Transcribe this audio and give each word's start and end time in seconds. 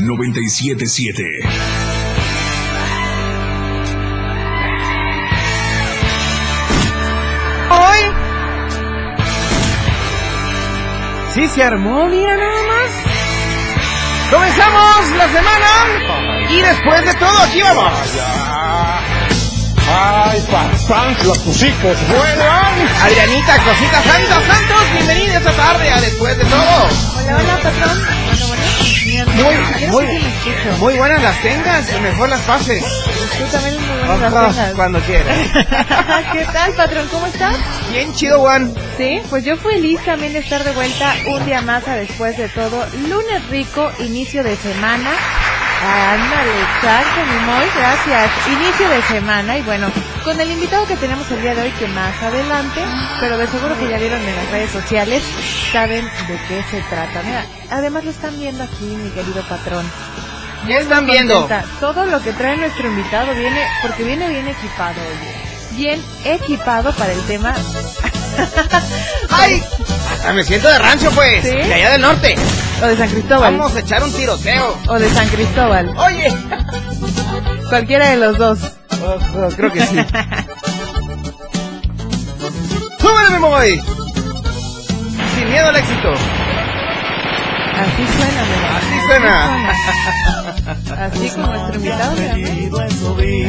977. 0.00 1.24
Hoy. 7.70 7.98
Sí 11.34 11.48
se 11.48 11.62
armó, 11.64 12.06
mira 12.06 12.36
nada 12.36 12.62
más. 12.62 12.90
Comenzamos 14.30 15.10
la 15.16 15.28
semana 15.28 16.48
y 16.48 16.60
después 16.60 17.04
de 17.04 17.14
todo 17.14 17.38
aquí 17.42 17.62
vamos. 17.62 17.92
Ay, 19.90 20.40
papá, 20.42 21.16
los 21.24 21.62
hijos 21.62 21.96
vuelan. 22.08 22.88
Adrianita, 23.02 23.58
cositas 23.64 24.04
santos, 24.04 24.44
santos, 24.44 24.92
bienvenidos 24.92 25.36
esta 25.36 25.52
tarde 25.52 25.90
a 25.90 26.00
después 26.00 26.38
de 26.38 26.44
todo. 26.44 26.88
Hola, 27.16 27.36
hola, 27.36 27.60
patrón. 27.62 28.17
Muy, 29.26 29.88
muy, 29.88 30.06
muy 30.78 30.94
buenas 30.96 31.22
las 31.22 31.40
tengas 31.42 31.92
y 31.92 32.00
mejor 32.00 32.28
las 32.28 32.40
pases. 32.42 32.84
Tú 32.84 33.44
también 33.50 33.74
muy 33.80 34.06
buenas 34.06 34.32
las 34.32 34.54
tengas. 34.54 34.74
Cuando 34.74 35.00
quieras. 35.00 35.38
¿Qué 36.32 36.44
tal, 36.52 36.72
patrón? 36.74 37.08
¿Cómo 37.10 37.26
estás? 37.26 37.56
Bien 37.90 38.12
chido, 38.14 38.40
Juan. 38.40 38.74
Sí, 38.96 39.20
pues 39.30 39.44
yo 39.44 39.56
feliz 39.56 40.00
también 40.04 40.32
de 40.32 40.40
estar 40.40 40.62
de 40.64 40.72
vuelta 40.72 41.14
un 41.26 41.44
día 41.46 41.60
más 41.62 41.86
a 41.88 41.96
después 41.96 42.36
de 42.36 42.48
todo. 42.48 42.86
Lunes 43.08 43.48
rico, 43.48 43.90
inicio 44.00 44.42
de 44.44 44.56
semana. 44.56 45.10
Ándale, 45.80 46.60
exacto, 46.60 47.20
mi 47.24 47.46
moy, 47.46 47.66
gracias. 47.76 48.30
Inicio 48.48 48.88
de 48.88 49.02
semana 49.02 49.58
y 49.58 49.62
bueno, 49.62 49.86
con 50.24 50.40
el 50.40 50.50
invitado 50.50 50.86
que 50.86 50.96
tenemos 50.96 51.30
el 51.30 51.40
día 51.40 51.54
de 51.54 51.62
hoy 51.62 51.70
que 51.72 51.86
más 51.88 52.20
adelante, 52.20 52.80
pero 53.20 53.38
de 53.38 53.46
seguro 53.46 53.78
que 53.78 53.88
ya 53.88 53.98
vieron 53.98 54.20
en 54.20 54.36
las 54.36 54.50
redes 54.50 54.70
sociales, 54.70 55.22
saben 55.72 56.04
de 56.04 56.38
qué 56.48 56.64
se 56.70 56.80
trata. 56.82 57.22
Mira, 57.22 57.46
además 57.70 58.04
lo 58.04 58.10
están 58.10 58.38
viendo 58.38 58.64
aquí, 58.64 58.84
mi 58.84 59.10
querido 59.10 59.42
patrón. 59.48 59.88
¿Qué 60.66 60.78
están 60.78 61.06
viendo? 61.06 61.48
Todo 61.78 62.06
lo 62.06 62.20
que 62.22 62.32
trae 62.32 62.56
nuestro 62.56 62.88
invitado 62.88 63.32
viene, 63.34 63.64
porque 63.80 64.02
viene 64.02 64.28
bien 64.28 64.48
equipado, 64.48 65.00
oye. 65.00 65.76
Bien 65.76 66.02
equipado 66.24 66.92
para 66.94 67.12
el 67.12 67.24
tema. 67.26 67.54
¡Ay! 69.30 69.62
Ah, 70.26 70.32
Me 70.32 70.44
siento 70.44 70.68
de 70.68 70.78
rancho, 70.78 71.10
pues. 71.12 71.42
¿Sí? 71.42 71.50
De 71.50 71.74
allá 71.74 71.90
del 71.92 72.00
norte. 72.02 72.34
O 72.82 72.86
de 72.86 72.96
San 72.96 73.08
Cristóbal. 73.08 73.56
Vamos 73.56 73.74
a 73.76 73.80
echar 73.80 74.02
un 74.02 74.12
tiroteo. 74.12 74.78
O 74.88 74.94
de 74.98 75.08
San 75.10 75.28
Cristóbal. 75.28 75.94
Oye. 75.96 76.28
Cualquiera 77.68 78.10
de 78.10 78.16
los 78.16 78.38
dos. 78.38 78.58
Oh, 79.02 79.16
oh, 79.38 79.48
creo 79.56 79.72
que 79.72 79.80
sí. 79.86 79.96
¡Súbele, 83.00 83.30
mi 83.32 83.38
boy! 83.38 83.80
Sin 85.34 85.50
miedo 85.50 85.68
al 85.68 85.76
éxito. 85.76 86.12
Así 87.78 88.06
suena, 88.16 88.42
mi 88.44 88.54
amor. 88.54 88.70
Así 88.76 88.96
suena. 89.06 89.34
suena. 90.86 91.06
Así 91.06 91.28
como 91.30 91.46
nuestro 91.46 91.74
invitado, 91.76 92.12
¿ves? 92.16 92.28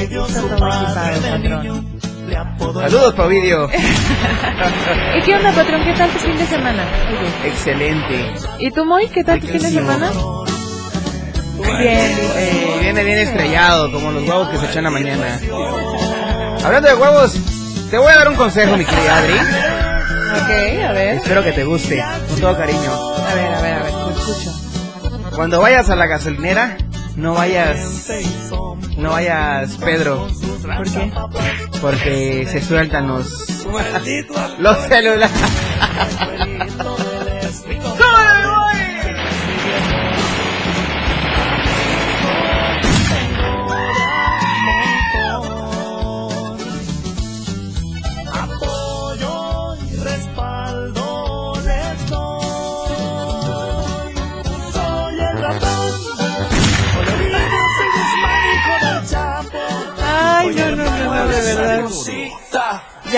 Está 0.03 0.41
todo 0.41 0.55
equipado, 0.57 1.21
patrón. 1.21 1.99
Saludos, 2.33 3.13
Pavidio. 3.15 3.69
¿Y 5.17 5.21
qué 5.21 5.35
onda, 5.35 5.51
patrón? 5.51 5.83
¿Qué 5.83 5.93
tal 5.93 6.09
tu 6.11 6.19
fin 6.19 6.37
de 6.37 6.45
semana? 6.45 6.83
Oye. 7.09 7.49
Excelente. 7.49 8.33
¿Y 8.59 8.71
tú, 8.71 8.85
Moy? 8.85 9.07
¿Qué 9.07 9.23
tal 9.23 9.39
tu 9.39 9.47
fin 9.47 9.61
de 9.61 9.69
semana? 9.69 10.11
Bien, 11.79 12.17
Eh, 12.35 12.77
viene 12.81 13.03
bien 13.03 13.19
estrellado, 13.19 13.91
como 13.91 14.11
los 14.11 14.23
huevos 14.27 14.49
que 14.49 14.57
se 14.57 14.65
echan 14.67 14.85
a 14.85 14.89
mañana. 14.89 15.39
Hablando 16.63 16.87
de 16.89 16.95
huevos, 16.95 17.35
te 17.89 17.97
voy 17.97 18.11
a 18.11 18.15
dar 18.15 18.29
un 18.29 18.35
consejo, 18.35 18.77
mi 18.77 18.85
querida 18.85 19.17
Adri. 19.17 19.33
Ok, 19.33 20.83
a 20.87 20.91
ver. 20.93 21.15
Espero 21.15 21.43
que 21.43 21.51
te 21.51 21.63
guste, 21.63 22.03
con 22.29 22.39
todo 22.41 22.57
cariño. 22.57 22.91
A 22.91 23.33
ver, 23.33 23.47
a 23.53 23.61
ver, 23.61 23.73
a 23.73 23.83
ver, 23.83 23.91
te 23.91 24.19
escucho. 24.19 24.51
Cuando 25.35 25.61
vayas 25.61 25.89
a 25.89 25.95
la 25.95 26.05
gasolinera, 26.05 26.77
no 27.15 27.33
vayas. 27.33 28.07
No 28.97 29.11
vayas, 29.11 29.77
Pedro, 29.77 30.27
¿Por 30.77 30.91
qué? 30.91 31.11
Porque 31.81 32.45
se 32.49 32.61
sueltan 32.61 33.07
los. 33.07 33.65
Los 34.59 34.77
celulares. 34.87 35.31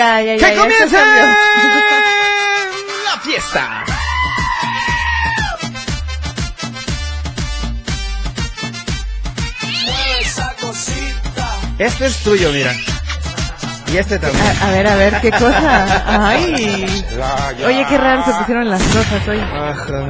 Ya, 0.02 0.20
ya, 0.20 0.34
ya. 0.34 0.50
¡Que 0.50 0.56
comience 0.56 0.98
la 3.06 3.14
fiesta! 3.22 3.84
Este 11.78 12.06
es 12.06 12.16
tuyo, 12.22 12.50
mira. 12.52 12.72
Y 13.92 13.96
este 13.98 14.18
también. 14.18 14.44
A, 14.62 14.68
a 14.68 14.70
ver, 14.70 14.86
a 14.88 14.94
ver, 14.96 15.20
qué 15.20 15.30
cosa. 15.30 16.28
Ay. 16.28 16.44
Oye, 17.66 17.86
qué 17.88 17.98
raro 17.98 18.24
se 18.24 18.32
pusieron 18.32 18.70
las 18.70 18.82
cosas 18.82 19.28
hoy. 19.28 19.40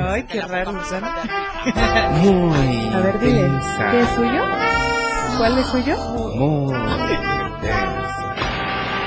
Ay, 0.08 0.22
qué 0.24 0.40
raro. 0.42 0.72
Muy 0.72 0.84
A 2.94 2.98
ver, 3.00 3.18
dile. 3.20 3.50
¿qué 3.90 4.00
es 4.02 4.08
suyo? 4.14 4.42
¿Cuál 5.38 5.58
es 5.58 5.66
suyo? 5.66 5.96
Muy. 6.34 7.01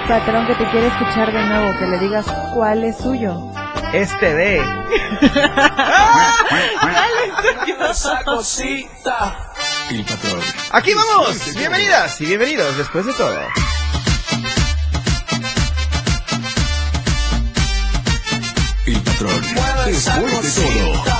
Patrón 0.07 0.45
que 0.45 0.53
te 0.53 0.69
quiere 0.69 0.87
escuchar 0.87 1.33
de 1.33 1.43
nuevo, 1.45 1.79
que 1.79 1.87
le 1.87 1.97
digas 1.97 2.25
cuál 2.53 2.83
es 2.83 2.95
suyo. 2.97 3.39
Este 3.91 4.35
de. 4.35 4.61
Esa 7.89 8.23
cosita. 8.23 9.35
El 9.89 10.05
patrón. 10.05 10.41
Aquí 10.71 10.93
vamos. 10.93 11.55
Bienvenidas 11.55 12.21
y 12.21 12.25
bienvenidos 12.25 12.77
después 12.77 13.05
de 13.05 13.13
todo. 13.13 13.39
El 18.85 19.01
patrón. 19.01 19.41
Después 19.85 20.55
de 20.55 21.01
todo. 21.01 21.14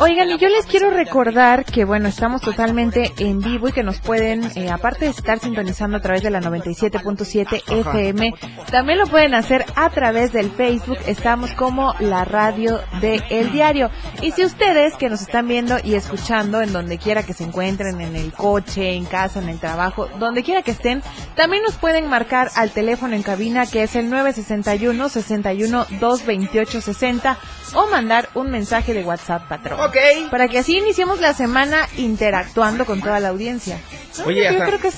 Oigan, 0.00 0.30
y 0.30 0.38
yo 0.38 0.48
les 0.48 0.66
quiero 0.66 0.90
recordar 0.90 1.64
que, 1.64 1.84
bueno, 1.84 2.08
estamos 2.08 2.42
totalmente 2.42 3.12
en 3.18 3.40
vivo 3.40 3.68
y 3.68 3.72
que 3.72 3.82
nos 3.82 4.00
pueden, 4.00 4.44
eh, 4.56 4.70
aparte 4.70 5.04
de 5.04 5.10
estar 5.10 5.38
sintonizando 5.38 5.98
a 5.98 6.00
través 6.00 6.22
de 6.22 6.30
la 6.30 6.40
97.7 6.40 7.62
FM, 7.66 8.34
también 8.70 8.98
lo 8.98 9.06
pueden 9.06 9.34
hacer 9.34 9.64
a 9.74 9.90
través 9.90 10.32
del 10.32 10.50
Facebook. 10.50 10.98
Estamos 11.06 11.52
como 11.52 11.94
la 12.00 12.24
radio 12.24 12.80
de 13.00 13.22
El 13.30 13.52
Diario. 13.52 13.90
Y 14.22 14.32
si 14.32 14.44
ustedes 14.44 14.94
que 14.94 15.08
nos 15.08 15.22
están 15.22 15.46
viendo 15.48 15.76
y 15.82 15.94
escuchando 15.94 16.62
en 16.62 16.72
donde 16.72 16.98
quiera 16.98 17.22
que 17.22 17.32
se 17.32 17.44
encuentren, 17.44 18.00
en 18.00 18.16
el 18.16 18.32
coche, 18.32 18.94
en 18.94 19.04
casa, 19.04 19.40
en 19.40 19.48
el 19.48 19.58
trabajo, 19.58 20.08
donde 20.18 20.42
quiera 20.42 20.62
que 20.62 20.70
estén, 20.70 21.02
también 21.34 21.62
nos 21.62 21.76
pueden 21.76 22.08
marcar 22.08 22.50
al 22.54 22.70
teléfono 22.70 23.14
en 23.14 23.22
cabina 23.22 23.66
que 23.66 23.82
es 23.82 23.96
el 23.96 24.10
961 24.10 25.08
61 25.08 25.86
228 26.00 26.80
60 26.80 27.38
o 27.74 27.86
mandar 27.88 28.28
un 28.34 28.50
mensaje 28.50 28.94
de 28.94 29.04
WhatsApp, 29.04 29.35
patrón. 29.48 29.80
Ok. 29.80 29.96
Para 30.30 30.48
que 30.48 30.58
así 30.58 30.76
iniciemos 30.78 31.20
la 31.20 31.34
semana 31.34 31.88
interactuando 31.96 32.84
con 32.86 33.00
toda 33.00 33.20
la 33.20 33.28
audiencia. 33.28 33.78
Oye, 34.24 34.44
Yo 34.44 34.50
hasta 34.50 34.66
creo 34.66 34.80
que 34.80 34.88
es 34.88 34.94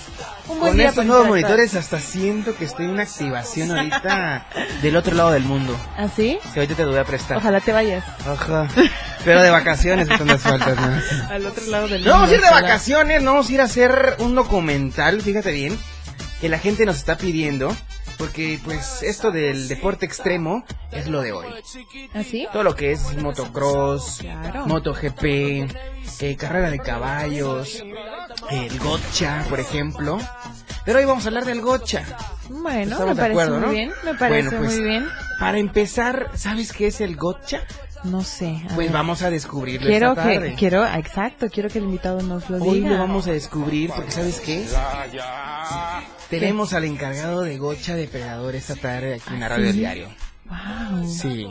un 0.49 0.59
buen 0.61 0.71
Con 0.71 0.77
día 0.79 0.89
estos 0.89 1.05
nuevos 1.05 1.27
monitores 1.27 1.75
hasta 1.75 1.99
siento 2.01 2.55
que 2.57 2.65
estoy 2.65 2.87
en 2.87 2.93
una 2.93 3.03
activación 3.03 3.71
ahorita 3.71 4.47
del 4.83 4.97
otro 4.97 5.15
lado 5.15 5.31
del 5.33 5.43
mundo. 5.45 5.77
¿Así? 5.97 6.39
Que 6.55 6.61
ahorita 6.61 6.75
te 6.77 6.85
lo 6.85 6.91
voy 6.91 7.01
a 7.01 7.05
prestar. 7.05 7.37
Ojalá 7.39 7.61
te 7.61 7.73
vayas 7.73 8.05
Ajá. 8.27 8.69
Pero 9.25 9.43
de 9.43 9.51
vacaciones 9.51 10.09
están 10.09 10.29
las 10.29 10.41
faltas, 10.41 10.77
¿no? 10.77 11.29
al 11.31 11.45
otro 11.47 11.67
lado 11.67 11.89
del 11.89 12.05
No 12.05 12.13
vamos 12.13 12.31
a 12.31 12.35
ir 12.35 12.41
de 12.41 12.47
ojalá. 12.47 12.63
vacaciones, 12.63 13.23
no 13.23 13.33
vamos 13.33 13.49
a 13.49 13.53
ir 13.53 13.61
a 13.61 13.65
hacer 13.65 14.15
un 14.19 14.35
documental, 14.35 15.21
fíjate 15.21 15.51
bien, 15.53 15.79
que 16.41 16.49
la 16.49 16.59
gente 16.59 16.87
nos 16.87 16.97
está 16.97 17.17
pidiendo, 17.19 17.77
porque 18.19 18.59
pues 18.65 19.03
esto 19.03 19.31
del 19.31 19.69
deporte 19.69 20.05
extremo 20.05 20.65
es 20.93 21.07
lo 21.07 21.21
de 21.23 21.33
hoy. 21.33 21.47
¿Así? 22.15 22.47
Todo 22.53 22.63
lo 22.65 22.75
que 22.75 22.93
es 22.93 23.17
motocross, 23.17 24.19
Claro. 24.21 24.67
MotoGP, 24.67 25.25
eh, 26.21 26.37
carrera 26.39 26.71
de 26.71 26.79
caballos, 26.81 27.83
el 28.51 28.79
gotcha, 28.81 29.45
por 29.49 29.61
ejemplo. 29.61 30.19
Pero 30.85 30.99
hoy 30.99 31.05
vamos 31.05 31.25
a 31.25 31.29
hablar 31.29 31.45
del 31.45 31.61
gotcha. 31.61 32.03
Bueno, 32.49 32.93
Estamos 32.93 33.09
me 33.09 33.15
parece 33.17 33.31
acuerdo, 33.43 33.59
muy 33.59 33.67
¿no? 33.67 33.73
bien, 33.73 33.93
me 34.05 34.15
parece 34.15 34.49
Bueno, 34.49 34.63
pues, 34.65 34.79
muy 34.79 34.89
bien. 34.89 35.09
Para 35.39 35.59
empezar, 35.59 36.31
¿sabes 36.35 36.73
qué 36.73 36.87
es 36.89 37.01
el 37.01 37.15
gotcha? 37.17 37.61
No 38.05 38.23
sé. 38.23 38.63
Pues 38.75 38.87
ver. 38.87 38.91
vamos 38.93 39.23
a 39.23 39.29
descubrirlo 39.31 39.87
quiero 39.89 40.11
esta 40.11 40.23
tarde. 40.23 40.51
que 40.51 40.55
quiero, 40.55 40.87
exacto, 40.87 41.49
quiero 41.53 41.69
que 41.69 41.79
el 41.79 41.85
invitado 41.85 42.23
nos 42.23 42.49
lo 42.49 42.59
Hoy 42.65 42.79
diga. 42.79 42.91
lo 42.93 42.99
vamos 42.99 43.27
a 43.27 43.33
descubrir 43.33 43.91
porque 43.95 44.13
¿sabes 44.13 44.41
qué? 44.41 44.65
Tenemos 46.31 46.73
al 46.75 46.85
encargado 46.85 47.43
de 47.43 47.57
Gocha 47.59 47.95
Depredador 47.97 48.55
esta 48.55 48.77
tarde 48.77 49.15
aquí 49.15 49.35
en 49.35 49.41
la 49.41 49.49
Radio 49.49 49.69
¿Ah, 49.69 49.73
¿sí? 49.73 49.79
Diario. 49.79 50.09
Wow. 50.49 51.07
Sí. 51.07 51.47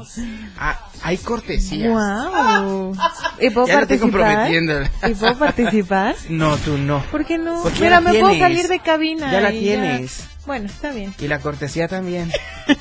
Ah, 0.57 0.79
hay 1.03 1.17
cortesías. 1.17 1.89
Wow. 1.89 2.95
¿Y 3.39 3.49
puedo 3.51 3.67
Ya 3.67 3.75
participar? 3.75 4.51
¿Y 4.51 5.13
puedo 5.13 5.37
participar? 5.37 6.15
No, 6.29 6.57
tú 6.57 6.77
no. 6.77 7.03
¿Por 7.11 7.25
qué 7.25 7.37
no? 7.37 7.61
Porque 7.61 7.81
Mira, 7.81 8.01
me 8.01 8.13
puedo 8.19 8.37
salir 8.37 8.67
de 8.67 8.79
cabina. 8.79 9.31
Ya 9.31 9.41
la 9.41 9.51
tienes. 9.51 10.27
Bueno, 10.45 10.67
está 10.67 10.91
bien. 10.91 11.13
Y 11.19 11.27
la 11.27 11.39
cortesía 11.39 11.87
también. 11.89 12.31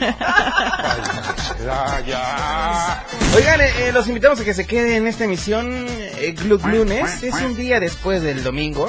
Oigan, 3.34 3.60
eh, 3.60 3.70
eh, 3.81 3.90
los 3.93 4.06
invitamos 4.06 4.40
a 4.40 4.44
que 4.44 4.54
se 4.54 4.66
queden 4.66 4.93
en 4.93 5.06
esta 5.08 5.25
emisión 5.25 5.87
eh, 5.88 6.34
Club 6.38 6.64
Lunes. 6.66 7.22
Es 7.25 7.34
un 7.34 7.56
día 7.56 7.81
después 7.81 8.22
del 8.22 8.44
domingo. 8.44 8.87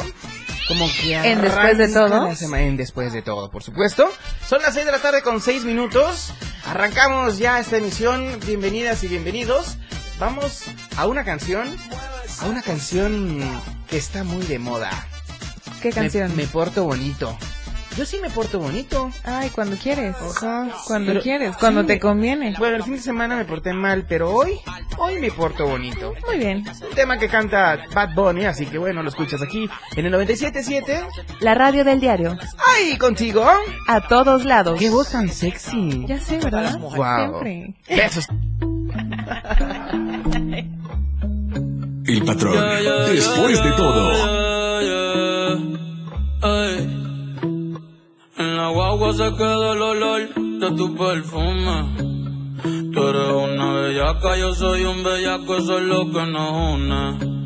Como 0.67 0.87
que 0.91 1.15
En 1.15 1.41
Después 1.41 1.77
de 1.77 1.87
Todo. 1.87 2.29
en 2.29 2.77
después 2.77 3.13
de 3.13 3.21
todo, 3.21 3.49
por 3.49 3.63
supuesto. 3.63 4.09
Son 4.47 4.61
las 4.61 4.73
6 4.73 4.85
de 4.85 4.91
la 4.91 5.01
tarde 5.01 5.21
con 5.21 5.41
6 5.41 5.63
minutos. 5.63 6.33
Arrancamos 6.65 7.37
ya 7.37 7.59
esta 7.59 7.77
emisión. 7.77 8.39
Bienvenidas 8.45 9.03
y 9.03 9.07
bienvenidos. 9.07 9.77
Vamos 10.19 10.63
a 10.97 11.07
una 11.07 11.23
canción. 11.23 11.73
A 12.41 12.45
una 12.47 12.61
canción 12.61 13.39
que 13.89 13.97
está 13.97 14.23
muy 14.23 14.45
de 14.45 14.59
moda. 14.59 15.07
¿Qué 15.81 15.91
canción? 15.91 16.35
Me, 16.35 16.43
me 16.43 16.47
porto 16.47 16.83
bonito. 16.83 17.37
Yo 17.97 18.05
sí 18.05 18.17
me 18.21 18.29
porto 18.29 18.59
bonito. 18.59 19.09
Ay, 19.23 19.49
cuando 19.49 19.75
quieres. 19.75 20.15
Cuando 20.85 21.07
Pero- 21.13 21.21
quieres, 21.21 21.57
cuando 21.57 21.81
sí. 21.81 21.87
te 21.87 21.99
conviene. 21.99 22.53
Bueno, 22.59 22.75
el 22.77 22.83
fin 22.83 22.93
de 22.93 22.99
semana 22.99 23.35
me 23.35 23.45
porté 23.45 23.73
mal, 23.73 24.05
pero 24.07 24.33
hoy, 24.35 24.59
hoy 24.97 25.19
me 25.19 25.31
porto 25.31 25.65
bonito. 25.67 26.13
Muy 26.27 26.37
bien. 26.37 26.63
Un 26.87 26.95
tema 26.95 27.17
que 27.17 27.27
canta 27.27 27.85
Bad 27.93 28.13
Bunny, 28.13 28.45
así 28.45 28.67
que 28.67 28.77
bueno, 28.77 29.01
lo 29.01 29.09
escuchas 29.09 29.41
aquí 29.41 29.67
en 29.95 30.05
el 30.05 30.13
97.7. 30.13 31.07
La 31.39 31.55
radio 31.55 31.83
del 31.83 31.99
diario. 31.99 32.37
¡Ay, 32.75 32.97
contigo! 32.97 33.43
A 33.87 34.01
todos 34.07 34.45
lados. 34.45 34.77
¡Qué 34.79 34.89
voz 34.91 35.09
tan 35.11 35.29
sexy! 35.29 36.05
Ya 36.07 36.19
sé, 36.19 36.37
¿verdad? 36.37 36.77
Guau. 36.79 37.41
Siempre. 37.41 37.73
Besos. 37.89 38.27
El 42.05 42.23
patrón. 42.25 42.55
Después 43.11 43.63
de 43.63 43.71
todo. 43.71 44.11
Ey. 46.43 47.06
En 48.37 48.55
la 48.55 48.69
guagua 48.69 49.13
se 49.13 49.33
queda 49.35 49.73
el 49.73 49.81
olor 49.81 50.29
de 50.35 50.71
tu 50.71 50.95
perfume. 50.95 51.75
Tú 52.93 53.07
eres 53.07 53.33
una 53.33 53.73
bellaca, 53.73 54.37
yo 54.37 54.53
soy 54.53 54.83
un 54.85 55.03
bellaco, 55.03 55.57
eso 55.57 55.79
es 55.79 55.85
lo 55.85 56.05
que 56.11 56.25
nos 56.27 56.51
une. 56.75 57.36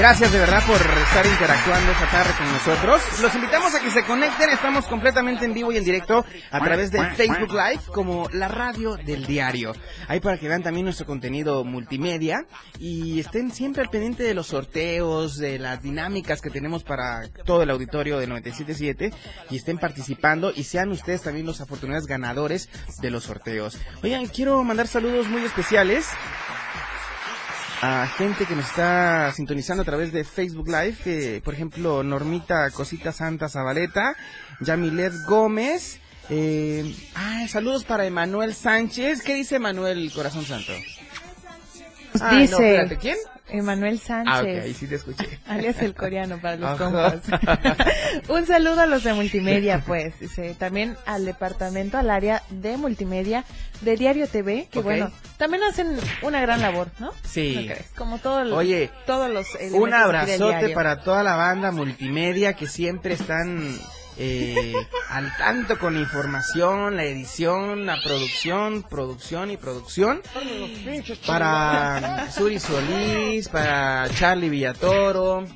Gracias 0.00 0.32
de 0.32 0.38
verdad 0.38 0.62
por 0.66 0.76
estar 0.76 1.26
interactuando 1.26 1.92
esta 1.92 2.10
tarde 2.10 2.32
con 2.38 2.50
nosotros. 2.50 3.02
Los 3.20 3.34
invitamos 3.34 3.74
a 3.74 3.80
que 3.80 3.90
se 3.90 4.02
conecten. 4.02 4.48
Estamos 4.48 4.86
completamente 4.86 5.44
en 5.44 5.52
vivo 5.52 5.72
y 5.72 5.76
en 5.76 5.84
directo 5.84 6.24
a 6.50 6.60
través 6.60 6.90
de 6.90 7.04
Facebook 7.10 7.52
Live 7.52 7.82
como 7.92 8.26
la 8.32 8.48
radio 8.48 8.96
del 8.96 9.26
diario. 9.26 9.74
Ahí 10.08 10.20
para 10.20 10.38
que 10.38 10.48
vean 10.48 10.62
también 10.62 10.86
nuestro 10.86 11.04
contenido 11.04 11.64
multimedia 11.64 12.46
y 12.78 13.20
estén 13.20 13.50
siempre 13.50 13.82
al 13.82 13.90
pendiente 13.90 14.22
de 14.22 14.32
los 14.32 14.46
sorteos, 14.46 15.36
de 15.36 15.58
las 15.58 15.82
dinámicas 15.82 16.40
que 16.40 16.48
tenemos 16.48 16.82
para 16.82 17.28
todo 17.44 17.62
el 17.62 17.68
auditorio 17.68 18.18
del 18.18 18.30
977 18.30 19.12
y 19.50 19.56
estén 19.58 19.76
participando 19.76 20.50
y 20.50 20.62
sean 20.62 20.90
ustedes 20.92 21.20
también 21.20 21.44
los 21.44 21.60
afortunados 21.60 22.06
ganadores 22.06 22.70
de 23.02 23.10
los 23.10 23.24
sorteos. 23.24 23.78
Oigan, 24.02 24.24
quiero 24.28 24.64
mandar 24.64 24.86
saludos 24.86 25.28
muy 25.28 25.44
especiales 25.44 26.08
a 27.82 28.06
gente 28.06 28.44
que 28.44 28.54
nos 28.54 28.66
está 28.66 29.32
sintonizando 29.32 29.82
a 29.82 29.84
través 29.84 30.12
de 30.12 30.24
Facebook 30.24 30.68
Live, 30.68 30.96
que 31.02 31.40
por 31.42 31.54
ejemplo 31.54 32.02
Normita 32.02 32.70
Cosita 32.70 33.10
Santa 33.12 33.48
Zabaleta, 33.48 34.14
Yamilet 34.60 35.14
Gómez, 35.26 35.98
eh, 36.28 36.94
ah, 37.14 37.46
saludos 37.48 37.84
para 37.84 38.06
Emanuel 38.06 38.54
Sánchez, 38.54 39.22
¿qué 39.22 39.34
dice 39.34 39.56
Emanuel 39.56 40.12
Corazón 40.12 40.44
Santo? 40.44 40.72
Ay, 42.20 42.48
no, 42.48 42.58
Dice 42.58 42.74
espérate, 42.74 42.96
¿quién? 42.98 43.16
Emanuel 43.52 43.98
Sánchez. 43.98 44.34
Ah, 44.34 44.40
ok, 44.40 44.64
ahí 44.64 44.74
sí 44.74 44.86
te 44.86 44.94
escuché. 44.96 45.38
Alias 45.46 45.80
el 45.82 45.94
coreano 45.94 46.38
para 46.40 46.56
los 46.56 46.78
compas. 46.78 47.20
Un 48.28 48.46
saludo 48.46 48.80
a 48.80 48.86
los 48.86 49.04
de 49.04 49.12
multimedia, 49.14 49.82
pues. 49.86 50.18
Dice, 50.20 50.54
también 50.58 50.96
al 51.06 51.24
departamento, 51.24 51.98
al 51.98 52.10
área 52.10 52.42
de 52.50 52.76
multimedia 52.76 53.44
de 53.80 53.96
Diario 53.96 54.28
TV, 54.28 54.68
que 54.70 54.80
bueno, 54.80 55.10
también 55.36 55.62
hacen 55.64 55.96
una 56.22 56.40
gran 56.40 56.60
labor, 56.60 56.88
¿no? 56.98 57.12
Sí. 57.22 57.70
Como 57.96 58.18
todo 58.18 58.42
el- 58.42 58.52
Oye, 58.52 58.90
todos 59.06 59.30
los 59.30 59.46
Un 59.72 59.94
abrazote 59.94 60.70
para 60.70 61.00
toda 61.02 61.22
la 61.22 61.36
banda 61.36 61.70
multimedia 61.70 62.54
que 62.54 62.66
siempre 62.66 63.14
están 63.14 63.78
eh, 64.22 64.74
al 65.08 65.34
tanto 65.38 65.78
con 65.78 65.94
la 65.94 66.00
información, 66.00 66.94
la 66.94 67.04
edición, 67.04 67.86
la 67.86 67.96
producción, 68.04 68.82
producción 68.82 69.50
y 69.50 69.56
producción. 69.56 70.20
Para 71.26 72.30
Suri 72.30 72.58
Solís, 72.58 73.48
para 73.48 74.06
Charlie 74.14 74.50
Villatoro, 74.50 75.46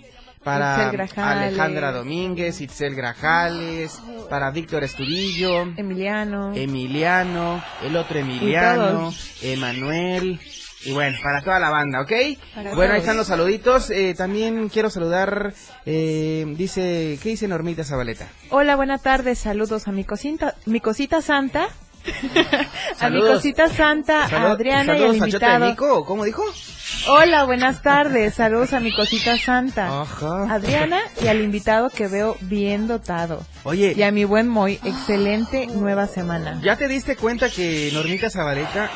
para. 0.42 0.88
Alejandra 0.88 1.92
Domínguez, 1.92 2.62
Itzel 2.62 2.94
Grajales, 2.94 4.00
para 4.30 4.50
Víctor 4.50 4.83
Estudillo. 4.85 5.62
Emiliano. 5.76 6.54
Emiliano, 6.54 7.62
el 7.83 7.97
otro 7.97 8.18
Emiliano. 8.18 9.12
Emanuel. 9.42 10.40
Y 10.85 10.93
bueno, 10.93 11.17
para 11.23 11.41
toda 11.43 11.59
la 11.59 11.71
banda, 11.71 12.03
¿ok? 12.03 12.12
Para 12.55 12.75
bueno, 12.75 12.95
ahí 12.95 13.00
están 13.00 13.17
los 13.17 13.26
saluditos. 13.26 13.91
Eh, 13.91 14.14
también 14.17 14.69
quiero 14.69 14.91
saludar, 14.91 15.55
eh, 15.87 16.45
dice, 16.57 17.19
¿qué 17.23 17.31
dice 17.31 17.49
Normita 17.49 17.85
Zabaleta? 17.85 18.29
Hola, 18.50 18.76
buenas 18.76 19.03
tardes. 19.03 19.38
Saludos 19.38 19.88
a 19.88 19.93
mi 19.93 20.05
cosita, 20.05 20.55
mi 20.67 20.81
cosita 20.81 21.23
santa. 21.23 21.69
a 23.00 23.09
mi 23.09 23.21
cosita 23.21 23.69
santa, 23.69 24.25
a 24.25 24.50
Adriana 24.50 24.99
y 24.99 25.05
al 25.05 25.17
invitado. 25.17 25.67
Mico, 25.67 26.00
¿o 26.00 26.05
¿cómo 26.05 26.25
dijo? 26.25 26.43
Hola, 27.09 27.45
buenas 27.45 27.83
tardes. 27.83 28.35
Saludos 28.35 28.75
a 28.75 28.81
mi 28.81 28.95
cosita 28.95 29.38
santa. 29.38 30.03
Ajá. 30.03 30.53
Adriana 30.53 31.00
y 31.23 31.29
al 31.29 31.41
invitado 31.41 31.88
que 31.88 32.09
veo 32.09 32.37
bien 32.43 32.88
dotado. 32.88 33.43
Oye, 33.62 33.95
Y 33.97 34.03
a 34.03 34.11
mi 34.11 34.25
buen 34.25 34.49
Moy, 34.49 34.79
excelente 34.85 35.67
nueva 35.67 36.07
semana. 36.07 36.61
¿ya 36.62 36.76
te 36.76 36.88
diste 36.88 37.17
cuenta 37.17 37.49
que 37.49 37.91
Normita 37.95 38.29
Zabaleta 38.29 38.91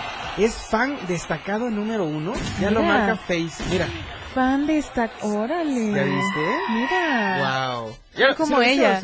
es 0.44 0.54
fan 0.54 0.96
destacado 1.06 1.70
número 1.70 2.04
uno? 2.04 2.32
Ya 2.60 2.70
lo 2.70 2.82
marca 2.82 3.16
Face, 3.16 3.62
mira. 3.70 3.86
Fan 4.34 4.66
de 4.66 4.78
esta... 4.78 5.10
Órale. 5.22 5.92
¿Ya 5.92 6.02
viste? 6.04 6.58
Mira. 6.70 7.80
Wow. 7.80 8.36
como 8.36 8.60
ella. 8.60 9.00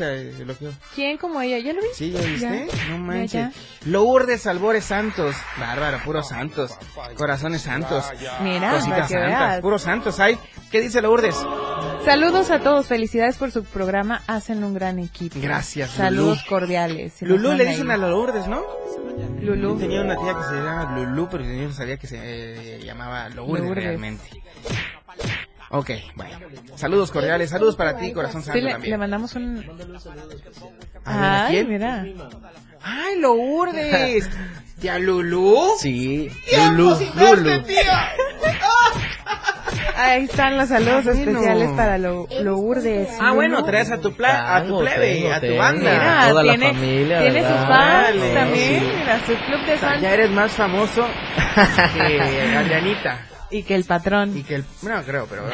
¿Quién 0.93 1.17
como 1.17 1.41
ella? 1.41 1.57
¿Ya 1.59 1.73
lo 1.73 1.81
vi? 1.81 1.87
Sí, 1.93 2.11
¿ya 2.11 2.21
viste? 2.21 2.67
Ya. 2.67 2.89
No 2.89 2.97
manches. 2.99 3.31
ya. 3.31 3.51
Lourdes 3.85 4.45
Albores 4.47 4.85
Santos. 4.85 5.35
Bárbaro, 5.59 5.99
puros 6.05 6.27
santos. 6.29 6.71
Corazones 7.15 7.61
santos. 7.61 8.05
Mira, 8.41 8.71
Cositas 8.71 9.09
santas. 9.09 9.61
Puros 9.61 9.81
santos 9.81 10.19
hay. 10.19 10.37
¿Qué 10.71 10.81
dice 10.81 11.01
Lourdes? 11.01 11.35
Saludos 12.03 12.51
a 12.51 12.59
todos, 12.59 12.85
felicidades 12.87 13.37
por 13.37 13.49
su 13.51 13.63
programa, 13.63 14.21
hacen 14.27 14.63
un 14.63 14.73
gran 14.73 14.99
equipo. 14.99 15.39
Gracias, 15.41 15.91
Saludos 15.91 16.37
Lulú. 16.39 16.49
cordiales. 16.49 17.21
Los 17.21 17.41
Lulú 17.41 17.57
le 17.57 17.65
dicen 17.65 17.89
ahí. 17.89 17.95
a 17.95 17.97
Lourdes, 17.97 18.47
¿no? 18.47 18.61
Yo 19.41 19.55
Lulú. 19.55 19.77
tenía 19.79 20.01
una 20.01 20.15
tía 20.17 20.35
que 20.35 20.43
se 20.43 20.55
llama 20.61 20.95
Lulú, 20.95 21.27
pero 21.31 21.43
yo 21.43 21.67
no 21.67 21.71
sabía 21.73 21.97
que 21.97 22.07
se 22.07 22.17
eh, 22.21 22.79
llamaba 22.83 23.29
Lourdes 23.29 23.63
Lourdes. 23.63 23.83
realmente. 23.83 24.23
Ok, 25.71 25.89
bueno. 26.15 26.37
Saludos 26.75 27.11
cordiales, 27.11 27.49
saludos 27.49 27.75
para 27.75 27.97
ti, 27.97 28.13
corazón 28.13 28.41
Sí, 28.41 28.45
santo 28.47 28.59
le, 28.59 28.65
le 28.65 28.71
también. 28.73 28.99
mandamos 28.99 29.33
un... 29.35 29.57
A 31.05 31.17
ver, 31.17 31.25
¿a 31.25 31.45
Ay, 31.45 31.53
quién? 31.53 31.69
mira. 31.69 32.05
¡Ay, 32.81 33.19
Lourdes! 33.19 34.29
¿Tía 34.79 34.99
Lulú? 34.99 35.57
Sí, 35.79 36.29
¡Tiempo 36.49 36.71
Lulu, 36.81 36.95
sin 36.97 37.15
verte, 37.15 37.35
Lulu. 37.55 37.63
tía! 37.63 38.09
Ahí 39.97 40.25
están 40.25 40.57
los 40.57 40.67
saludos 40.69 41.05
Ah, 41.07 41.11
bueno. 41.13 41.31
especiales 41.31 41.69
para 41.71 41.97
lo, 41.97 42.27
Lourdes. 42.41 43.09
Ah, 43.19 43.31
bueno, 43.33 43.55
Lulú. 43.57 43.67
traes 43.67 43.91
a 43.91 43.97
tu, 44.01 44.13
pla 44.13 44.55
a 44.57 44.63
tu 44.65 44.79
plebe, 44.79 45.15
tengo, 45.15 45.31
a 45.31 45.35
tu 45.35 45.41
tengo. 45.47 45.57
banda. 45.57 45.91
Mira, 45.91 46.27
Toda 46.29 46.43
la 46.43 46.53
tiene, 46.53 46.73
familia, 46.73 47.19
tiene 47.21 47.39
sus 47.41 47.57
fans 47.67 48.33
también, 48.33 48.79
sí. 48.81 48.91
mira, 48.99 49.19
su 49.25 49.33
club 49.45 49.65
de 49.65 49.73
O 49.73 49.77
sea, 49.79 49.89
fans 49.89 50.01
ya 50.01 50.13
eres 50.13 50.31
más 50.31 50.51
famoso 50.51 51.07
que 51.93 52.21
Adrianita. 52.57 53.19
Y 53.57 53.63
que 53.63 53.75
el 53.75 53.83
patrón. 53.85 54.35
Y 54.37 54.43
que 54.43 54.55
el... 54.55 54.65
No, 54.81 55.01
creo, 55.03 55.27
pero... 55.27 55.43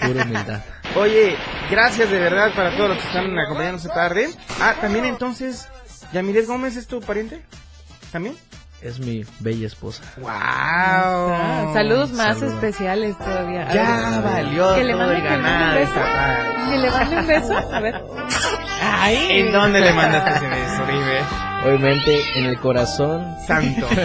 Pura 0.00 0.24
humildad. 0.24 0.60
Oye, 0.96 1.36
gracias 1.70 2.10
de 2.10 2.18
verdad 2.18 2.52
para 2.54 2.76
todos 2.76 2.90
los 2.90 2.98
que 2.98 3.06
están 3.06 3.38
acompañándonos 3.38 3.84
esta 3.84 3.94
tarde. 3.94 4.28
Ah, 4.60 4.74
también 4.80 5.04
entonces, 5.04 5.68
Yamilet 6.12 6.46
Gómez 6.46 6.76
es 6.76 6.86
tu 6.86 7.00
pariente. 7.00 7.42
¿También? 8.12 8.36
Es 8.82 8.98
mi 9.00 9.24
bella 9.40 9.66
esposa. 9.66 10.02
¡Wow! 10.18 10.28
Ah, 10.30 11.70
saludos 11.72 12.12
más 12.12 12.38
Saludos. 12.38 12.54
especiales 12.62 13.16
todavía. 13.18 13.66
A 13.68 13.72
Ya 13.72 14.10
ver, 14.10 14.22
valió 14.22 14.74
que 14.74 14.84
le 14.84 14.92
todo 14.92 15.00
mande 15.06 15.16
el 15.16 15.22
que 15.22 15.30
le 15.30 15.36
mande 15.38 15.56
ganado 15.56 15.66
un 15.68 15.74
beso. 15.74 16.70
Que 16.70 16.78
le 16.78 16.90
mande 16.90 17.16
un 17.16 17.26
beso. 17.26 17.74
A 17.74 17.80
ver. 17.80 18.04
Ay. 18.82 19.26
¿En 19.40 19.52
dónde 19.52 19.80
le 19.80 19.92
mandaste 19.94 20.30
ese 20.30 20.46
beso, 20.46 20.84
Ribe? 20.86 21.20
Obviamente 21.66 22.22
en 22.38 22.44
el 22.46 22.58
corazón. 22.60 23.36
Santo. 23.46 23.86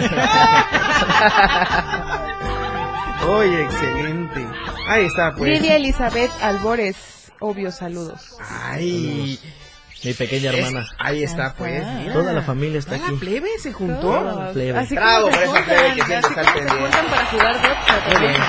Oye, 3.28 3.62
excelente. 3.64 4.46
Ahí 4.88 5.06
está, 5.06 5.32
pues. 5.34 5.50
Lidia 5.50 5.76
Elizabeth 5.76 6.30
Albores. 6.42 6.96
Obvio, 7.40 7.70
saludos. 7.72 8.36
Ay. 8.50 9.38
Mi 10.04 10.12
pequeña 10.14 10.50
es- 10.50 10.58
hermana. 10.66 10.86
ahí 10.98 11.22
está, 11.22 11.54
pues. 11.54 11.84
Mira. 11.86 12.12
Toda 12.12 12.32
la 12.32 12.42
familia 12.42 12.78
está 12.80 12.96
¿Toda 12.96 13.02
la 13.10 13.16
aquí. 13.16 13.24
plebe 13.24 13.48
se 13.60 13.72
juntó? 13.72 14.00
Todos. 14.00 14.52
plebe. 14.52 14.78
Así 14.78 14.94
Bravo 14.96 15.28
por 15.30 15.42
esa 15.42 15.64
plebe 15.64 15.94
que 15.94 16.02
siempre 16.04 16.16
está 16.18 16.34
como 16.34 16.44
se 16.44 16.52
pendiente. 16.52 16.80
juntan 16.82 17.06
para 17.06 17.26
jugar 17.26 17.56
Muy 18.10 18.20
bien. 18.20 18.40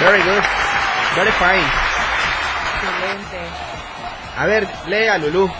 Very 0.00 0.22
good. 0.22 0.44
Very 1.16 1.30
fine. 1.32 1.68
Excelente. 2.74 3.38
A 4.36 4.46
ver, 4.46 4.68
lee 4.86 5.06
a 5.08 5.18
Lulú. 5.18 5.50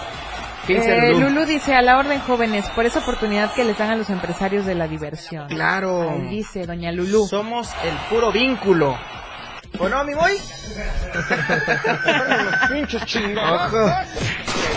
¿Qué 0.69 0.75
dice 0.77 0.97
Eh, 0.99 1.13
Lulú? 1.13 1.31
Lulu 1.31 1.47
dice 1.47 1.75
a 1.75 1.83
la 1.83 1.99
orden 1.99 2.21
jóvenes 2.21 2.69
por 2.77 2.87
esa 2.87 3.01
oportunidad 3.01 3.53
que 3.55 3.65
les 3.65 3.77
dan 3.77 3.91
a 3.91 3.97
los 3.97 4.09
empresarios 4.11 4.65
de 4.67 4.75
la 4.77 4.87
diversión. 4.87 5.49
Claro. 5.49 6.11
Ahí 6.11 6.29
dice 6.29 6.65
doña 6.67 6.93
Lulu. 6.93 7.27
Somos 7.27 7.71
el 7.85 7.95
puro 8.11 8.31
vínculo. 8.31 8.97
¿O 9.81 9.89
no, 9.89 10.03
mi 10.05 10.15
boy? 10.15 10.33
Ojo. 13.37 13.91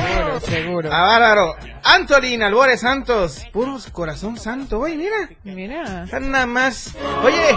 Seguro, 0.02 0.40
seguro. 0.42 0.90
Ah, 0.92 1.04
bárbaro. 1.06 1.56
Antolín 1.84 2.44
Albores 2.44 2.82
Santos. 2.82 3.46
Puros 3.52 3.88
corazón 3.92 4.38
santo, 4.38 4.80
oye, 4.80 4.96
mira. 4.96 5.30
Mira. 5.44 6.04
Están 6.04 6.32
nada 6.32 6.46
más. 6.46 6.96
Oye, 7.24 7.56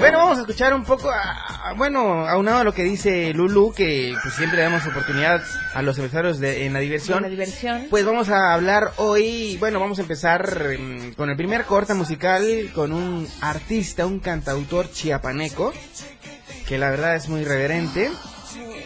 bueno, 0.00 0.18
vamos 0.18 0.38
a 0.38 0.40
escuchar 0.42 0.74
un 0.74 0.84
poco, 0.84 1.10
a, 1.10 1.14
a- 1.20 1.43
bueno, 1.72 2.28
aunado 2.28 2.58
a 2.58 2.64
lo 2.64 2.74
que 2.74 2.84
dice 2.84 3.32
Lulu, 3.32 3.72
que 3.72 4.14
pues, 4.22 4.34
siempre 4.34 4.58
le 4.58 4.64
damos 4.64 4.86
oportunidad 4.86 5.42
a 5.72 5.82
los 5.82 5.96
empresarios 5.98 6.38
de, 6.38 6.66
en 6.66 6.72
la 6.72 6.80
diversión. 6.80 7.22
La 7.22 7.28
diversión. 7.28 7.86
Pues 7.88 8.04
vamos 8.04 8.28
a 8.28 8.52
hablar 8.52 8.92
hoy, 8.96 9.56
bueno, 9.58 9.80
vamos 9.80 9.98
a 9.98 10.02
empezar 10.02 10.78
mm, 10.78 11.12
con 11.12 11.30
el 11.30 11.36
primer 11.36 11.64
corte 11.64 11.94
musical 11.94 12.70
con 12.74 12.92
un 12.92 13.26
artista, 13.40 14.06
un 14.06 14.20
cantautor 14.20 14.90
chiapaneco, 14.90 15.72
que 16.68 16.78
la 16.78 16.90
verdad 16.90 17.16
es 17.16 17.28
muy 17.28 17.40
irreverente. 17.40 18.10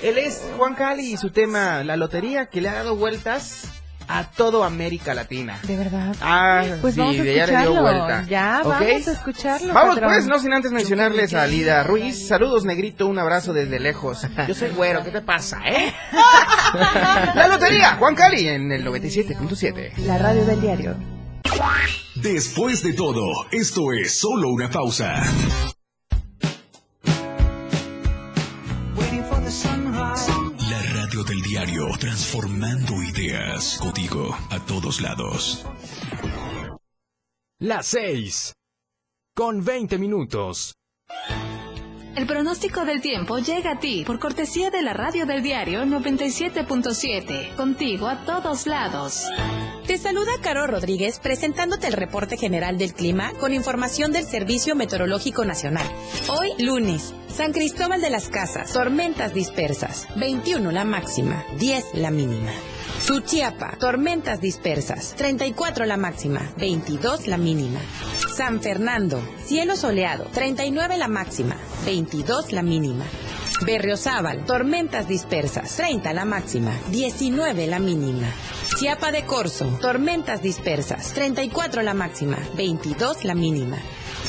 Él 0.03 0.17
es 0.17 0.43
Juan 0.57 0.75
Cali 0.75 1.13
y 1.13 1.17
su 1.17 1.31
tema 1.31 1.83
La 1.83 1.97
Lotería, 1.97 2.47
que 2.47 2.61
le 2.61 2.69
ha 2.69 2.75
dado 2.75 2.95
vueltas 2.95 3.78
a 4.09 4.25
todo 4.25 4.65
América 4.65 5.15
Latina. 5.15 5.59
De 5.63 5.77
verdad. 5.77 6.17
Ah, 6.21 6.65
Pues 6.81 6.95
sí, 6.95 7.01
vamos 7.01 7.19
a 7.19 7.23
de 7.23 7.35
ya 7.35 7.47
le 7.47 7.59
dio 7.61 7.81
vuelta. 7.81 8.25
Ya, 8.29 8.63
vamos 8.65 8.81
a 9.09 9.13
escucharlo. 9.13 9.75
Vamos 9.75 9.95
patrón. 9.95 10.11
pues, 10.13 10.27
no 10.27 10.39
sin 10.39 10.53
antes 10.53 10.73
mencionarles 10.73 11.35
a 11.35 11.47
Lida 11.47 11.83
Ruiz. 11.85 12.27
Saludos, 12.29 12.65
negrito, 12.65 13.07
un 13.07 13.19
abrazo 13.19 13.53
desde 13.53 13.79
lejos. 13.79 14.27
Yo 14.47 14.55
soy 14.55 14.71
güero, 14.71 15.05
¿qué 15.05 15.11
te 15.11 15.21
pasa, 15.21 15.61
eh? 15.67 15.93
La 17.35 17.49
lotería, 17.49 17.97
Juan 17.97 18.15
Cali 18.15 18.49
en 18.49 18.73
el 18.73 18.85
97.7. 18.85 19.97
La 19.99 20.19
radio 20.19 20.45
del 20.45 20.61
diario. 20.61 20.97
Después 22.17 22.83
de 22.83 22.93
todo, 22.95 23.25
esto 23.53 23.93
es 23.93 24.19
solo 24.19 24.51
una 24.51 24.69
pausa. 24.71 25.23
Transformando 31.99 33.03
ideas 33.03 33.79
contigo 33.79 34.37
a 34.51 34.61
todos 34.61 35.01
lados. 35.01 35.67
Las 37.59 37.87
6. 37.89 38.55
Con 39.35 39.65
20 39.65 39.99
minutos. 39.99 40.75
El 42.19 42.27
pronóstico 42.27 42.85
del 42.85 43.01
tiempo 43.01 43.39
llega 43.39 43.71
a 43.71 43.79
ti 43.79 44.03
por 44.05 44.19
cortesía 44.19 44.71
de 44.71 44.83
la 44.83 44.93
radio 44.93 45.25
del 45.25 45.41
diario 45.41 45.85
97.7, 45.85 47.55
contigo 47.55 48.09
a 48.09 48.25
todos 48.25 48.67
lados. 48.67 49.23
Te 49.87 49.97
saluda 49.99 50.33
Caro 50.43 50.67
Rodríguez 50.67 51.21
presentándote 51.21 51.87
el 51.87 51.93
reporte 51.93 52.37
general 52.37 52.77
del 52.77 52.93
clima 52.93 53.31
con 53.39 53.55
información 53.55 54.11
del 54.11 54.25
Servicio 54.25 54.75
Meteorológico 54.75 55.45
Nacional. 55.45 55.87
Hoy 56.29 56.51
lunes, 56.59 57.15
San 57.29 57.53
Cristóbal 57.53 58.01
de 58.01 58.11
las 58.11 58.29
Casas, 58.29 58.73
tormentas 58.73 59.33
dispersas, 59.33 60.09
21 60.17 60.73
la 60.73 60.85
máxima, 60.85 61.45
10 61.61 61.85
la 61.95 62.11
mínima. 62.11 62.51
Suchiapa, 63.01 63.77
tormentas 63.79 64.41
dispersas, 64.41 65.15
34 65.17 65.87
la 65.87 65.97
máxima, 65.97 66.41
22 66.57 67.27
la 67.29 67.39
mínima. 67.39 67.81
San 68.37 68.61
Fernando, 68.61 69.23
cielo 69.45 69.77
soleado, 69.77 70.25
39 70.25 70.97
la 70.99 71.09
máxima, 71.09 71.57
22 71.87 72.53
la 72.53 72.63
mínima. 72.63 73.05
Berriozábal, 73.65 74.45
tormentas 74.45 75.09
dispersas, 75.09 75.77
30 75.77 76.13
la 76.13 76.25
máxima, 76.25 76.73
19 76.91 77.67
la 77.67 77.79
mínima. 77.79 78.27
Chiapa 78.79 79.11
de 79.11 79.25
Corzo, 79.25 79.67
tormentas 79.81 80.43
dispersas, 80.43 81.13
34 81.13 81.83
la 81.83 81.95
máxima, 81.95 82.39
22 82.57 83.25
la 83.25 83.35
mínima. 83.35 83.79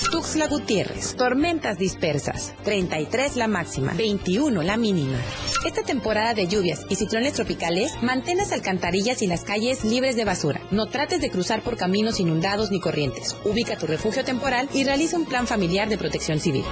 Tuxtla 0.08 0.48
Gutiérrez, 0.48 1.16
tormentas 1.16 1.78
dispersas, 1.78 2.54
33 2.64 3.36
la 3.36 3.48
máxima, 3.48 3.94
21 3.94 4.64
la 4.64 4.78
mínima. 4.78 5.18
Esta 5.66 5.84
temporada 5.84 6.34
de 6.34 6.48
lluvias 6.48 6.86
y 6.90 6.96
ciclones 6.96 7.34
tropicales, 7.34 7.92
mantén 8.02 8.38
las 8.38 8.52
alcantarillas 8.52 9.22
y 9.22 9.28
las 9.28 9.44
calles 9.44 9.84
libres 9.84 10.16
de 10.16 10.26
basura. 10.26 10.62
No 10.72 10.88
trates 10.88 11.22
de 11.22 11.30
cruzar 11.30 11.62
por 11.62 11.78
caminos 11.78 12.20
inundados 12.20 12.72
ni 12.72 12.80
corrientes. 12.80 13.36
Ubica 13.46 13.78
tu 13.78 13.86
refugio 13.86 14.24
temporal 14.24 14.70
y 14.74 14.84
realiza 14.84 15.18
un 15.18 15.26
plan 15.26 15.46
familiar 15.46 15.90
de 15.90 15.98
protección 15.98 16.40
civil. 16.40 16.64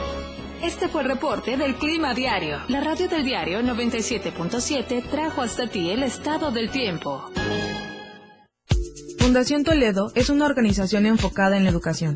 Este 0.64 0.88
fue 0.88 1.04
el 1.04 1.10
reporte 1.10 1.56
del 1.56 1.76
Clima 1.76 2.16
Diario. 2.16 2.62
La 2.68 2.82
radio 2.82 3.08
del 3.08 3.24
diario 3.24 3.62
97.7 3.62 5.08
trajo 5.12 5.44
hasta 5.44 5.68
ti 5.68 5.92
el 5.92 6.02
estado 6.02 6.50
del 6.50 6.72
tiempo. 6.72 7.30
Fundación 9.20 9.64
Toledo 9.64 10.12
es 10.16 10.30
una 10.30 10.46
organización 10.46 11.06
enfocada 11.06 11.58
en 11.58 11.66
la 11.66 11.70
educación. 11.70 12.16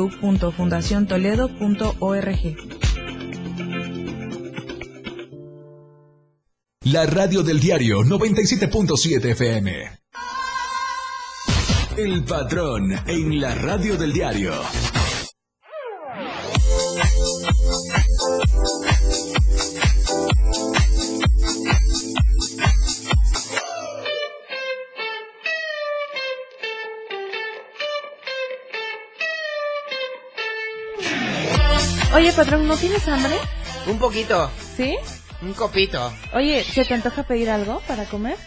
www.fundaciontoledo.org. 0.01 2.57
La 6.85 7.05
radio 7.05 7.43
del 7.43 7.59
diario 7.59 8.01
97.7 8.01 9.25
FM. 9.31 9.99
El 11.97 12.23
patrón 12.23 12.91
en 13.05 13.39
la 13.39 13.53
radio 13.53 13.95
del 13.97 14.13
diario. 14.13 14.53
Oye, 32.13 32.33
patrón, 32.33 32.67
¿no 32.67 32.75
tienes 32.77 33.07
hambre? 33.07 33.35
Un 33.87 33.97
poquito, 33.97 34.51
¿Sí? 34.75 34.97
un 35.41 35.53
copito. 35.53 36.11
Oye, 36.33 36.63
¿se 36.63 36.83
te 36.85 36.93
antoja 36.93 37.23
pedir 37.23 37.49
algo 37.49 37.81
para 37.87 38.05
comer? 38.05 38.37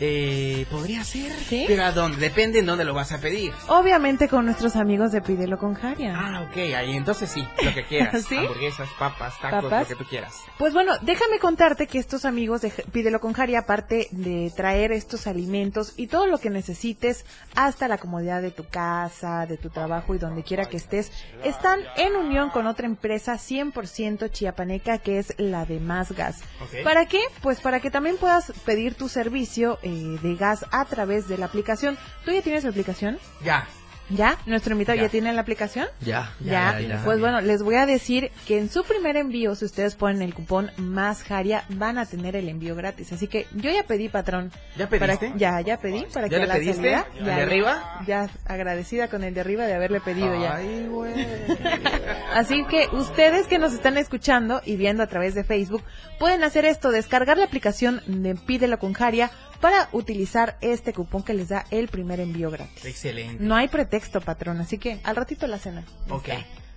Eh, 0.00 0.66
podría 0.70 1.04
ser. 1.04 1.32
¿Sí? 1.32 1.64
Pero 1.66 1.84
¿a 1.84 1.92
dónde? 1.92 2.18
Depende 2.18 2.58
en 2.58 2.66
dónde 2.66 2.84
lo 2.84 2.94
vas 2.94 3.12
a 3.12 3.20
pedir. 3.20 3.52
Obviamente 3.68 4.28
con 4.28 4.44
nuestros 4.44 4.76
amigos 4.76 5.12
de 5.12 5.20
Pídelo 5.20 5.58
con 5.58 5.74
Jaria. 5.74 6.14
Ah, 6.16 6.46
ok, 6.48 6.56
ahí 6.76 6.96
entonces 6.96 7.30
sí, 7.30 7.46
lo 7.62 7.72
que 7.72 7.84
quieras. 7.84 8.24
¿Sí? 8.28 8.36
Hamburguesas, 8.36 8.88
papas, 8.98 9.34
tacos, 9.40 9.64
¿Papas? 9.64 9.90
lo 9.90 9.96
que 9.96 10.04
tú 10.04 10.08
quieras. 10.08 10.40
Pues 10.58 10.72
bueno, 10.72 10.92
déjame 11.02 11.38
contarte 11.38 11.86
que 11.86 11.98
estos 11.98 12.24
amigos 12.24 12.62
de 12.62 12.70
Pídelo 12.70 13.20
con 13.20 13.32
Jari, 13.32 13.54
aparte 13.54 14.08
de 14.10 14.52
traer 14.56 14.92
estos 14.92 15.26
alimentos 15.26 15.94
y 15.96 16.08
todo 16.08 16.26
lo 16.26 16.38
que 16.38 16.50
necesites 16.50 17.24
hasta 17.54 17.88
la 17.88 17.98
comodidad 17.98 18.42
de 18.42 18.50
tu 18.50 18.64
casa, 18.64 19.46
de 19.46 19.56
tu 19.56 19.70
trabajo 19.70 20.14
y 20.14 20.18
donde 20.18 20.42
quiera 20.42 20.66
que 20.66 20.76
estés, 20.76 21.12
están 21.44 21.80
en 21.96 22.16
unión 22.16 22.50
con 22.50 22.66
otra 22.66 22.86
empresa 22.86 23.34
100% 23.34 24.30
chiapaneca 24.30 24.98
que 24.98 25.18
es 25.18 25.34
la 25.38 25.64
de 25.64 25.80
Más 25.80 26.12
Gas. 26.12 26.40
¿Para 26.82 27.06
qué? 27.06 27.20
Pues 27.42 27.60
para 27.60 27.80
que 27.80 27.90
también 27.90 28.16
puedas 28.16 28.52
pedir 28.64 28.94
tu 28.94 29.08
servicio 29.08 29.78
eh, 29.84 30.18
de 30.22 30.34
gas 30.34 30.64
a 30.72 30.84
través 30.86 31.28
de 31.28 31.38
la 31.38 31.46
aplicación. 31.46 31.96
¿Tú 32.24 32.32
ya 32.32 32.42
tienes 32.42 32.64
la 32.64 32.70
aplicación? 32.70 33.18
Ya. 33.44 33.66
¿Ya? 34.10 34.36
¿Nuestro 34.44 34.72
invitado 34.72 34.96
ya, 34.96 35.04
Ya. 35.04 35.08
tiene 35.08 35.32
la 35.32 35.40
aplicación? 35.40 35.86
Ya, 36.02 36.30
Ya, 36.38 36.78
pues 37.06 37.20
bueno, 37.20 37.40
les 37.40 37.62
voy 37.62 37.76
a 37.76 37.86
decir 37.86 38.30
que 38.46 38.58
en 38.58 38.68
su 38.68 38.84
primer 38.84 39.16
envío, 39.16 39.54
si 39.54 39.64
ustedes 39.64 39.94
ponen 39.94 40.20
el 40.20 40.34
cupón 40.34 40.70
más 40.76 41.22
Jaria, 41.22 41.64
van 41.70 41.96
a 41.96 42.04
tener 42.04 42.36
el 42.36 42.50
envío 42.50 42.76
gratis. 42.76 43.14
Así 43.14 43.28
que 43.28 43.46
yo 43.54 43.70
ya 43.70 43.84
pedí, 43.84 44.10
patrón. 44.10 44.52
¿Ya 44.76 44.90
Para- 44.90 45.16
pediste? 45.16 45.32
ya, 45.38 45.58
ya 45.62 45.78
pedí. 45.78 46.04
Para 46.12 46.26
¿Ya 46.26 46.36
que 46.36 46.40
le 46.42 46.46
la 46.48 46.54
pediste? 46.56 46.74
salida- 46.76 47.06
¿Al 47.18 47.24
ya, 47.24 47.36
de 47.36 47.42
arriba? 47.42 48.00
Ya, 48.06 48.28
agradecida 48.44 49.08
con 49.08 49.24
el 49.24 49.32
de 49.32 49.40
arriba 49.40 49.64
de 49.64 49.72
haberle 49.72 50.02
pedido 50.02 50.38
ya. 50.38 50.56
Ay, 50.56 50.86
güey. 50.86 51.14
Así 52.34 52.62
que 52.66 52.88
ustedes 52.92 53.46
que 53.46 53.58
nos 53.58 53.72
están 53.72 53.96
escuchando 53.96 54.60
y 54.66 54.76
viendo 54.76 55.02
a 55.02 55.06
través 55.06 55.34
de 55.34 55.44
Facebook, 55.44 55.82
pueden 56.18 56.44
hacer 56.44 56.66
esto, 56.66 56.90
descargar 56.90 57.38
la 57.38 57.44
aplicación 57.46 58.02
de 58.06 58.34
Pídelo 58.34 58.78
con 58.78 58.92
Jaria 58.92 59.30
para 59.64 59.88
utilizar 59.92 60.58
este 60.60 60.92
cupón 60.92 61.22
que 61.22 61.32
les 61.32 61.48
da 61.48 61.64
el 61.70 61.88
primer 61.88 62.20
envío 62.20 62.50
gratis. 62.50 62.84
Excelente. 62.84 63.42
No 63.42 63.56
hay 63.56 63.68
pretexto, 63.68 64.20
patrón, 64.20 64.60
así 64.60 64.76
que 64.76 65.00
al 65.04 65.16
ratito 65.16 65.46
la 65.46 65.58
cena. 65.58 65.86
Ok, 66.10 66.28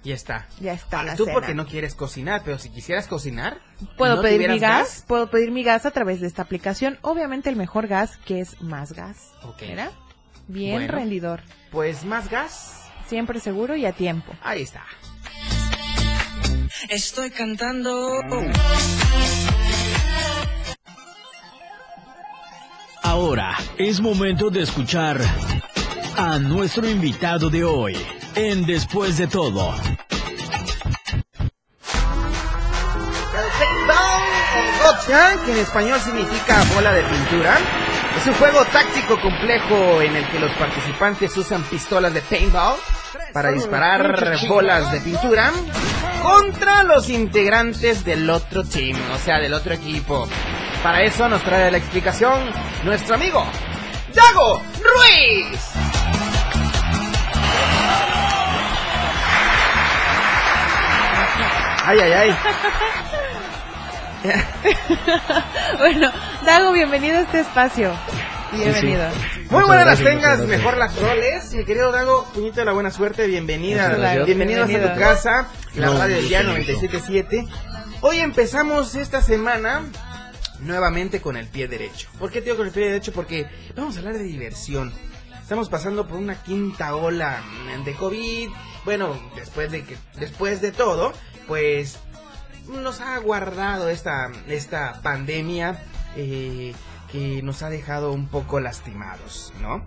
ya 0.05 0.15
está. 0.15 0.47
Ya 0.61 0.71
está 0.71 0.99
Ahora, 0.99 1.11
la 1.11 1.17
tú 1.17 1.25
cena. 1.25 1.33
porque 1.33 1.53
no 1.53 1.65
quieres 1.67 1.95
cocinar, 1.95 2.43
pero 2.45 2.57
si 2.59 2.69
quisieras 2.69 3.07
cocinar, 3.07 3.59
Puedo 3.97 4.15
¿no 4.15 4.21
pedir 4.21 4.49
mi 4.49 4.57
gas, 4.57 5.03
puedo 5.05 5.29
pedir 5.29 5.51
mi 5.51 5.63
gas 5.63 5.85
a 5.85 5.91
través 5.91 6.21
de 6.21 6.27
esta 6.27 6.43
aplicación. 6.43 6.97
Obviamente 7.01 7.49
el 7.49 7.57
mejor 7.57 7.87
gas 7.87 8.15
que 8.23 8.39
es 8.39 8.61
más 8.61 8.93
gas. 8.93 9.31
Ok. 9.43 9.59
¿Verdad? 9.63 9.91
Bien 10.47 10.75
Bueno. 10.77 10.93
rendidor. 10.93 11.41
Pues 11.71 12.05
más 12.05 12.29
gas. 12.29 12.85
Siempre 13.09 13.41
seguro 13.41 13.75
y 13.75 13.85
a 13.85 13.91
tiempo. 13.91 14.31
Ahí 14.41 14.61
está. 14.61 14.85
Estoy 16.87 17.31
cantando. 17.31 18.21
Ahora 23.07 23.55
es 23.77 24.01
momento 24.01 24.49
de 24.49 24.63
escuchar 24.63 25.17
a 26.17 26.39
nuestro 26.39 26.89
invitado 26.89 27.49
de 27.49 27.63
hoy 27.63 27.97
en 28.35 28.65
Después 28.65 29.17
de 29.17 29.27
todo. 29.27 29.73
Que 35.45 35.53
en 35.53 35.57
español 35.59 35.97
significa 36.01 36.65
bola 36.75 36.91
de 36.91 37.01
pintura, 37.03 37.57
es 38.17 38.27
un 38.27 38.33
juego 38.33 38.65
táctico 38.65 39.17
complejo 39.21 40.01
en 40.01 40.13
el 40.17 40.27
que 40.27 40.39
los 40.39 40.51
participantes 40.51 41.37
usan 41.37 41.63
pistolas 41.63 42.13
de 42.13 42.19
paintball 42.19 42.75
para 43.31 43.51
disparar 43.51 44.37
bolas 44.49 44.91
de 44.91 44.99
pintura 44.99 45.53
contra 46.21 46.83
los 46.83 47.09
integrantes 47.09 48.03
del 48.03 48.29
otro 48.29 48.65
team, 48.65 48.99
o 49.15 49.17
sea, 49.17 49.39
del 49.39 49.53
otro 49.53 49.73
equipo. 49.73 50.27
Para 50.83 51.01
eso 51.01 51.27
nos 51.27 51.41
trae 51.43 51.71
la 51.71 51.77
explicación 51.77 52.51
nuestro 52.83 53.15
amigo 53.15 53.45
Dago 54.13 54.61
Ruiz. 54.81 55.59
Ay, 61.85 61.99
ay, 61.99 62.11
ay. 62.11 62.37
bueno, 65.79 66.11
Dago, 66.45 66.73
bienvenido 66.73 67.17
a 67.17 67.21
este 67.21 67.39
espacio. 67.41 67.93
Bienvenido. 68.51 69.07
Muy 69.49 69.63
buenas 69.63 69.85
las 69.85 69.99
tengas, 69.99 70.39
gracias. 70.39 70.47
mejor 70.47 70.77
las 70.77 70.95
roles. 70.99 71.53
Mi 71.53 71.63
querido 71.63 71.91
Dago, 71.91 72.25
puñito 72.33 72.59
de 72.59 72.65
la 72.65 72.73
buena 72.73 72.91
suerte, 72.91 73.27
bienvenida. 73.27 73.89
Gracias. 73.89 74.25
Bienvenido 74.25 74.63
a 74.63 74.67
tu 74.67 74.99
casa, 74.99 75.47
la 75.75 75.87
No, 75.87 75.97
radio 75.97 76.15
del 76.17 76.27
día 76.27 76.43
mucho 76.43 76.57
gusto. 76.57 76.73
977. 76.73 77.47
Hoy 78.01 78.19
empezamos 78.19 78.95
esta 78.95 79.21
semana 79.21 79.83
nuevamente 80.59 81.21
con 81.21 81.37
el 81.37 81.47
pie 81.47 81.67
derecho. 81.67 82.09
¿Por 82.19 82.31
qué 82.31 82.39
te 82.39 82.45
digo 82.45 82.57
con 82.57 82.67
el 82.67 82.73
pie 82.73 82.85
derecho? 82.85 83.11
Porque 83.13 83.47
vamos 83.75 83.95
a 83.95 83.99
hablar 83.99 84.17
de 84.17 84.23
diversión. 84.23 84.91
Estamos 85.41 85.69
pasando 85.69 86.07
por 86.07 86.17
una 86.17 86.41
quinta 86.43 86.95
ola 86.95 87.41
de 87.85 87.93
COVID. 87.93 88.49
Bueno, 88.83 89.17
después 89.35 89.71
de 89.71 89.83
que, 89.83 89.97
después 90.19 90.61
de 90.61 90.71
todo, 90.71 91.13
pues 91.47 91.99
nos 92.67 92.99
ha 92.99 93.17
guardado 93.19 93.89
esta, 93.89 94.31
esta 94.47 95.01
pandemia 95.01 95.81
eh, 96.15 96.73
que 97.11 97.41
nos 97.41 97.63
ha 97.63 97.69
dejado 97.69 98.11
un 98.11 98.27
poco 98.27 98.59
lastimados, 98.59 99.53
¿no? 99.61 99.85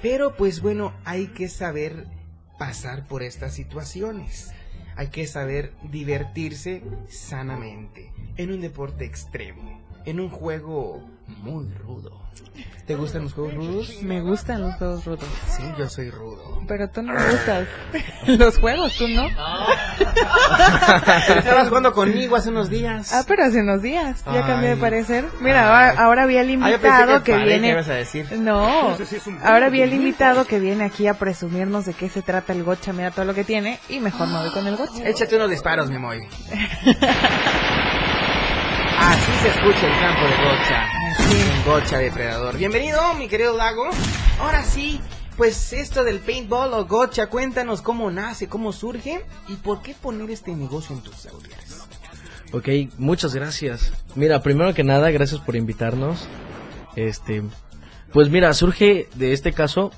Pero 0.00 0.34
pues 0.36 0.60
bueno, 0.60 0.94
hay 1.04 1.28
que 1.28 1.48
saber 1.48 2.06
pasar 2.58 3.06
por 3.06 3.22
estas 3.22 3.54
situaciones. 3.54 4.52
Hay 4.96 5.08
que 5.08 5.26
saber 5.26 5.72
divertirse 5.90 6.82
sanamente 7.08 8.12
en 8.36 8.52
un 8.52 8.60
deporte 8.60 9.04
extremo, 9.04 9.82
en 10.06 10.20
un 10.20 10.30
juego 10.30 11.02
muy 11.42 11.66
rudo. 11.74 12.22
¿Te 12.86 12.94
gustan 12.96 13.22
los 13.22 13.32
juegos 13.32 13.54
rudos? 13.54 14.02
Me 14.02 14.20
gustan 14.20 14.60
los 14.60 14.74
juegos 14.74 15.04
rudos. 15.06 15.24
Sí, 15.48 15.62
yo 15.78 15.88
soy 15.88 16.10
rudo. 16.10 16.60
Pero 16.68 16.90
tú 16.90 17.00
no 17.02 17.14
me 17.14 17.30
gustas. 17.30 17.66
los 18.26 18.58
juegos, 18.58 18.94
tú 18.98 19.08
no. 19.08 19.26
Estabas 21.38 21.68
jugando 21.68 21.94
conmigo 21.94 22.36
hace 22.36 22.50
unos 22.50 22.68
días. 22.68 23.10
Ah, 23.14 23.24
pero 23.26 23.44
hace 23.44 23.62
unos 23.62 23.80
días. 23.80 24.22
Ya 24.26 24.46
cambié 24.46 24.70
de 24.70 24.76
parecer. 24.76 25.24
Mira, 25.40 25.62
Ay. 25.62 25.88
ahora, 25.90 26.04
ahora 26.04 26.26
vi 26.26 26.36
al 26.36 26.48
Ah, 26.48 26.52
invitado 26.52 27.22
que, 27.22 27.32
pareja 27.32 27.48
viene. 27.48 27.70
ibas 27.70 27.88
a 27.88 27.94
decir. 27.94 28.30
No, 28.38 28.94
ahora 29.44 29.70
vi 29.70 29.80
al 29.80 29.94
invitado 29.94 30.44
que 30.46 30.60
viene 30.60 30.84
aquí 30.84 31.06
a 31.06 31.14
presumirnos 31.14 31.86
de 31.86 31.94
qué 31.94 32.10
se 32.10 32.20
trata 32.20 32.52
el 32.52 32.64
gocha. 32.64 32.92
Mira 32.92 33.12
todo 33.12 33.24
lo 33.24 33.32
que 33.34 33.44
tiene 33.44 33.78
y 33.88 33.98
mejor 34.00 34.28
no 34.28 34.42
voy 34.42 34.50
con 34.50 34.66
el 34.66 34.76
gocha. 34.76 35.08
Échate 35.08 35.36
unos 35.36 35.48
disparos, 35.48 35.88
mi 35.88 35.96
Moy. 35.96 36.20
Así 39.06 39.32
se 39.42 39.48
escucha 39.48 39.86
el 39.86 40.00
campo 40.00 40.22
de 40.22 40.36
Gocha. 40.42 40.88
Un 41.30 41.70
Gocha 41.70 41.98
depredador. 41.98 42.56
Bienvenido, 42.56 43.12
mi 43.18 43.28
querido 43.28 43.54
Lago. 43.54 43.90
Ahora 44.40 44.62
sí, 44.62 44.98
pues 45.36 45.74
esto 45.74 46.04
del 46.04 46.20
paintball 46.20 46.72
o 46.72 46.86
Gocha, 46.86 47.26
cuéntanos 47.26 47.82
cómo 47.82 48.10
nace, 48.10 48.48
cómo 48.48 48.72
surge 48.72 49.22
y 49.46 49.56
por 49.56 49.82
qué 49.82 49.94
poner 49.94 50.30
este 50.30 50.56
negocio 50.56 50.96
en 50.96 51.02
tus 51.02 51.26
audios. 51.26 51.86
Ok, 52.52 52.96
muchas 52.96 53.34
gracias. 53.34 53.92
Mira, 54.14 54.40
primero 54.40 54.72
que 54.72 54.84
nada, 54.84 55.10
gracias 55.10 55.38
por 55.42 55.54
invitarnos. 55.54 56.26
Este, 56.96 57.42
pues 58.10 58.30
mira, 58.30 58.54
surge 58.54 59.10
de 59.16 59.34
este 59.34 59.52
caso. 59.52 59.90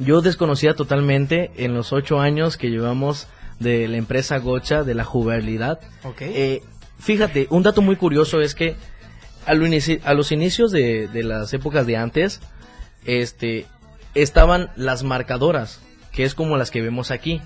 Yo 0.00 0.22
desconocía 0.22 0.74
totalmente 0.74 1.52
en 1.54 1.72
los 1.72 1.92
ocho 1.92 2.18
años 2.18 2.56
que 2.56 2.70
llevamos 2.70 3.28
de 3.60 3.86
la 3.86 3.96
empresa 3.96 4.38
Gocha 4.38 4.82
de 4.82 4.94
la 4.94 5.04
jugabilidad. 5.04 5.78
Ok. 6.02 6.22
Eh, 6.22 6.62
fíjate, 7.04 7.46
un 7.50 7.62
dato 7.62 7.82
muy 7.82 7.96
curioso 7.96 8.40
es 8.40 8.54
que 8.54 8.76
a, 9.46 9.54
lo 9.54 9.66
inici- 9.66 10.00
a 10.04 10.14
los 10.14 10.32
inicios 10.32 10.70
de, 10.72 11.06
de 11.08 11.22
las 11.22 11.52
épocas 11.52 11.86
de 11.86 11.96
antes, 11.96 12.40
este, 13.04 13.66
estaban 14.14 14.70
las 14.76 15.02
marcadoras, 15.02 15.80
que 16.12 16.24
es 16.24 16.34
como 16.34 16.56
las 16.56 16.70
que 16.70 16.80
vemos 16.82 17.10
aquí. 17.10 17.40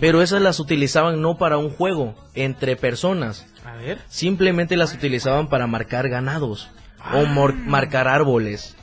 Pero 0.00 0.20
esas 0.22 0.42
las 0.42 0.60
utilizaban 0.60 1.22
no 1.22 1.38
para 1.38 1.56
un 1.58 1.70
juego 1.70 2.14
entre 2.34 2.76
personas. 2.76 3.46
A 3.64 3.76
ver. 3.76 3.98
Simplemente 4.08 4.76
las 4.76 4.92
utilizaban 4.94 5.48
para 5.48 5.66
marcar 5.66 6.08
ganados 6.08 6.70
o 7.14 7.24
mor- 7.26 7.54
marcar 7.54 8.08
árboles. 8.08 8.76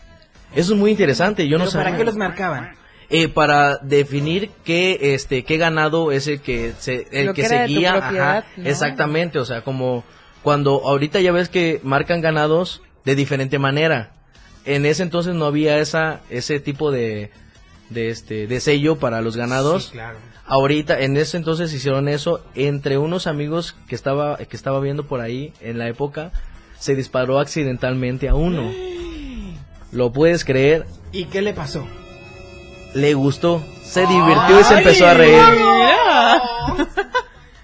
Eso 0.55 0.73
es 0.73 0.79
muy 0.79 0.91
interesante. 0.91 1.47
Yo 1.47 1.57
no 1.57 1.65
¿Pero 1.65 1.73
para 1.73 1.83
sabía. 1.85 1.97
qué 1.99 2.05
los 2.05 2.15
marcaban? 2.15 2.71
Eh, 3.09 3.29
para 3.29 3.77
definir 3.77 4.49
qué 4.65 5.13
este 5.13 5.43
qué 5.45 5.55
ganado 5.57 6.11
es 6.11 6.27
el 6.27 6.41
que 6.41 6.73
se 6.77 7.07
el 7.11 7.27
Lo 7.27 7.33
que, 7.33 7.41
que 7.41 7.47
era 7.47 7.61
de 7.61 7.67
tu 7.67 7.73
seguía 7.75 7.93
propiedad, 7.99 8.37
ajá, 8.39 8.47
¿no? 8.57 8.69
exactamente 8.69 9.39
o 9.39 9.45
sea 9.45 9.61
como 9.61 10.03
cuando 10.43 10.81
ahorita 10.85 11.21
ya 11.21 11.31
ves 11.31 11.47
que 11.47 11.79
marcan 11.83 12.19
ganados 12.19 12.81
de 13.05 13.15
diferente 13.15 13.59
manera 13.59 14.11
en 14.65 14.85
ese 14.85 15.03
entonces 15.03 15.35
no 15.35 15.45
había 15.45 15.79
esa 15.79 16.19
ese 16.29 16.59
tipo 16.59 16.91
de 16.91 17.31
de 17.89 18.09
este 18.09 18.45
de 18.45 18.59
sello 18.59 18.97
para 18.97 19.21
los 19.21 19.37
ganados 19.37 19.85
Sí, 19.85 19.91
claro. 19.93 20.17
ahorita 20.45 20.99
en 20.99 21.15
ese 21.15 21.37
entonces 21.37 21.71
hicieron 21.71 22.09
eso 22.09 22.43
entre 22.55 22.97
unos 22.97 23.25
amigos 23.25 23.73
que 23.87 23.95
estaba 23.95 24.35
que 24.37 24.57
estaba 24.57 24.81
viendo 24.81 25.07
por 25.07 25.21
ahí 25.21 25.53
en 25.61 25.77
la 25.77 25.87
época 25.87 26.33
se 26.77 26.93
disparó 26.93 27.39
accidentalmente 27.39 28.27
a 28.27 28.35
uno 28.35 28.69
lo 29.93 30.11
puedes 30.11 30.43
creer 30.43 30.85
¿Y 31.13 31.23
qué 31.25 31.41
le 31.41 31.53
pasó? 31.53 31.87
Le 32.93 33.13
gustó, 33.13 33.63
se 33.83 34.05
divirtió 34.05 34.59
y 34.59 34.63
se 34.63 34.77
empezó 34.77 35.07
a 35.07 35.13
reír. 35.13 35.41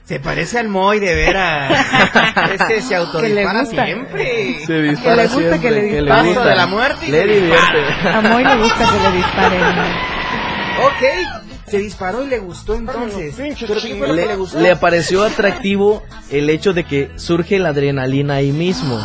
Se 0.06 0.20
parece 0.20 0.60
al 0.60 0.68
Moy, 0.68 1.00
de 1.00 1.16
veras. 1.16 1.72
Ese 2.60 2.82
se 2.82 2.96
autodispara 2.96 3.62
gusta. 3.62 3.86
siempre. 3.86 4.60
Se 4.66 4.82
dispara 4.82 5.16
Que 5.16 5.16
le 5.16 5.24
gusta 5.28 5.40
siempre, 5.40 5.60
que 5.62 5.72
le 5.72 5.82
le 5.82 5.88
disparen. 6.02 6.26
gusta. 6.26 6.40
Paso 6.42 6.50
de 6.50 6.56
la 6.56 6.68
muerte 6.68 7.06
y 7.08 7.12
Le 7.12 7.22
se 7.22 7.28
divierte. 7.28 8.08
A 8.14 8.22
Moy 8.22 8.44
le 8.44 8.56
gusta 8.58 8.92
que 8.92 9.00
le 9.10 9.18
disparen. 9.18 9.62
Ok, 10.86 11.68
se 11.68 11.78
disparó 11.78 12.24
y 12.24 12.28
le 12.28 12.40
gustó 12.40 12.76
entonces. 12.76 13.34
¿Pero 13.38 13.56
qué 13.82 13.96
fue 13.96 14.08
lo 14.10 14.16
que 14.16 14.26
le 14.26 14.36
gustó? 14.36 14.60
Le 14.60 14.76
pareció 14.76 15.24
atractivo 15.24 16.04
el 16.30 16.50
hecho 16.50 16.74
de 16.74 16.84
que 16.84 17.10
surge 17.16 17.58
la 17.60 17.70
adrenalina 17.70 18.36
ahí 18.36 18.52
mismo. 18.52 19.00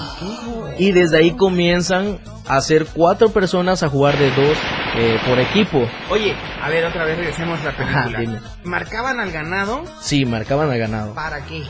Y 0.79 0.91
desde 0.93 1.19
ahí 1.19 1.31
comienzan 1.33 2.19
a 2.47 2.61
ser 2.61 2.87
cuatro 2.87 3.29
personas 3.31 3.85
a 3.85 3.89
jugar 3.89 4.19
de 4.19 4.31
dos 4.33 4.57
eh, 4.97 5.19
por 5.27 5.39
equipo. 5.39 5.89
Oye, 6.11 6.35
a 6.63 6.69
ver, 6.69 6.85
otra 6.85 7.05
vez 7.05 7.17
regresemos 7.19 7.61
a 7.61 7.65
la 7.65 7.71
Ajá, 7.71 8.03
película. 8.05 8.19
dime. 8.21 8.39
Marcaban 8.65 9.21
al 9.21 9.31
ganado, 9.31 9.85
Sí, 10.01 10.25
marcaban 10.25 10.71
al 10.71 10.79
ganado. 10.79 11.15
¿para 11.15 11.45
qué? 11.45 11.63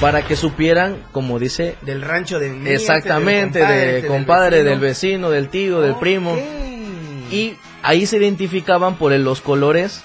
Para 0.00 0.22
que 0.22 0.36
supieran, 0.36 0.98
como 1.12 1.38
dice, 1.38 1.76
Del 1.82 2.02
rancho 2.02 2.38
de 2.38 2.50
mí, 2.50 2.68
exactamente, 2.70 3.60
este, 3.62 3.72
de 3.72 3.78
del 3.78 4.06
compadre, 4.06 4.18
compadre, 4.18 4.58
este, 4.58 4.70
del 4.70 4.78
vecino, 4.80 5.30
del 5.30 5.48
tío, 5.48 5.80
del 5.80 5.94
primo. 5.96 6.36
Y 7.30 7.56
ahí 7.82 8.06
se 8.06 8.18
identificaban 8.18 8.96
por 8.96 9.12
el- 9.12 9.24
los 9.24 9.40
colores 9.40 10.02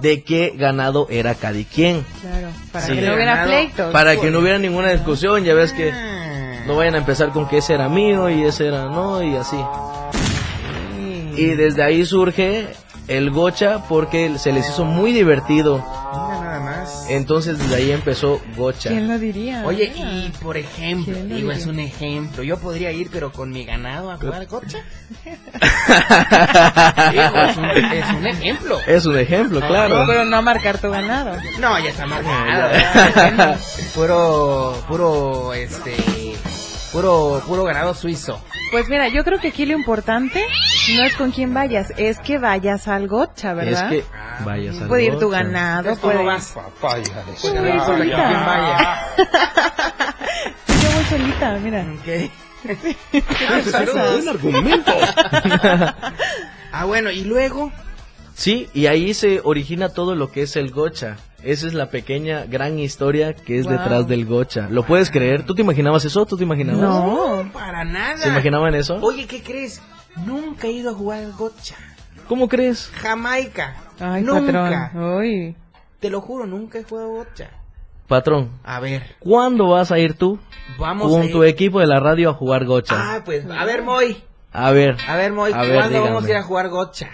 de 0.00 0.22
qué 0.24 0.52
ganado 0.56 1.06
era 1.10 1.34
cada 1.34 1.58
quien. 1.72 2.04
Claro, 2.20 2.48
para 2.72 2.86
Sí. 2.86 2.92
que 2.94 3.00
no 3.02 3.14
hubiera 3.14 3.44
pleitos. 3.44 3.92
Para 3.92 4.16
que 4.16 4.30
no 4.30 4.40
hubiera 4.40 4.58
ninguna 4.58 4.90
discusión, 4.90 5.42
ya 5.44 5.54
ves 5.54 5.72
que 5.72 5.90
Ah. 5.92 6.64
no 6.66 6.76
vayan 6.76 6.96
a 6.96 6.98
empezar 6.98 7.30
con 7.30 7.48
que 7.48 7.58
ese 7.58 7.74
era 7.74 7.88
mío 7.88 8.28
y 8.28 8.44
ese 8.44 8.66
era 8.66 8.86
no 8.86 9.22
y 9.22 9.36
así. 9.36 9.56
Y 11.36 11.46
desde 11.54 11.82
ahí 11.82 12.04
surge 12.04 12.68
el 13.08 13.30
gocha 13.30 13.84
porque 13.88 14.38
se 14.38 14.52
les 14.52 14.68
hizo 14.68 14.84
muy 14.84 15.12
divertido. 15.12 15.76
Mira 15.76 16.40
nada 16.40 16.60
más. 16.60 17.06
Entonces 17.08 17.58
desde 17.58 17.76
ahí 17.76 17.90
empezó 17.92 18.40
gocha. 18.56 18.90
¿Quién 18.90 19.08
lo 19.08 19.18
diría? 19.18 19.64
Oye, 19.64 19.92
y 19.94 20.32
por 20.42 20.56
ejemplo, 20.56 21.12
¿Quién 21.12 21.28
lo 21.28 21.34
digo, 21.36 21.52
es 21.52 21.66
un 21.66 21.78
ejemplo. 21.78 22.42
Yo 22.42 22.58
podría 22.58 22.90
ir, 22.92 23.08
pero 23.12 23.30
con 23.32 23.50
mi 23.50 23.64
ganado 23.64 24.10
a 24.10 24.16
jugar. 24.16 24.46
Digo, 24.46 24.56
es 27.36 27.56
un, 27.56 27.64
es 27.64 28.10
un 28.14 28.26
ejemplo. 28.26 28.78
Es 28.86 29.06
un 29.06 29.18
ejemplo, 29.18 29.60
claro. 29.60 30.04
Pero 30.06 30.24
no 30.24 30.42
marcar 30.42 30.78
tu 30.78 30.90
ganado. 30.90 31.36
No, 31.60 31.78
ya 31.78 31.90
está 31.90 32.06
marcado. 32.06 33.56
puro, 33.94 34.84
puro, 34.88 35.54
este, 35.54 35.94
puro, 36.96 37.42
puro 37.46 37.64
ganado 37.64 37.94
suizo. 37.94 38.40
Pues 38.70 38.88
mira, 38.88 39.08
yo 39.08 39.22
creo 39.24 39.38
que 39.38 39.48
aquí 39.48 39.66
lo 39.66 39.74
importante 39.74 40.44
no 40.96 41.02
es 41.04 41.14
con 41.16 41.30
quién 41.30 41.52
vayas, 41.54 41.92
es 41.96 42.18
que 42.18 42.38
vayas 42.38 42.88
al 42.88 43.06
gocha, 43.06 43.50
Es 43.50 43.56
¿verdad? 43.56 43.90
que 43.90 44.04
vayas 44.44 44.80
al 44.80 44.88
Puede 44.88 45.04
ir 45.04 45.18
tu 45.18 45.28
ganado, 45.28 45.90
Entonces, 45.90 46.00
¿cómo 46.00 46.12
puede 46.14 46.26
vas? 46.26 46.52
Papaya. 46.52 47.24
Yo 47.42 47.54
voy 47.54 47.70
Ah, 47.70 47.84
solita. 47.86 48.26
¿quién 48.28 48.46
vaya? 48.46 49.00
Yo 50.66 50.90
voy 50.94 51.04
solita, 51.10 51.58
mira. 51.62 51.86
Ok. 51.94 52.30
Buen 54.12 54.28
argumento. 54.28 54.92
Ah, 56.72 56.84
bueno, 56.84 57.10
y 57.10 57.24
luego, 57.24 57.72
Sí, 58.34 58.68
y 58.74 58.86
ahí 58.86 59.14
se 59.14 59.40
origina 59.42 59.88
todo 59.88 60.14
lo 60.14 60.30
que 60.30 60.42
es 60.42 60.56
el 60.56 60.70
gocha. 60.70 61.16
Esa 61.42 61.66
es 61.66 61.74
la 61.74 61.90
pequeña 61.90 62.44
gran 62.46 62.78
historia 62.78 63.34
que 63.34 63.58
es 63.58 63.66
Wow. 63.66 63.72
detrás 63.78 64.08
del 64.08 64.26
gocha. 64.26 64.68
¿Lo 64.70 64.84
puedes 64.84 65.10
creer? 65.10 65.44
¿Tú 65.44 65.54
te 65.54 65.62
imaginabas 65.62 66.04
eso? 66.04 66.26
¿Tú 66.26 66.36
te 66.36 66.42
imaginabas? 66.44 66.80
No. 66.80 67.50
para 67.52 67.84
nada. 67.84 68.16
¿Se 68.18 68.28
imaginaban 68.28 68.74
eso? 68.74 68.96
Oye, 69.02 69.26
¿qué 69.26 69.42
crees? 69.42 69.80
Nunca 70.24 70.66
he 70.66 70.72
ido 70.72 70.90
a 70.90 70.94
jugar 70.94 71.20
al 71.24 71.32
gocha. 71.32 71.76
¿Cómo 72.28 72.48
crees? 72.48 72.90
Jamaica. 72.94 73.76
Ay, 74.00 74.22
nunca. 74.22 74.90
patrón. 74.92 75.18
Uy. 75.18 75.56
Te 76.00 76.10
lo 76.10 76.20
juro, 76.20 76.46
nunca 76.46 76.78
he 76.78 76.84
jugado 76.84 77.10
gocha. 77.10 77.50
Patrón, 78.08 78.50
A 78.62 78.78
ver, 78.80 79.16
¿cuándo 79.18 79.68
vas 79.70 79.90
a 79.90 79.98
ir 79.98 80.14
tú 80.14 80.38
vamos 80.78 81.10
con 81.10 81.22
a 81.22 81.24
ir. 81.24 81.32
tu 81.32 81.42
equipo 81.42 81.80
de 81.80 81.86
la 81.88 81.98
radio 81.98 82.30
a 82.30 82.34
jugar 82.34 82.64
gocha? 82.64 82.94
Ah, 82.96 83.22
pues, 83.24 83.44
a 83.50 83.64
ver, 83.64 83.82
Moy. 83.82 84.22
A 84.52 84.70
ver. 84.70 84.96
A 85.08 85.16
ver, 85.16 85.32
Moy, 85.32 85.52
A 85.52 85.62
ver, 85.62 85.74
¿cuándo 85.74 86.02
vamos 86.02 86.24
a 86.24 86.30
ir 86.30 86.36
a 86.36 86.42
jugar 86.44 86.68
gocha? 86.68 87.10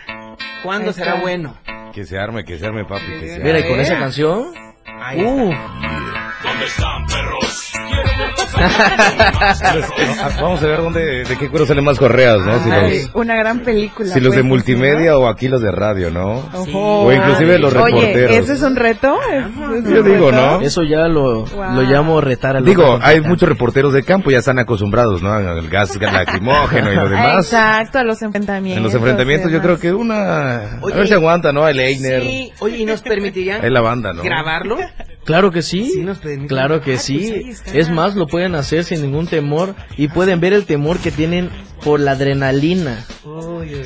¿Cuándo 0.62 0.92
será 0.92 1.14
bueno? 1.20 1.56
Que 1.92 2.04
se 2.04 2.18
arme, 2.18 2.44
que 2.44 2.58
se 2.58 2.66
arme, 2.66 2.84
papi, 2.84 3.06
que 3.20 3.26
se 3.28 3.34
arme. 3.34 3.44
Mira, 3.44 3.58
y 3.60 3.68
con 3.68 3.80
esa 3.80 3.98
canción. 3.98 4.54
Ahí 4.86 5.20
está. 5.20 5.32
Uh, 5.32 5.52
Ah, 6.44 7.41
Vamos 10.40 10.62
a 10.62 10.66
ver 10.66 10.78
dónde, 10.78 11.24
de 11.24 11.36
qué 11.38 11.48
cuero 11.48 11.66
salen 11.66 11.84
más 11.84 11.98
correas, 11.98 12.40
¿no? 12.44 12.62
Si 12.62 12.70
Ay, 12.70 13.02
los, 13.02 13.10
una 13.14 13.36
gran 13.36 13.60
película. 13.60 14.12
si 14.12 14.20
los 14.20 14.32
de 14.34 14.40
pues, 14.40 14.48
multimedia 14.48 15.16
o 15.16 15.28
aquí 15.28 15.48
los 15.48 15.60
de 15.60 15.70
radio, 15.70 16.10
¿no? 16.10 16.48
Ojo. 16.52 17.04
O 17.06 17.12
inclusive 17.12 17.58
los 17.58 17.74
Oye, 17.74 17.84
reporteros. 18.00 18.36
¿ese 18.36 18.52
es 18.54 18.62
un 18.62 18.76
reto? 18.76 19.16
¿Es- 19.30 19.84
es 19.84 19.90
Yo 19.92 20.00
un 20.02 20.12
digo, 20.12 20.30
reto? 20.30 20.42
¿no? 20.42 20.60
eso 20.60 20.82
ya 20.82 21.08
lo, 21.08 21.44
Wow. 21.46 21.74
lo 21.74 21.82
llamo 21.82 22.20
retar 22.20 22.56
al 22.56 22.64
Digo, 22.64 22.98
hay 23.02 23.20
muchos 23.20 23.48
reporteros 23.48 23.92
de 23.92 24.02
campo, 24.04 24.30
ya 24.30 24.38
están 24.38 24.58
acostumbrados, 24.58 25.22
¿no? 25.22 25.32
Al 25.32 25.68
gas 25.68 25.98
lacrimógeno 26.00 26.92
y 26.92 26.96
lo 26.96 27.08
demás. 27.08 27.46
Exacto, 27.46 27.98
a 27.98 28.04
los 28.04 28.20
enfrentamientos. 28.22 28.76
En 28.78 28.82
los 28.82 28.94
enfrentamientos 28.94 29.50
yo 29.50 29.60
creo 29.60 29.78
que 29.78 29.92
una... 29.92 30.78
Oye, 30.80 30.94
a 30.94 30.98
ver 30.98 31.08
si 31.08 31.14
aguanta, 31.14 31.52
¿no? 31.52 31.66
El 31.68 31.78
Eigner. 31.80 32.22
Sí, 32.22 32.52
oye, 32.60 32.78
¿y 32.78 32.84
nos 32.84 33.02
permitirían 33.02 33.64
Es 33.64 33.70
la 33.70 33.80
banda, 33.80 34.12
¿no? 34.12 34.22
grabarlo? 34.22 34.76
Claro 35.24 35.50
que 35.52 35.62
sí. 35.62 35.84
Sí 35.90 36.00
nos. 36.00 36.18
Claro 36.48 36.80
que 36.80 36.94
Ah, 36.94 36.98
sí. 36.98 37.30
pues 37.44 37.60
está. 37.60 37.78
es 37.78 37.88
más, 37.90 38.16
lo 38.16 38.26
pueden 38.26 38.54
hacer 38.56 38.84
sin 38.84 39.02
ningún 39.02 39.26
temor 39.28 39.74
y 39.96 40.08
pueden 40.08 40.40
ver 40.40 40.52
el 40.52 40.64
temor 40.64 40.98
que 40.98 41.10
tienen 41.12 41.48
por 41.84 42.00
la 42.00 42.12
adrenalina. 42.12 43.04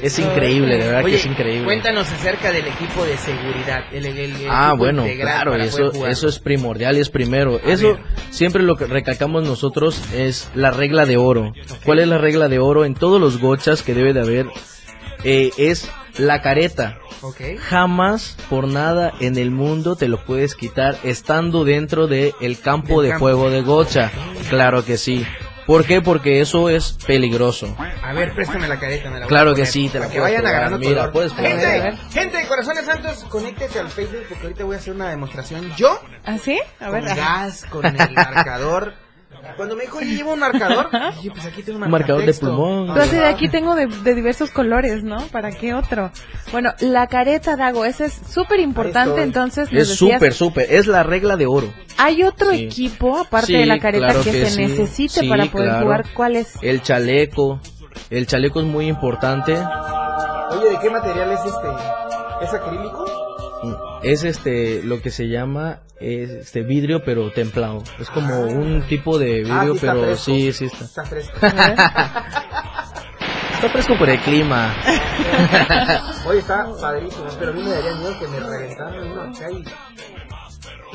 Es 0.03 0.18
increíble, 0.18 0.77
de 0.79 0.87
verdad 0.87 1.05
Oye, 1.05 1.14
que 1.14 1.20
es 1.20 1.27
increíble. 1.27 1.64
Cuéntanos 1.64 2.11
acerca 2.11 2.51
del 2.53 2.66
equipo 2.66 3.05
de 3.05 3.16
seguridad. 3.18 3.85
El, 3.92 4.07
el- 4.07 4.18
el 4.18 4.35
Ah, 4.49 4.75
bueno, 4.77 5.05
claro, 5.20 5.55
eso, 5.57 6.07
eso 6.07 6.29
es 6.29 6.38
primordial 6.38 6.96
y 6.96 7.01
es 7.01 7.11
primero. 7.11 7.61
A 7.62 7.70
eso 7.70 7.94
ver. 7.94 8.03
siempre 8.31 8.62
lo 8.62 8.77
que 8.77 8.87
recalcamos 8.87 9.44
nosotros 9.44 10.01
es 10.14 10.49
la 10.55 10.70
regla 10.70 11.05
de 11.07 11.16
oro. 11.18 11.53
¿Cuál 11.85 11.99
es 12.01 12.09
la 12.09 12.18
regla 12.18 12.49
de 12.49 12.59
oro 12.59 12.85
en 12.85 12.94
todos 12.94 13.20
los 13.20 13.38
gochas 13.40 13.83
que 13.83 13.94
debe 13.94 14.12
de 14.12 14.20
haber? 14.20 14.46
Eh, 15.25 15.51
es 15.59 15.88
la 16.19 16.43
careta. 16.43 16.99
Ok. 17.23 17.41
Jamás 17.59 18.37
por 18.51 18.69
nada 18.69 19.13
en 19.21 19.37
el 19.39 19.51
mundo 19.51 19.97
te 19.97 20.09
lo 20.09 20.25
puedes 20.25 20.55
quitar 20.55 20.97
estando 21.03 21.65
dentro 21.65 22.07
del 22.07 22.33
el 22.41 22.61
campo 22.61 23.01
Del 23.01 23.05
de 23.05 23.11
campo. 23.13 23.25
juego 23.25 23.51
de 23.51 23.63
gocha. 23.63 24.11
Claro 24.51 24.85
que 24.85 24.97
sí. 24.97 25.27
¿Por 25.67 25.85
qué? 25.85 26.01
Porque 26.01 26.41
eso 26.41 26.69
es 26.71 26.93
peligroso. 27.09 27.75
A 28.03 28.13
ver, 28.13 28.33
préstame 28.35 28.69
la 28.69 28.79
careta. 28.79 29.11
Me 29.11 29.15
la 29.19 29.21
voy 29.23 29.29
Claro 29.29 29.51
a 29.51 29.55
que 29.55 29.63
poner, 29.63 29.73
sí, 29.73 29.89
te 29.89 29.99
la 29.99 30.05
para 30.05 30.13
que 30.15 30.21
vayan 30.21 30.47
agarrando 30.47 30.79
Mira, 30.79 31.01
color. 31.01 31.13
puedes 31.13 31.33
probar. 31.33 31.97
Gente, 32.13 32.37
de 32.39 32.47
Corazones 32.47 32.85
Santos, 32.85 33.25
conéctete 33.29 33.81
al 33.81 33.89
Facebook 33.89 34.27
porque 34.29 34.43
ahorita 34.45 34.65
voy 34.65 34.77
a 34.77 34.79
hacer 34.79 34.95
una 34.95 35.11
demostración. 35.11 35.73
Yo, 35.77 36.01
¿Ah, 36.25 36.39
sí? 36.39 36.61
A 36.79 36.91
ver. 36.91 37.05
con 37.05 37.17
gas, 37.17 37.65
con 37.69 37.85
el 37.85 38.13
marcador. 38.15 38.95
Cuando 39.57 39.75
me 39.77 39.83
dijo, 39.85 39.99
oye, 39.99 40.14
llevo 40.16 40.35
un 40.35 40.40
marcador, 40.40 40.88
dije, 41.16 41.31
pues 41.31 41.47
aquí 41.47 41.62
tengo 41.62 41.79
un 41.79 41.85
Un 41.85 41.90
marcador 41.90 42.25
de 42.27 42.35
pulmón. 42.35 42.90
Así 42.90 43.16
de 43.16 43.25
aquí 43.25 43.49
tengo 43.49 43.75
de, 43.75 43.87
de 43.87 44.14
diversos 44.14 44.51
colores, 44.51 45.03
¿no? 45.03 45.16
¿Para 45.33 45.51
qué 45.51 45.73
otro? 45.73 46.11
Bueno, 46.53 46.73
la 46.81 47.07
careta, 47.07 47.57
Dago, 47.57 47.85
ese 47.87 48.07
es 48.07 48.12
súper 48.31 48.61
importante, 48.61 49.23
entonces 49.23 49.69
Es 49.73 49.88
súper, 49.97 50.35
súper. 50.35 50.66
Es 50.71 50.87
la 50.87 51.03
regla 51.03 51.37
de 51.37 51.47
oro. 51.47 51.73
¿Hay 51.97 52.23
otro 52.23 52.51
Sí. 52.51 52.64
equipo, 52.64 53.19
aparte 53.19 53.47
Sí, 53.47 53.53
de 53.57 53.66
la 53.66 53.79
careta, 53.79 54.07
claro 54.09 54.23
que, 54.23 54.31
que 54.33 54.45
se 54.45 54.51
sí. 54.51 54.61
necesite 54.66 55.21
Sí, 55.21 55.29
para 55.29 55.47
poder 55.47 55.69
claro. 55.69 55.85
jugar? 55.85 56.05
¿Cuál 56.14 56.37
es? 56.37 56.53
El 56.62 56.83
chaleco. 56.83 57.59
El 58.11 58.27
chaleco 58.27 58.61
es 58.61 58.66
muy 58.66 58.87
importante. 58.88 59.55
Oye, 59.55 60.71
¿de 60.71 60.79
qué 60.83 60.90
material 60.90 61.33
es 61.33 61.40
este? 61.40 62.45
¿Es 62.45 62.53
acrílico? 62.53 63.06
Es 64.03 64.25
este 64.25 64.83
lo 64.83 65.01
que 65.01 65.11
se 65.11 65.29
llama 65.29 65.81
es 66.01 66.31
este 66.31 66.63
vidrio 66.63 67.03
pero 67.05 67.31
templado. 67.33 67.83
Es 67.99 68.09
como 68.11 68.41
un 68.43 68.83
tipo 68.89 69.19
de 69.19 69.45
Ah, 69.51 69.61
vidrio 69.61 69.75
sí 69.75 69.81
pero 69.81 70.01
fresco. 70.03 70.25
sí, 70.25 70.53
sí 70.53 70.65
está. 70.67 70.85
Está 70.85 71.05
fresco. 71.05 71.39
Está 73.57 73.71
fresco 73.71 73.97
por 73.99 74.11
el 74.11 74.21
clima. 74.21 74.75
Oye, 76.27 76.41
está 76.41 76.67
padrísimo, 76.79 77.25
pero 77.39 77.53
a 77.53 77.55
mí 77.55 77.63
me 77.63 77.71
daría 77.71 77.95
miedo 77.95 78.19
que 78.19 78.29
me 78.29 78.39
reventaran 78.39 79.33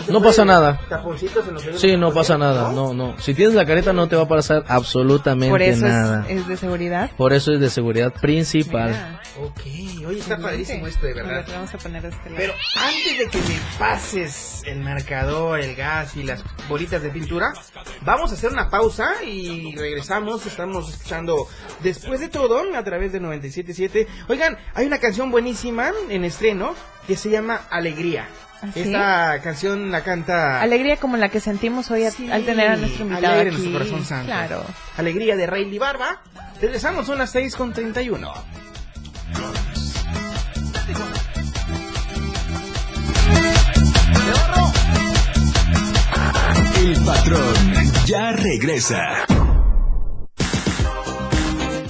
No 0.08 0.21
pasa 0.21 0.45
nada. 0.45 0.80
Taponcitos 0.89 1.47
en 1.47 1.54
los 1.54 1.65
dedos? 1.65 1.82
Sí, 1.82 1.97
no 1.97 2.13
pasa 2.13 2.38
nada. 2.38 2.71
No, 2.71 2.93
no. 2.93 3.19
Si 3.19 3.34
tienes 3.34 3.56
la 3.56 3.65
careta 3.65 3.93
no 3.93 4.08
te 4.08 4.15
va 4.15 4.23
a 4.23 4.27
pasar 4.27 4.63
absolutamente 4.67 5.51
Por 5.51 5.62
eso 5.62 5.86
es, 5.86 5.91
nada. 5.91 6.25
es 6.30 6.47
de 6.47 6.58
seguridad. 6.58 7.12
Por 7.17 7.34
eso 7.34 7.54
es 7.54 7.60
de 7.60 7.69
seguridad 7.69 8.13
principal. 8.13 8.89
Mira, 8.89 9.21
Ok, 9.39 9.62
oye, 10.08 10.19
está 10.19 10.38
padrísimo 10.38 10.88
esto 10.88 11.06
de 11.06 11.13
verdad. 11.13 11.45
Vamos 11.47 11.73
a 11.73 11.77
poner 11.77 12.06
este 12.06 12.30
lado. 12.30 12.36
Pero 12.38 12.54
antes 12.75 13.17
de 13.17 13.27
que 13.30 13.38
me 13.38 13.60
pases 13.80 14.62
el 14.65 14.82
marcador, 14.82 15.60
el 15.62 15.75
gas 15.75 16.15
y 16.17 16.23
las 16.23 16.43
bolitas 16.67 17.01
de 17.01 17.10
pintura, 17.10 17.54
vamos 18.01 18.32
a 18.32 18.34
hacer 18.34 18.51
una 18.51 18.69
pausa 18.69 19.23
y 19.23 19.73
regresamos. 19.77 20.45
Estamos 20.45 20.89
escuchando 20.89 21.47
después 21.82 22.19
de 22.19 22.27
todo 22.27 22.62
a 22.75 22.84
través 22.84 23.13
de 23.13 23.21
97.7. 23.21 24.06
Oigan, 24.27 24.58
hay 24.73 24.86
una 24.86 24.99
canción 24.99 25.32
buenísima 25.32 25.91
en 26.10 26.25
estreno 26.25 26.75
que 27.08 27.15
se 27.15 27.30
llama 27.30 27.62
Alegría. 27.69 28.27
¿Ah, 28.62 28.67
Esta 28.76 29.41
canción 29.41 29.91
la 29.91 30.04
canta. 30.04 30.62
Alegría 30.62 30.97
como 30.97 31.17
la 31.17 31.30
que 31.30 31.39
sentimos 31.39 31.89
hoy 31.89 32.04
al 32.06 32.45
tener 32.45 32.67
a 32.69 32.76
nuestro 32.76 33.06
invitado. 33.06 33.39
Aquí. 33.39 33.47
En 33.47 33.54
nuestro 33.54 33.71
corazón 33.74 34.06
santo. 34.06 34.26
Claro. 34.28 34.63
Alegría 34.97 35.36
de 35.36 35.47
Rayleigh 35.47 35.80
Barba. 35.80 36.21
Regresamos 36.62 37.10
a 37.10 37.15
las 37.15 37.32
6 37.32 37.56
con 37.56 37.74
31. 37.74 38.32
El 46.78 47.00
patrón 47.06 47.56
ya 48.06 48.32
regresa. 48.32 49.26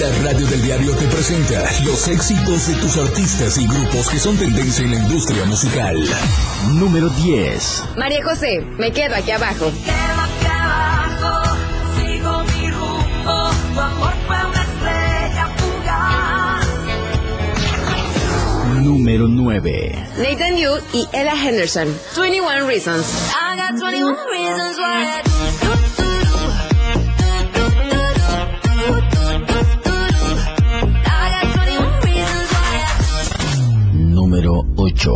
La 0.00 0.08
radio 0.22 0.46
del 0.46 0.62
diario 0.62 0.94
te 0.96 1.06
presenta 1.08 1.64
los 1.84 2.08
éxitos 2.08 2.66
de 2.66 2.74
tus 2.76 2.96
artistas 2.96 3.58
y 3.58 3.66
grupos 3.66 4.08
que 4.08 4.18
son 4.18 4.36
tendencia 4.38 4.84
en 4.84 4.92
la 4.92 4.96
industria 4.96 5.44
musical. 5.44 6.02
Número 6.74 7.10
10. 7.10 7.84
María 7.98 8.24
José, 8.24 8.62
me 8.78 8.90
quedo 8.90 9.14
aquí 9.14 9.30
abajo. 9.32 9.70
Sigo 11.96 12.44
mi 12.44 12.70
rumbo, 12.70 13.50
tu 13.74 13.80
amor 13.80 14.14
fue 14.26 14.36
una 14.46 14.62
estrella 14.62 15.48
fugaz. 15.58 16.66
Número 18.82 19.28
9. 19.28 20.08
Nathan 20.16 20.56
Yu 20.56 20.70
y 20.94 21.06
Ella 21.12 21.34
Henderson. 21.34 21.88
21 22.16 22.66
Reasons. 22.66 23.06
I 23.34 23.56
got 23.56 23.78
21 23.78 24.16
reasons 24.32 24.78
why 24.78 25.04
I 25.04 25.22
do, 25.22 26.01
Número 34.32 34.64
8. 34.76 35.12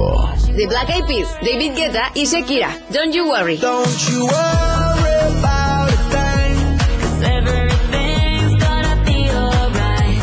The 0.59 0.67
Black 0.67 0.91
Eyed 0.91 1.07
Peas, 1.07 1.27
David 1.41 1.75
Guetta 1.75 2.11
y 2.15 2.27
Shakira. 2.27 2.69
Don't 2.93 3.15
you 3.15 3.27
worry. 3.27 3.57
Don't 3.57 4.11
you 4.11 4.27
worry 4.27 5.39
about 5.39 5.89
a 5.89 5.97
thing. 6.13 6.77
'cause 7.01 7.23
everything's 7.25 8.63
gonna 8.63 9.03
be 9.07 9.31
alright. 9.31 10.21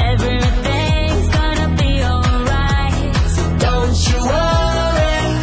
Everything's 0.00 1.28
gonna 1.36 1.68
be 1.76 2.02
alright. 2.02 3.14
So 3.36 3.42
don't 3.60 3.94
you 4.08 4.18
worry. 4.24 5.36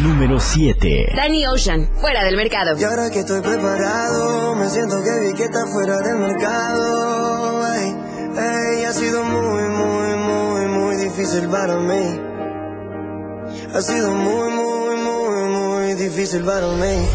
Número 0.00 0.38
7. 0.38 1.10
Danny 1.16 1.44
Ocean, 1.46 1.90
fuera 2.00 2.22
del 2.22 2.36
mercado. 2.36 2.78
Y 2.78 2.84
ahora 2.84 3.10
que 3.10 3.18
estoy 3.18 3.40
preparado, 3.40 4.54
me 4.54 4.70
siento 4.70 5.02
que 5.02 5.26
vi 5.26 5.34
que 5.34 5.42
está 5.42 5.66
fuera 5.72 5.98
del 6.02 6.18
mercado. 6.18 7.66
Ey, 7.74 7.96
ey, 8.38 8.84
ha 8.84 8.92
sido 8.92 9.24
muy, 9.24 9.67
difícil 11.28 11.50
para 11.50 11.76
mí. 11.76 12.20
Ha 13.74 13.82
sido 13.82 14.10
muy, 14.12 14.50
muy, 14.50 14.96
muy, 14.96 15.44
muy 15.44 15.94
difícil 15.94 16.42
para 16.42 16.66
mí. 16.68 17.06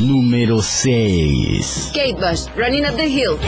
Número 0.00 0.62
6. 0.62 1.90
Kate 1.92 2.14
Bush, 2.14 2.46
Running 2.56 2.86
Up 2.86 2.96
the 2.96 3.08
Hill. 3.08 3.38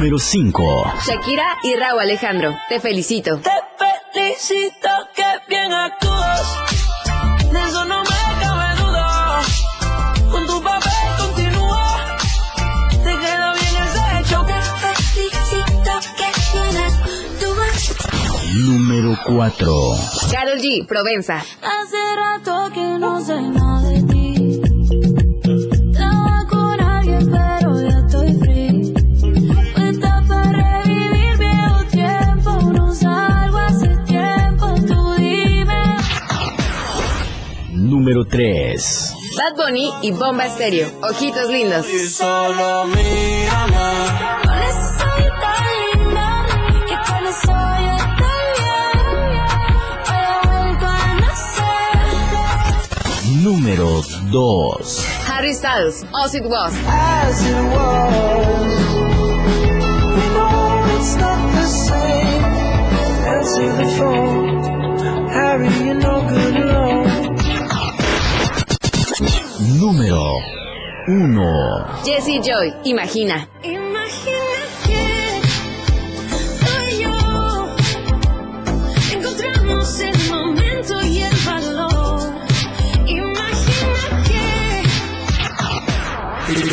Número 0.00 0.18
5. 0.18 0.94
Shakira 1.06 1.58
y 1.62 1.76
Raúl 1.76 2.00
Alejandro. 2.00 2.56
Te 2.70 2.80
felicito. 2.80 3.38
Te 3.40 3.50
felicito 4.14 4.88
que 5.14 5.22
bien 5.46 5.70
actúas. 5.70 6.40
De 7.52 7.58
eso 7.58 7.84
no 7.84 8.00
me 8.00 8.40
cabe 8.40 8.80
duda. 8.80 9.40
Con 10.30 10.46
tu 10.46 10.62
papel 10.62 10.90
continúa. 11.18 12.16
Te 12.92 13.10
queda 13.18 13.52
bien 13.52 13.76
ese 13.76 14.20
hecho. 14.20 14.46
Te 14.46 15.02
felicito 15.02 15.92
que 16.16 16.28
bien 16.54 16.76
actúas. 16.82 18.54
Número 18.54 19.18
4. 19.26 19.74
Carol 20.32 20.58
G, 20.60 20.86
Provenza. 20.86 21.44
Hace 21.60 22.16
rato 22.16 22.70
que 22.72 22.80
no 22.80 23.20
sé 23.20 23.38
nada 23.38 23.79
Número 38.10 38.26
3. 38.28 39.14
Bad 39.36 39.54
Bunny 39.54 39.88
y 40.02 40.10
Bomba 40.10 40.46
Estéreo. 40.46 40.88
Ojitos 41.00 41.48
lindos. 41.48 41.86
Y 41.88 42.08
solo 42.08 42.86
mírame. 42.86 43.76
Con 44.42 44.58
eso 44.58 44.80
soy 44.98 45.24
tan 45.40 45.64
linda. 46.02 46.26
Que 46.88 46.96
con 47.06 47.22
eso 47.28 47.54
yo 47.78 47.94
estoy 48.02 48.46
bien. 48.58 48.98
He 50.10 50.22
vuelto 50.48 50.86
a 50.86 51.14
nacer. 51.20 52.02
Número 53.44 54.02
2. 54.32 55.06
Harry 55.28 55.54
Styles, 55.54 56.04
As 56.12 56.34
It 56.34 56.46
Was. 56.46 56.74
As 56.88 57.46
it 57.46 57.62
was. 57.72 58.74
We 60.16 60.24
know 60.34 60.82
it's 60.98 61.14
not 61.14 61.52
the 61.52 61.66
same. 61.86 62.44
Answer 63.36 63.70
the 63.76 63.86
phone. 63.96 65.28
Harry, 65.28 65.68
you're 65.84 65.94
no 65.94 66.22
good 66.28 66.56
alone. 66.56 67.09
Número 69.80 70.36
1. 71.08 72.04
Jesse 72.04 72.38
Joy, 72.44 72.68
Imagina. 72.84 73.48
Imagina 73.62 74.60
que 74.84 75.40
tú 76.60 76.66
y 76.90 76.92
yo 77.02 77.14
encontramos 79.16 80.00
el 80.00 80.18
momento 80.28 81.00
y 81.06 81.22
el 81.22 81.34
valor. 81.46 82.20
Imagina 83.06 84.22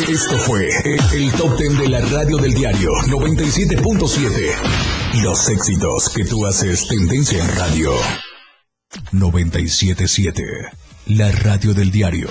que 0.04 0.12
Esto 0.12 0.36
fue 0.40 0.68
el, 0.84 1.00
el 1.14 1.32
top 1.32 1.56
10 1.56 1.78
de 1.78 1.88
la 1.88 2.02
radio 2.02 2.36
del 2.36 2.52
diario 2.52 2.90
97.7. 3.06 5.22
Los 5.22 5.48
éxitos 5.48 6.10
que 6.10 6.26
tú 6.26 6.44
haces 6.44 6.86
tendencia 6.86 7.42
en 7.42 7.56
radio. 7.56 7.92
977. 9.12 10.42
La 11.06 11.32
radio 11.32 11.72
del 11.72 11.90
diario. 11.90 12.28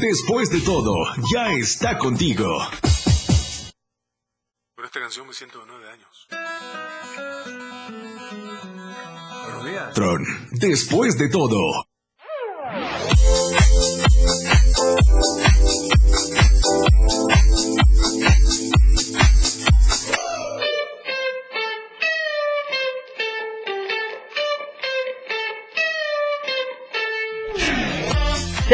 Después 0.00 0.48
de 0.50 0.60
todo, 0.60 0.94
ya 1.34 1.52
está 1.54 1.98
contigo. 1.98 2.46
Por 4.76 4.84
esta 4.84 5.00
canción 5.00 5.26
me 5.26 5.34
siento 5.34 5.58
de 5.58 5.66
nueve 5.66 5.90
años. 5.90 6.28
Tron, 9.94 10.24
después 10.52 11.18
de 11.18 11.28
todo. 11.28 11.58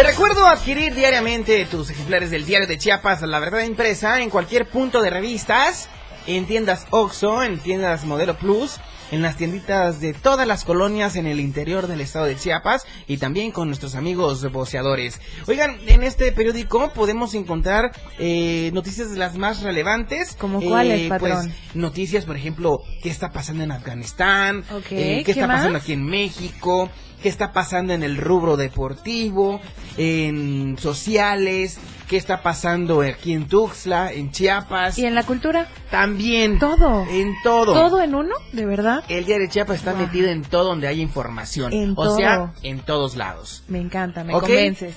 Recuerdo 0.05 0.47
adquirir 0.47 0.95
diariamente 0.95 1.65
tus 1.67 1.91
ejemplares 1.91 2.31
del 2.31 2.45
diario 2.45 2.67
de 2.67 2.79
Chiapas, 2.79 3.23
La 3.23 3.39
Verdad 3.41 3.61
Impresa, 3.65 4.21
en 4.21 4.29
cualquier 4.31 4.69
punto 4.69 5.01
de 5.01 5.11
revistas, 5.11 5.89
en 6.27 6.47
tiendas 6.47 6.87
OXO, 6.91 7.43
en 7.43 7.59
tiendas 7.59 8.05
Modelo 8.05 8.37
Plus, 8.37 8.77
en 9.11 9.23
las 9.23 9.37
tienditas 9.37 10.01
de 10.01 10.13
todas 10.13 10.47
las 10.47 10.65
colonias 10.65 11.17
en 11.17 11.27
el 11.27 11.41
interior 11.41 11.87
del 11.87 12.01
estado 12.01 12.27
de 12.27 12.37
Chiapas 12.37 12.85
y 13.07 13.17
también 13.19 13.51
con 13.51 13.69
nuestros 13.69 13.95
amigos 13.95 14.51
boceadores. 14.53 15.21
Oigan, 15.47 15.79
en 15.87 16.03
este 16.03 16.33
periódico 16.33 16.91
podemos 16.93 17.35
encontrar 17.35 17.93
eh, 18.19 18.71
noticias 18.75 19.11
de 19.11 19.17
las 19.19 19.37
más 19.37 19.63
relevantes. 19.63 20.37
¿Como 20.39 20.61
cuáles, 20.61 21.03
Eh, 21.03 21.09
patrón? 21.09 21.47
Pues, 21.47 21.75
noticias, 21.77 22.25
por 22.25 22.37
ejemplo, 22.37 22.79
qué 23.03 23.09
está 23.09 23.31
pasando 23.31 23.63
en 23.65 23.73
Afganistán, 23.73 24.65
Ok, 24.71 24.87
eh, 24.93 25.17
qué, 25.19 25.23
¿qué 25.25 25.31
está 25.33 25.47
más? 25.47 25.57
pasando 25.59 25.79
aquí 25.79 25.93
en 25.93 26.05
México, 26.05 26.91
qué 27.25 27.31
está 27.31 27.55
pasando 27.55 27.95
en 27.95 28.03
el 28.03 28.19
rubro 28.19 28.59
deportivo, 28.59 29.59
en 29.97 30.77
sociales, 30.79 31.79
qué 32.07 32.19
está 32.19 32.43
pasando 32.43 33.01
aquí 33.01 33.33
en 33.33 33.49
Tuxtla, 33.49 34.13
en 34.13 34.31
Chiapas. 34.31 34.99
¿Y 34.99 35.07
en 35.07 35.15
la 35.15 35.23
cultura? 35.23 35.67
También. 35.91 36.59
Todo. 36.59 37.07
En 37.09 37.33
todo. 37.43 37.73
¿Todo 37.73 38.03
en 38.03 38.15
uno? 38.15 38.35
¿De 38.53 38.67
verdad? 38.67 39.05
El 39.09 39.25
diario 39.25 39.47
de 39.47 39.51
Chiapas 39.51 39.79
está 39.79 39.95
metido 39.95 40.29
en 40.29 40.43
todo 40.43 40.65
donde 40.65 40.87
hay 40.87 41.01
información. 41.01 41.73
En 41.73 41.93
o 41.93 41.95
todo. 41.95 42.17
sea, 42.19 42.53
en 42.63 42.81
todos 42.81 43.17
lados. 43.17 43.63
Me 43.69 43.79
encanta, 43.81 44.23
me 44.23 44.35
convences. 44.35 44.95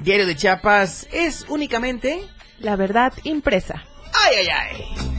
Diario 0.00 0.26
de 0.26 0.34
Chiapas 0.34 1.06
es 1.12 1.46
únicamente... 1.48 2.20
La 2.58 2.74
verdad 2.74 3.12
impresa. 3.22 3.84
¡Ay, 4.12 4.38
ay, 4.40 4.48
ay! 4.48 5.10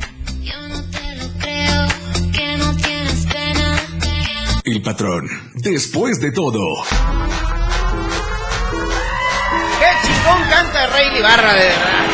El 4.64 4.82
patrón, 4.84 5.28
después 5.56 6.20
de 6.20 6.32
todo. 6.32 6.60
¡Qué 9.80 10.08
chingón 10.08 10.50
canta 10.50 10.88
Rey 10.88 11.18
Ibarra, 11.18 11.54
de 11.54 11.66
verdad! 11.66 12.06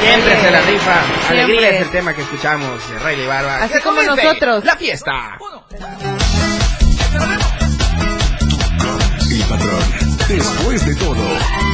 Siempre 0.00 0.40
se 0.40 0.50
la 0.52 0.60
rifa. 0.60 1.04
Siempre. 1.04 1.42
Alegría 1.42 1.70
es 1.70 1.82
el 1.82 1.90
tema 1.90 2.14
que 2.14 2.22
escuchamos 2.22 2.88
de 2.88 2.98
Rey 3.00 3.20
Ibarra. 3.22 3.64
Así 3.64 3.80
como 3.80 4.02
nosotros. 4.02 4.64
La 4.64 4.76
fiesta. 4.76 5.38
El 9.30 9.42
patrón, 9.42 9.84
después 10.28 10.86
de 10.86 10.94
todo. 10.94 11.69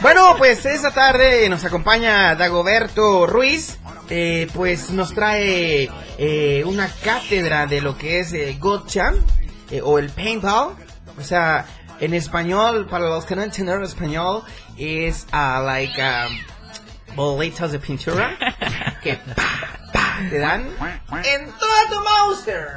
Bueno, 0.00 0.36
pues 0.38 0.64
esta 0.64 0.92
tarde 0.92 1.48
nos 1.48 1.64
acompaña 1.64 2.34
Dagoberto 2.36 3.26
Ruiz. 3.26 3.78
eh, 4.10 4.48
pues 4.54 4.90
nos 4.90 5.12
trae 5.12 5.90
eh, 6.16 6.62
una 6.64 6.88
cátedra 6.88 7.66
de 7.66 7.80
lo 7.80 7.98
que 7.98 8.20
es 8.20 8.32
eh, 8.32 8.56
gotcha 8.58 9.12
eh, 9.70 9.80
o 9.82 9.98
el 9.98 10.08
paintball. 10.10 10.76
O 11.18 11.22
sea, 11.22 11.66
en 12.00 12.14
español, 12.14 12.86
para 12.88 13.08
los 13.08 13.24
que 13.24 13.34
no 13.36 13.42
entienden 13.42 13.82
español, 13.82 14.44
es 14.78 15.26
ah, 15.32 15.60
like 15.64 16.00
um, 16.00 17.16
bolitas 17.16 17.72
de 17.72 17.78
pintura 17.80 18.36
que 19.02 19.16
pa, 19.16 19.42
pa, 19.92 20.18
te 20.30 20.38
dan 20.38 20.62
en 21.24 21.50
toda 21.52 21.88
tu 21.90 22.00
monster. 22.00 22.68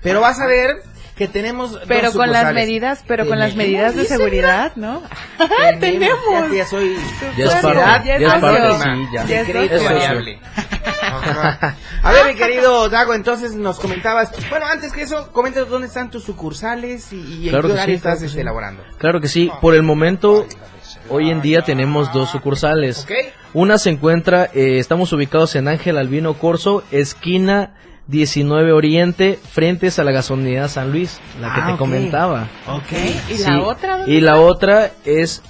Pero 0.00 0.20
vas 0.20 0.40
a 0.40 0.46
ver 0.46 0.82
que 1.16 1.28
tenemos 1.28 1.72
dos 1.72 1.82
Pero 1.86 2.12
con 2.12 2.32
las 2.32 2.52
medidas, 2.52 3.04
pero 3.06 3.26
con 3.26 3.38
las 3.38 3.54
medidas 3.54 3.94
de 3.94 4.04
seguridad, 4.04 4.72
¿no? 4.76 5.02
Tenemos. 5.38 5.80
Tenemos. 5.80 6.50
Ya, 6.50 6.56
ya 6.56 6.66
soy 6.66 6.96
Ya 7.36 7.44
es 7.44 7.54
parte, 7.54 8.08
ya 8.08 8.16
es 8.16 8.40
parte, 8.40 9.08
ya. 9.12 9.24
Ya 9.24 9.40
es 9.40 9.84
variable. 9.84 10.40
A 12.02 12.12
ver, 12.12 12.26
mi 12.26 12.34
querido 12.34 12.88
Dago, 12.88 13.14
entonces 13.14 13.54
nos 13.54 13.78
comentabas. 13.78 14.32
Bueno, 14.50 14.66
antes 14.66 14.92
que 14.92 15.02
eso, 15.02 15.30
coméntanos 15.32 15.70
dónde 15.70 15.86
están 15.86 16.10
tus 16.10 16.24
sucursales 16.24 17.12
y, 17.12 17.16
y 17.16 17.44
en 17.44 17.50
Claro 17.50 17.68
qué 17.68 17.68
que 17.68 17.72
horario 17.74 17.96
sí, 17.96 18.00
claro 18.00 18.14
estás 18.14 18.22
este, 18.22 18.34
sí. 18.34 18.40
elaborando. 18.40 18.82
Claro 18.98 19.20
que 19.20 19.28
sí. 19.28 19.50
Por 19.60 19.74
el 19.74 19.82
momento, 19.82 20.46
hoy 21.08 21.30
en 21.30 21.40
día 21.40 21.62
tenemos 21.62 22.12
dos 22.12 22.30
sucursales. 22.30 23.04
¿Ok? 23.04 23.12
Una 23.54 23.78
se 23.78 23.90
encuentra, 23.90 24.50
eh, 24.52 24.78
estamos 24.78 25.12
ubicados 25.12 25.54
en 25.54 25.68
Ángel 25.68 25.96
Albino 25.96 26.34
Corso, 26.34 26.82
esquina 26.90 27.74
19 28.06 28.72
Oriente, 28.72 29.38
frentes 29.50 29.98
a 29.98 30.04
la 30.04 30.12
gasolinera 30.12 30.68
San 30.68 30.92
Luis, 30.92 31.20
la 31.40 31.54
que 31.54 31.60
Ah, 31.62 31.66
te 31.66 31.72
ok. 31.72 31.78
comentaba. 31.78 32.48
Ok. 32.68 32.92
¿Y 33.30 33.34
Sí, 33.38 33.44
la 33.50 33.60
otra? 33.62 33.96
dónde 33.98 34.12
Y 34.12 34.20
la 34.20 34.36
otra 34.40 34.90
es 35.04 35.42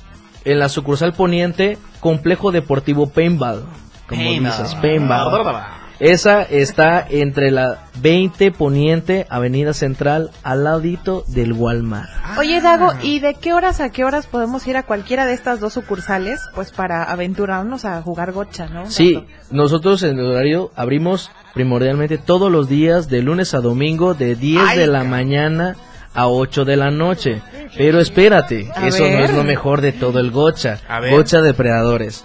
en 0.44 0.58
la 0.58 0.68
sucursal 0.68 1.12
poniente, 1.14 1.78
Complejo 2.00 2.52
Deportivo 2.52 3.08
Paintball. 3.08 3.64
Como 4.08 4.22
Paintball. 4.22 4.52
dices, 4.58 4.74
Paintball. 4.76 5.64
Esa 6.00 6.42
está 6.42 7.06
entre 7.08 7.50
la 7.50 7.84
20 8.00 8.50
Poniente, 8.52 9.26
Avenida 9.30 9.72
Central, 9.72 10.30
al 10.42 10.64
ladito 10.64 11.24
del 11.28 11.52
Walmart. 11.52 12.10
Oye, 12.38 12.60
Dago, 12.60 12.92
¿y 13.02 13.20
de 13.20 13.34
qué 13.34 13.52
horas 13.52 13.80
a 13.80 13.90
qué 13.90 14.04
horas 14.04 14.26
podemos 14.26 14.66
ir 14.66 14.76
a 14.76 14.82
cualquiera 14.82 15.24
de 15.24 15.34
estas 15.34 15.60
dos 15.60 15.74
sucursales? 15.74 16.40
Pues 16.54 16.72
para 16.72 17.04
aventurarnos 17.04 17.84
a 17.84 18.02
jugar 18.02 18.32
gocha, 18.32 18.66
¿no? 18.66 18.90
Sí, 18.90 19.24
nosotros 19.50 20.02
en 20.02 20.18
el 20.18 20.26
horario 20.26 20.72
abrimos 20.74 21.30
primordialmente 21.54 22.18
todos 22.18 22.50
los 22.50 22.68
días 22.68 23.08
de 23.08 23.22
lunes 23.22 23.54
a 23.54 23.60
domingo 23.60 24.14
de 24.14 24.34
10 24.34 24.62
Ay, 24.66 24.78
de 24.78 24.86
la 24.88 25.04
mañana 25.04 25.76
a 26.12 26.28
8 26.28 26.64
de 26.64 26.76
la 26.76 26.90
noche. 26.90 27.40
Pero 27.76 28.00
espérate, 28.00 28.68
A 28.74 28.88
eso 28.88 29.04
no 29.08 29.24
es 29.24 29.32
lo 29.32 29.44
mejor 29.44 29.80
de 29.80 29.92
todo 29.92 30.18
el 30.20 30.30
gocha. 30.30 30.80
A 30.88 31.00
ver. 31.00 31.12
Gocha 31.12 31.40
depredadores. 31.40 32.24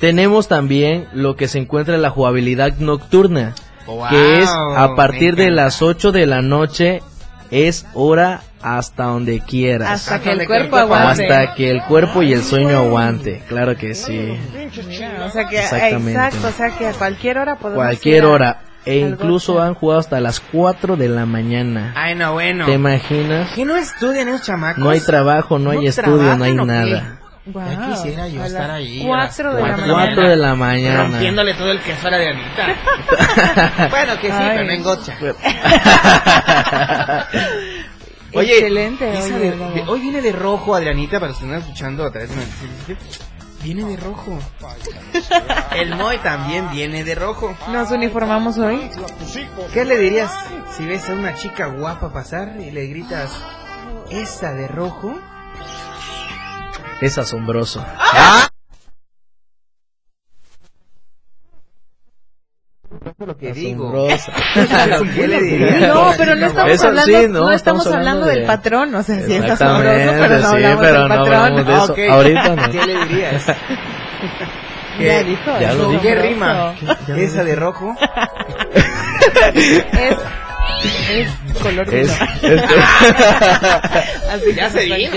Tenemos 0.00 0.48
también 0.48 1.06
lo 1.12 1.36
que 1.36 1.46
se 1.46 1.58
encuentra 1.58 1.94
en 1.94 2.02
la 2.02 2.10
jugabilidad 2.10 2.74
nocturna, 2.78 3.54
Wow, 3.86 4.08
que 4.08 4.42
es 4.42 4.48
a 4.48 4.94
partir 4.94 5.36
de 5.36 5.50
las 5.50 5.82
8 5.82 6.12
de 6.12 6.26
la 6.26 6.42
noche 6.42 7.02
es 7.50 7.86
hora 7.94 8.42
hasta 8.62 9.04
donde 9.04 9.40
quieras. 9.40 9.90
Hasta 9.90 10.20
que 10.20 10.30
el 10.30 10.46
cuerpo 10.46 10.76
aguante. 10.76 11.26
Hasta 11.26 11.54
que 11.54 11.70
el 11.70 11.82
cuerpo 11.82 12.22
y 12.22 12.32
el 12.32 12.42
sueño 12.42 12.78
aguante, 12.78 13.42
claro 13.48 13.76
que 13.76 13.94
sí. 13.94 14.38
O 15.24 15.30
sea 15.30 15.46
que, 15.46 15.58
Exactamente. 15.58 16.12
exacto, 16.12 16.48
o 16.48 16.52
sea 16.52 16.70
que 16.70 16.86
a 16.86 16.92
cualquier 16.92 17.38
hora 17.38 17.56
podemos 17.56 17.84
Cualquier 17.84 18.24
hora. 18.24 18.60
E 18.86 18.96
incluso 18.96 19.60
han 19.60 19.74
jugado 19.74 20.00
hasta 20.00 20.20
las 20.20 20.40
4 20.40 20.96
de 20.96 21.10
la 21.10 21.26
mañana. 21.26 21.92
Ay, 21.94 22.14
no, 22.14 22.32
bueno. 22.32 22.64
¿Te 22.64 22.72
imaginas? 22.72 23.52
¿Qué 23.54 23.66
no 23.66 23.76
estudian 23.76 24.28
esos 24.28 24.42
chamacos? 24.42 24.82
No 24.82 24.88
hay 24.88 25.00
trabajo, 25.00 25.58
no 25.58 25.70
hay 25.70 25.86
estudio, 25.86 26.34
no 26.36 26.44
hay 26.44 26.54
nada. 26.54 27.19
Guau, 27.46 27.66
Ya 27.70 27.86
quisiera 27.94 28.28
yo 28.28 28.44
estar 28.44 28.70
ahí. 28.70 29.02
Cuatro 29.06 29.54
de 29.54 29.62
la 29.62 29.68
Cuatro 29.68 29.86
mañana. 29.86 30.14
4 30.14 30.28
de 30.28 30.36
la 30.36 30.54
mañana. 30.54 31.02
Rompiéndole 31.04 31.54
todo 31.54 31.70
el 31.70 31.80
queso 31.80 32.08
a 32.08 32.10
la 32.10 32.18
de 32.18 32.28
Anita. 32.28 33.88
bueno, 33.90 34.18
que 34.20 34.26
sí, 34.28 34.36
Ay. 34.38 34.50
pero 34.52 34.64
no 34.64 34.72
en 34.72 34.82
gocha. 34.82 35.16
Oye, 38.32 38.58
Excelente, 38.58 39.10
oye, 39.22 39.38
de- 39.38 39.50
de- 39.56 39.82
hoy 39.88 40.00
viene 40.00 40.22
de 40.22 40.30
rojo, 40.30 40.76
Adrianita, 40.76 41.18
para 41.18 41.30
los 41.32 41.38
que 41.38 41.44
están 41.46 41.58
escuchando 41.60 42.04
a 42.04 42.12
través 42.12 42.30
de 42.30 42.96
Viene 43.64 43.84
de 43.84 43.96
rojo. 43.96 44.38
El 45.76 45.96
Moy 45.96 46.16
también 46.18 46.70
viene 46.70 47.02
de 47.04 47.14
rojo. 47.16 47.52
Nos 47.72 47.90
uniformamos 47.90 48.56
hoy. 48.58 48.88
¿Qué 49.74 49.84
le 49.84 49.98
dirías 49.98 50.30
si 50.76 50.86
ves 50.86 51.08
a 51.10 51.14
una 51.14 51.34
chica 51.34 51.66
guapa 51.66 52.12
pasar 52.12 52.54
y 52.60 52.70
le 52.70 52.86
gritas, 52.86 53.32
esa 54.10 54.52
de 54.52 54.68
rojo? 54.68 55.18
Es 57.00 57.18
asombroso. 57.18 57.84
Eso 62.90 63.14
es 63.20 63.26
lo 63.26 63.36
que 63.36 63.52
digo. 63.52 63.88
Asombroso. 63.88 64.32
¿Qué 65.14 65.28
le 65.28 65.42
dirías? 65.42 65.80
No, 65.94 66.12
pero 66.18 66.34
no 66.36 66.46
estamos 66.46 66.72
Eso 66.72 66.88
hablando, 66.88 67.20
sí, 67.20 67.28
no, 67.28 67.40
no, 67.40 67.50
estamos 67.52 67.56
estamos 67.56 67.86
hablando 67.86 68.10
hablando 68.10 68.26
del 68.26 68.40
de- 68.40 68.46
patrón, 68.46 68.94
o 68.94 69.02
sea, 69.02 69.16
sí 69.20 69.32
está 69.32 69.52
Exactamente, 69.52 70.02
asombroso, 70.02 70.20
pero 70.28 70.34
no 70.34 70.40
sí, 70.50 70.54
hablamos 70.56 70.80
pero 70.80 70.98
del 71.00 71.08
no 71.08 71.14
patrón. 71.14 71.34
hablamos 71.34 71.66
de 71.66 71.72
eso. 71.72 71.92
Ok. 71.92 71.98
Ahorita 72.10 72.56
no. 72.56 72.70
¿Qué 72.72 72.86
le 72.86 73.04
dirías? 73.06 73.46
Ya 74.98 75.22
dijo, 75.22 75.44
Ya 75.46 75.52
lo 75.60 75.66
asombroso. 75.66 75.90
dije. 75.92 76.02
¿Qué 76.02 76.14
rima? 76.16 76.74
¿Esa 77.16 77.44
de 77.44 77.56
rojo? 77.56 77.94
Es, 79.54 80.16
es 81.10 81.28
Color 81.62 81.92
Es- 81.94 82.10
este- 82.10 82.20
Así 84.30 84.54
Ya 84.54 84.64
que 84.66 84.70
se 84.70 84.84
vino. 84.84 85.10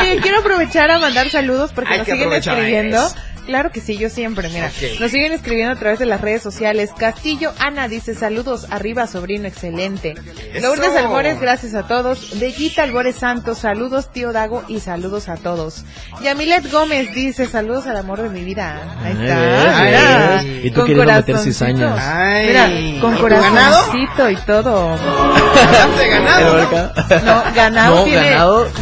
Oye, 0.00 0.18
quiero 0.20 0.40
aprovechar 0.40 0.90
a 0.90 0.98
mandar 0.98 1.30
saludos 1.30 1.70
porque 1.74 1.92
Hay 1.92 1.98
nos 2.00 2.06
siguen 2.08 2.32
escribiendo. 2.32 2.96
eso. 3.06 3.14
Claro 3.48 3.70
que 3.70 3.80
sí, 3.80 3.96
yo 3.96 4.10
siempre, 4.10 4.50
mira. 4.50 4.70
Nos 5.00 5.10
siguen 5.10 5.32
escribiendo 5.32 5.72
a 5.72 5.78
través 5.78 5.98
de 5.98 6.04
las 6.04 6.20
redes 6.20 6.42
sociales. 6.42 6.90
Castillo 6.94 7.50
Ana 7.58 7.88
dice 7.88 8.14
saludos, 8.14 8.66
arriba 8.68 9.06
sobrino, 9.06 9.48
excelente. 9.48 10.16
Eso. 10.52 10.66
Lourdes 10.66 10.94
Albores, 10.94 11.40
gracias 11.40 11.74
a 11.74 11.84
todos. 11.88 12.38
Bellita 12.38 12.82
Albores 12.82 13.16
Santos, 13.16 13.56
saludos 13.56 14.12
tío 14.12 14.34
Dago 14.34 14.64
y 14.68 14.80
saludos 14.80 15.30
a 15.30 15.36
todos. 15.38 15.86
Yamilet 16.22 16.70
Gómez 16.70 17.14
dice 17.14 17.46
saludos 17.46 17.86
al 17.86 17.96
amor 17.96 18.20
de 18.20 18.28
mi 18.28 18.44
vida. 18.44 18.82
Ahí 19.02 19.16
Ay, 19.18 19.94
está. 19.94 20.42
ves. 20.42 20.64
Y 20.66 20.70
tú 20.70 20.80
Con 20.82 21.06
meter 21.06 21.38
cizañas. 21.38 21.98
Ay. 21.98 22.46
Mira, 22.48 23.00
con 23.00 23.16
corazoncito 23.16 24.28
y 24.28 24.36
todo. 24.44 24.98
Ganado, 25.96 26.68
¿no? 26.70 27.24
No, 27.24 27.54
ganado 27.54 27.96
No, 27.96 28.04
tiene, 28.04 28.30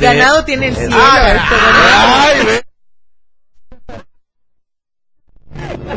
ganado 0.00 0.44
tiene 0.44 0.68
el 0.68 0.76
cielo. 0.76 0.96
Ah, 0.98 1.28
este, 1.28 1.54
ay, 1.54 2.38
ganado. 2.38 2.46
ve. 2.46 2.66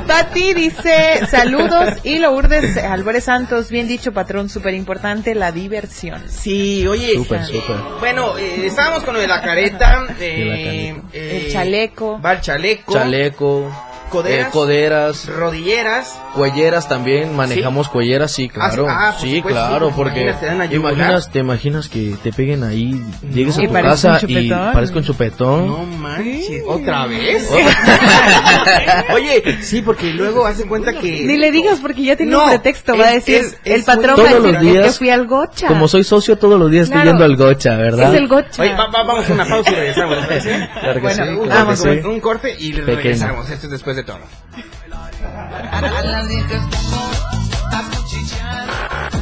Pati 0.09 0.53
dice 0.55 1.23
saludos 1.29 1.93
y 2.03 2.17
Lourdes 2.17 2.75
Álvarez 2.77 3.25
Santos, 3.25 3.69
bien 3.69 3.87
dicho 3.87 4.11
patrón, 4.11 4.49
súper 4.49 4.73
importante 4.73 5.35
la 5.35 5.51
diversión. 5.51 6.23
Sí, 6.27 6.87
oye. 6.87 7.13
Súper, 7.13 7.45
súper. 7.45 7.75
Bueno, 7.99 8.35
eh, 8.39 8.65
estábamos 8.65 9.03
con 9.03 9.13
lo 9.13 9.19
de 9.19 9.27
la 9.27 9.39
careta. 9.39 10.07
eh, 10.19 10.93
careta. 10.97 11.07
eh, 11.13 11.41
El 11.45 11.53
chaleco. 11.53 12.19
Va 12.19 12.31
el 12.33 12.41
chaleco. 12.41 12.91
Chaleco, 12.91 13.71
Coderas. 14.09 14.47
eh, 14.47 14.49
coderas, 14.51 15.27
Rodilleras. 15.27 16.19
cuelleras 16.35 16.87
también, 16.89 17.35
manejamos 17.35 17.89
cuelleras, 17.89 18.31
sí, 18.31 18.49
claro. 18.49 18.85
ah, 18.89 19.15
sí, 19.19 19.37
supuesto, 19.37 19.59
claro, 19.59 19.87
sí, 19.89 19.93
porque 19.95 20.21
imaginas, 20.21 20.39
te 20.39 20.45
dan 20.47 20.61
a 20.61 20.67
te 20.69 20.75
yugular. 20.75 20.93
imaginas, 20.97 21.31
te 21.31 21.39
imaginas 21.39 21.89
que 21.89 22.15
te 22.23 22.31
peguen 22.33 22.63
ahí, 22.63 23.01
llegues 23.33 23.57
Y 23.57 23.65
a 23.65 23.67
tu 23.67 23.73
casa 23.73 24.17
y 24.17 24.27
chupetón. 24.27 24.73
parezca 24.73 24.97
un 24.97 25.03
chupetón. 25.03 25.67
No 25.67 25.83
manches. 25.85 26.63
¿Otra 26.67 27.05
vez? 27.07 27.49
Oye, 29.13 29.57
sí, 29.61 29.81
porque 29.81 30.11
luego 30.13 30.45
hacen 30.45 30.67
cuenta 30.67 30.93
que. 30.93 31.21
Ni 31.23 31.37
le 31.37 31.51
digas 31.51 31.79
porque 31.81 32.03
ya 32.03 32.15
tiene 32.15 32.31
No, 32.31 32.43
un 32.43 32.49
pretexto, 32.49 32.97
va 32.97 33.05
a 33.05 33.13
es- 33.13 33.25
decir, 33.25 33.35
es- 33.45 33.57
el 33.65 33.79
es 33.81 33.85
patrón 33.85 34.15
muy- 34.15 34.23
va 34.23 34.29
a 34.29 34.33
Todos 34.33 34.43
decir 34.43 34.53
los 34.53 34.53
"Es 34.53 34.59
que 34.73 34.79
días, 34.81 34.97
fui 34.97 35.09
al 35.09 35.27
gocha. 35.27 35.67
Como 35.67 35.87
soy 35.87 36.03
socio 36.03 36.37
todos 36.37 36.59
los 36.59 36.69
días 36.71 36.83
estoy 36.85 37.01
Claro. 37.01 37.09
yendo 37.11 37.25
al 37.25 37.35
gocha, 37.35 37.75
¿verdad? 37.77 38.13
Es 38.13 38.19
el 38.19 38.27
gocha. 38.27 38.61
Oye, 38.61 38.73
va- 38.73 38.87
va- 38.87 39.03
vamos 39.03 39.29
a 39.29 39.33
una 39.33 39.45
pausa 39.45 39.71
y 39.71 39.75
regresamos, 39.75 40.17
¿les 40.17 40.25
parece? 40.25 40.69
Claro 40.79 40.93
que 40.93 40.99
Bueno, 40.99 41.23
sí, 41.25 41.29
Un, 41.31 41.45
claro 41.45 41.59
vamos 41.65 41.81
que 41.83 41.87
con 41.89 42.01
sí. 42.01 42.07
un 42.07 42.19
corte 42.19 42.55
y 42.59 42.69
Pequeño. 42.73 42.85
regresamos. 42.85 43.49
Esto 43.49 43.65
es 43.67 43.71
después 43.71 43.95
de 43.99 44.05
todo. 44.05 44.19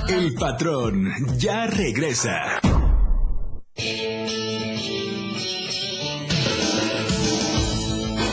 El 0.08 0.34
patrón 0.36 1.14
ya 1.38 1.68
regresa. 1.68 2.60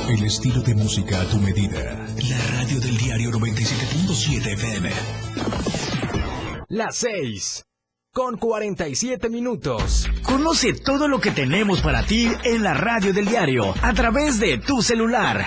El 0.09 0.25
estilo 0.25 0.61
de 0.61 0.75
música 0.75 1.21
a 1.21 1.25
tu 1.25 1.39
medida. 1.39 2.07
La 2.29 2.39
radio 2.59 2.81
del 2.81 2.97
diario 2.99 3.31
97.7 3.31 4.53
FM. 4.53 4.91
Las 6.69 6.97
6. 6.97 7.65
Con 8.13 8.37
47 8.37 9.29
minutos. 9.29 10.09
Conoce 10.23 10.75
todo 10.75 11.09
lo 11.09 11.21
que 11.21 11.31
tenemos 11.31 11.81
para 11.81 12.05
ti 12.05 12.29
en 12.45 12.63
la 12.63 12.75
radio 12.75 13.13
del 13.13 13.27
diario 13.27 13.75
a 13.83 13.93
través 13.93 14.39
de 14.39 14.59
tu 14.59 14.83
celular. 14.83 15.47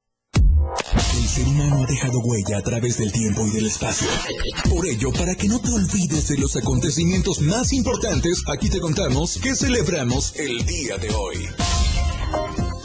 El 1.17 1.27
ser 1.27 1.47
humano 1.47 1.83
ha 1.83 1.85
dejado 1.85 2.19
huella 2.19 2.57
a 2.57 2.61
través 2.61 2.97
del 2.97 3.11
tiempo 3.11 3.45
y 3.45 3.51
del 3.51 3.67
espacio. 3.67 4.07
Por 4.69 4.85
ello, 4.87 5.11
para 5.11 5.35
que 5.35 5.47
no 5.47 5.59
te 5.59 5.71
olvides 5.71 6.27
de 6.29 6.37
los 6.37 6.55
acontecimientos 6.55 7.41
más 7.41 7.73
importantes, 7.73 8.41
aquí 8.47 8.69
te 8.69 8.79
contamos 8.79 9.37
que 9.41 9.55
celebramos 9.55 10.33
el 10.35 10.65
día 10.65 10.97
de 10.97 11.09
hoy. 11.13 11.49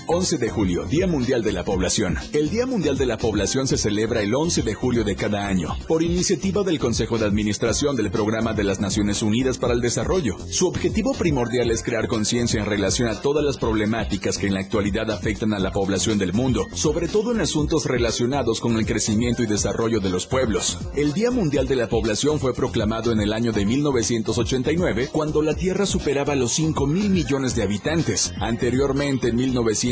11 0.08 0.38
de 0.38 0.50
julio, 0.50 0.84
Día 0.84 1.08
Mundial 1.08 1.42
de 1.42 1.50
la 1.50 1.64
Población. 1.64 2.16
El 2.32 2.48
Día 2.48 2.64
Mundial 2.64 2.96
de 2.96 3.06
la 3.06 3.18
Población 3.18 3.66
se 3.66 3.76
celebra 3.76 4.22
el 4.22 4.34
11 4.34 4.62
de 4.62 4.74
julio 4.74 5.02
de 5.02 5.16
cada 5.16 5.48
año, 5.48 5.76
por 5.88 6.04
iniciativa 6.04 6.62
del 6.62 6.78
Consejo 6.78 7.18
de 7.18 7.26
Administración 7.26 7.96
del 7.96 8.12
Programa 8.12 8.54
de 8.54 8.62
las 8.62 8.78
Naciones 8.78 9.22
Unidas 9.22 9.58
para 9.58 9.74
el 9.74 9.80
Desarrollo. 9.80 10.36
Su 10.48 10.68
objetivo 10.68 11.12
primordial 11.12 11.72
es 11.72 11.82
crear 11.82 12.06
conciencia 12.06 12.60
en 12.60 12.66
relación 12.66 13.08
a 13.08 13.20
todas 13.20 13.44
las 13.44 13.58
problemáticas 13.58 14.38
que 14.38 14.46
en 14.46 14.54
la 14.54 14.60
actualidad 14.60 15.10
afectan 15.10 15.52
a 15.52 15.58
la 15.58 15.72
población 15.72 16.18
del 16.18 16.32
mundo, 16.32 16.66
sobre 16.72 17.08
todo 17.08 17.32
en 17.32 17.40
asuntos 17.40 17.84
relacionados 17.86 18.60
con 18.60 18.76
el 18.76 18.86
crecimiento 18.86 19.42
y 19.42 19.46
desarrollo 19.46 19.98
de 19.98 20.10
los 20.10 20.26
pueblos. 20.26 20.78
El 20.94 21.14
Día 21.14 21.32
Mundial 21.32 21.66
de 21.66 21.76
la 21.76 21.88
Población 21.88 22.38
fue 22.38 22.54
proclamado 22.54 23.10
en 23.10 23.20
el 23.20 23.32
año 23.32 23.50
de 23.50 23.66
1989, 23.66 25.08
cuando 25.10 25.42
la 25.42 25.54
Tierra 25.54 25.84
superaba 25.84 26.36
los 26.36 26.52
5 26.52 26.86
mil 26.86 27.10
millones 27.10 27.56
de 27.56 27.64
habitantes. 27.64 28.32
Anteriormente, 28.40 29.28
en 29.28 29.40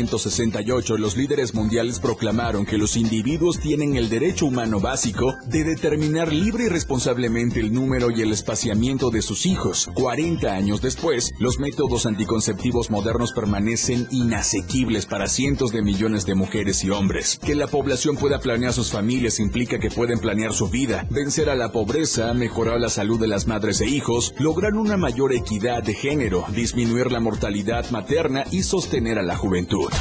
1968, 0.05 0.97
los 0.97 1.17
líderes 1.17 1.55
mundiales 1.55 1.99
proclamaron 1.99 2.65
que 2.65 2.77
los 2.77 2.95
individuos 2.95 3.59
tienen 3.59 3.95
el 3.95 4.07
derecho 4.07 4.45
humano 4.45 4.79
básico 4.79 5.33
de 5.47 5.63
determinar 5.63 6.31
libre 6.31 6.65
y 6.65 6.69
responsablemente 6.69 7.59
el 7.59 7.73
número 7.73 8.11
y 8.11 8.21
el 8.21 8.31
espaciamiento 8.31 9.09
de 9.09 9.23
sus 9.23 9.47
hijos. 9.47 9.89
40 9.95 10.53
años 10.53 10.81
después, 10.81 11.31
los 11.39 11.59
métodos 11.59 12.05
anticonceptivos 12.05 12.91
modernos 12.91 13.31
permanecen 13.33 14.07
inasequibles 14.11 15.07
para 15.07 15.27
cientos 15.27 15.71
de 15.71 15.81
millones 15.81 16.25
de 16.27 16.35
mujeres 16.35 16.83
y 16.83 16.91
hombres. 16.91 17.39
Que 17.43 17.55
la 17.55 17.67
población 17.67 18.15
pueda 18.15 18.39
planear 18.39 18.73
sus 18.73 18.91
familias 18.91 19.39
implica 19.39 19.79
que 19.79 19.89
pueden 19.89 20.19
planear 20.19 20.53
su 20.53 20.69
vida, 20.69 21.07
vencer 21.09 21.49
a 21.49 21.55
la 21.55 21.71
pobreza, 21.71 22.33
mejorar 22.35 22.79
la 22.79 22.89
salud 22.89 23.19
de 23.19 23.27
las 23.27 23.47
madres 23.47 23.81
e 23.81 23.87
hijos, 23.87 24.35
lograr 24.37 24.75
una 24.75 24.97
mayor 24.97 25.33
equidad 25.33 25.81
de 25.81 25.95
género, 25.95 26.45
disminuir 26.53 27.11
la 27.11 27.19
mortalidad 27.19 27.89
materna 27.89 28.43
y 28.51 28.61
sostener 28.61 29.17
a 29.17 29.23
la 29.23 29.35
juventud. 29.35 29.94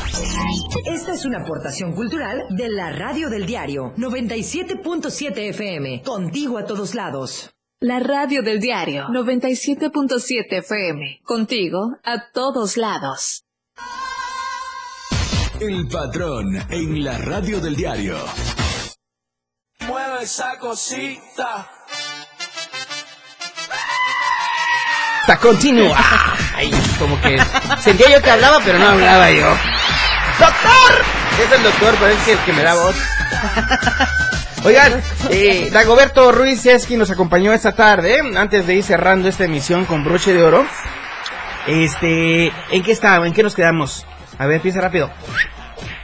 Esta 0.87 1.13
es 1.15 1.25
una 1.25 1.41
aportación 1.41 1.93
cultural 1.95 2.45
de 2.51 2.69
la 2.69 2.91
Radio 2.93 3.29
del 3.31 3.47
Diario 3.47 3.95
97.7 3.97 5.51
FM. 5.51 6.03
Contigo 6.03 6.59
a 6.59 6.65
todos 6.65 6.95
lados. 6.95 7.55
La 7.81 8.01
radio 8.01 8.43
del 8.43 8.61
diario 8.61 9.09
97.7 9.09 10.47
FM. 10.51 11.21
Contigo 11.23 11.99
a 12.03 12.31
todos 12.33 12.77
lados. 12.79 13.45
El 15.61 15.87
patrón 15.89 16.57
en 16.71 17.05
la 17.05 17.19
radio 17.19 17.61
del 17.61 17.77
diario. 17.77 18.17
Mueve 19.87 20.23
esa 20.23 20.59
cosita. 20.59 21.71
Continúa. 25.41 25.99
Ay, 26.55 26.71
como 26.99 27.21
que 27.21 27.39
sentía 27.81 28.11
yo 28.11 28.23
que 28.23 28.31
hablaba, 28.31 28.61
pero 28.65 28.79
no 28.79 28.87
hablaba 28.87 29.31
yo. 29.31 29.55
¡Doctor! 30.45 31.03
Es 31.43 31.53
el 31.53 31.63
doctor, 31.63 31.95
pero 31.99 32.13
es 32.13 32.23
que 32.23 32.33
el 32.33 32.39
que 32.41 32.53
me 32.53 32.63
da 32.63 32.75
voz. 32.75 32.97
Oigan, 34.67 35.01
eh, 35.31 35.71
Dagoberto 35.73 36.33
Ruiz 36.33 36.67
es 36.67 36.85
quien 36.85 36.99
nos 36.99 37.11
acompañó 37.11 37.55
esta 37.55 37.73
tarde, 37.73 38.21
antes 38.37 38.67
de 38.67 38.75
ir 38.75 38.83
cerrando 38.83 39.27
esta 39.27 39.45
emisión 39.45 39.87
con 39.87 40.05
broche 40.05 40.35
de 40.35 40.43
oro. 40.43 40.67
Este, 41.67 42.53
¿en 42.71 42.83
qué 42.83 42.93
está? 42.93 43.17
¿En 43.25 43.33
qué 43.33 43.43
nos 43.43 43.55
quedamos? 43.55 44.05
A 44.37 44.45
ver, 44.45 44.61
piensa 44.61 44.83
rápido. 44.83 45.11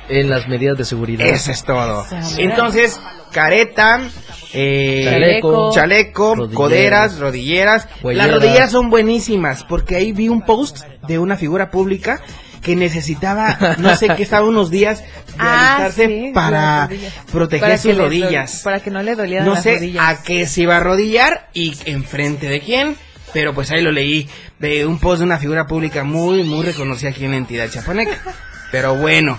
En 0.09 0.31
las 0.31 0.49
medidas 0.49 0.79
de 0.79 0.87
seguridad. 0.87 1.27
Eso 1.27 1.51
es 1.51 1.63
todo. 1.63 2.07
Entonces, 2.39 2.99
careta, 3.33 4.01
eh, 4.55 5.03
Chaleco, 5.05 5.71
chaleco, 5.75 6.35
rodilleras, 6.35 6.57
coderas, 6.57 7.19
rodilleras. 7.19 7.89
huelleras. 8.03 8.27
Las 8.27 8.41
rodilleras 8.41 8.71
son 8.71 8.89
buenísimas 8.89 9.65
porque 9.65 9.97
ahí 9.97 10.13
vi 10.13 10.31
un 10.31 10.41
post 10.41 10.79
de 11.07 11.19
una 11.19 11.37
figura 11.37 11.71
pública 11.71 12.23
que 12.63 12.77
necesitaba, 12.77 13.57
no 13.79 13.97
sé 13.97 14.09
qué, 14.17 14.23
estaba 14.23 14.47
unos 14.47 14.71
días 14.71 15.03
Ah, 15.39 15.77
realizarse 15.79 16.07
sí, 16.07 16.31
para 16.35 16.89
proteger 17.33 17.61
Para 17.69 17.79
sus 17.79 17.97
rodillas. 17.97 18.61
Para 18.63 18.81
que 18.81 18.91
no 18.91 19.03
le 19.03 19.15
dolieran 19.17 19.47
No 19.47 19.55
las 19.55 19.63
sé 19.63 19.75
rodillas. 19.75 20.05
a 20.05 20.23
qué 20.23 20.47
se 20.47 20.63
iba 20.63 20.75
a 20.75 20.79
arrodillar 20.79 21.49
y 21.55 21.75
enfrente 21.87 22.49
de 22.49 22.61
quién, 22.61 22.97
pero 23.33 23.55
pues 23.55 23.71
ahí 23.71 23.81
lo 23.81 23.91
leí 23.93 24.29
de 24.59 24.85
un 24.85 24.99
post 24.99 25.21
de 25.21 25.25
una 25.25 25.39
figura 25.39 25.67
pública 25.67 26.05
muy, 26.05 26.43
muy 26.43 26.65
reconocida 26.67 27.11
aquí 27.11 27.25
en 27.25 27.31
la 27.31 27.37
entidad 27.39 27.71
chapaneca. 27.71 28.19
Pero 28.71 28.95
bueno, 28.95 29.37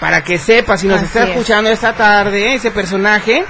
para 0.00 0.24
que 0.24 0.38
sepa, 0.38 0.78
si 0.78 0.86
nos 0.86 0.96
Así 0.98 1.06
está 1.06 1.24
es. 1.24 1.30
escuchando 1.30 1.68
esta 1.70 1.92
tarde, 1.94 2.54
ese 2.54 2.70
personaje, 2.70 3.44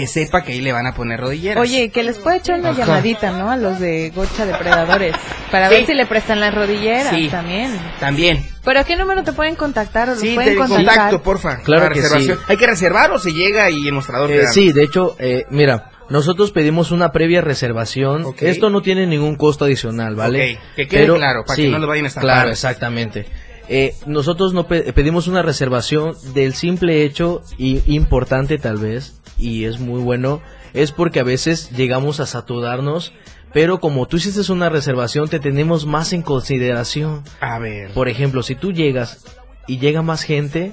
que 0.00 0.06
sepa 0.06 0.42
que 0.44 0.52
ahí 0.52 0.60
le 0.60 0.72
van 0.72 0.86
a 0.86 0.94
poner 0.94 1.18
rodilleras. 1.20 1.60
Oye, 1.60 1.90
que 1.90 2.02
les 2.02 2.18
puede 2.18 2.36
echar 2.38 2.58
una 2.60 2.70
Ajá. 2.70 2.78
llamadita, 2.86 3.32
¿no? 3.32 3.50
A 3.50 3.56
los 3.56 3.80
de 3.80 4.10
Gocha 4.14 4.46
Depredadores. 4.46 5.14
Para 5.50 5.68
Sí. 5.68 5.74
ver 5.74 5.86
si 5.86 5.94
le 5.94 6.06
prestan 6.06 6.40
las 6.40 6.54
rodilleras 6.54 7.08
Sí. 7.14 7.28
también. 7.28 7.72
También. 7.98 8.44
¿Pero 8.64 8.80
a 8.80 8.84
qué 8.84 8.96
número 8.96 9.24
te 9.24 9.32
pueden 9.32 9.56
contactar 9.56 10.08
los 10.08 10.20
Sí, 10.20 10.34
pueden 10.34 10.52
te 10.52 10.56
contactar? 10.58 10.86
contacto, 10.94 11.22
porfa. 11.22 11.56
Claro 11.62 11.90
que 11.92 12.02
sí. 12.02 12.30
Hay 12.46 12.56
que 12.56 12.66
reservar 12.66 13.10
o 13.10 13.18
se 13.18 13.32
llega 13.32 13.70
y 13.70 13.86
el 13.88 13.92
mostrador 13.94 14.30
Eh, 14.30 14.42
da? 14.44 14.52
sí, 14.52 14.72
de 14.72 14.84
hecho, 14.84 15.16
eh, 15.18 15.44
mira, 15.50 15.90
nosotros 16.10 16.52
pedimos 16.52 16.90
una 16.90 17.10
previa 17.12 17.40
reservación. 17.40 18.24
Ok. 18.24 18.42
Esto 18.42 18.70
no 18.70 18.82
tiene 18.82 19.06
ningún 19.06 19.36
costo 19.36 19.64
adicional, 19.64 20.14
¿vale? 20.14 20.54
Ok, 20.54 20.60
que 20.76 20.88
quede 20.88 21.06
claro, 21.14 21.44
para 21.44 21.56
que 21.56 21.68
no 21.68 21.78
lo 21.78 21.86
vayan 21.88 22.04
a 22.04 22.08
estafar. 22.08 22.24
Claro, 22.24 22.50
exactamente. 22.50 23.26
Eh, 23.68 23.94
nosotros 24.06 24.54
no 24.54 24.66
pe- 24.66 24.92
pedimos 24.94 25.26
una 25.26 25.42
reservación 25.42 26.14
del 26.34 26.54
simple 26.54 27.04
hecho 27.04 27.42
y 27.58 27.82
importante 27.94 28.56
tal 28.58 28.78
vez 28.78 29.20
y 29.38 29.64
es 29.64 29.78
muy 29.78 30.00
bueno 30.00 30.40
es 30.74 30.90
porque 30.92 31.20
a 31.20 31.24
veces 31.24 31.70
llegamos 31.70 32.18
a 32.20 32.26
saturarnos 32.26 33.12
pero 33.52 33.78
como 33.80 34.06
tú 34.06 34.16
hiciste 34.16 34.50
una 34.52 34.68
reservación 34.70 35.28
te 35.28 35.38
tenemos 35.38 35.84
más 35.86 36.12
en 36.14 36.22
consideración 36.22 37.22
A 37.40 37.58
ver. 37.58 37.90
por 37.92 38.08
ejemplo 38.08 38.42
si 38.42 38.54
tú 38.54 38.72
llegas 38.72 39.24
y 39.66 39.78
llega 39.78 40.00
más 40.02 40.22
gente 40.22 40.72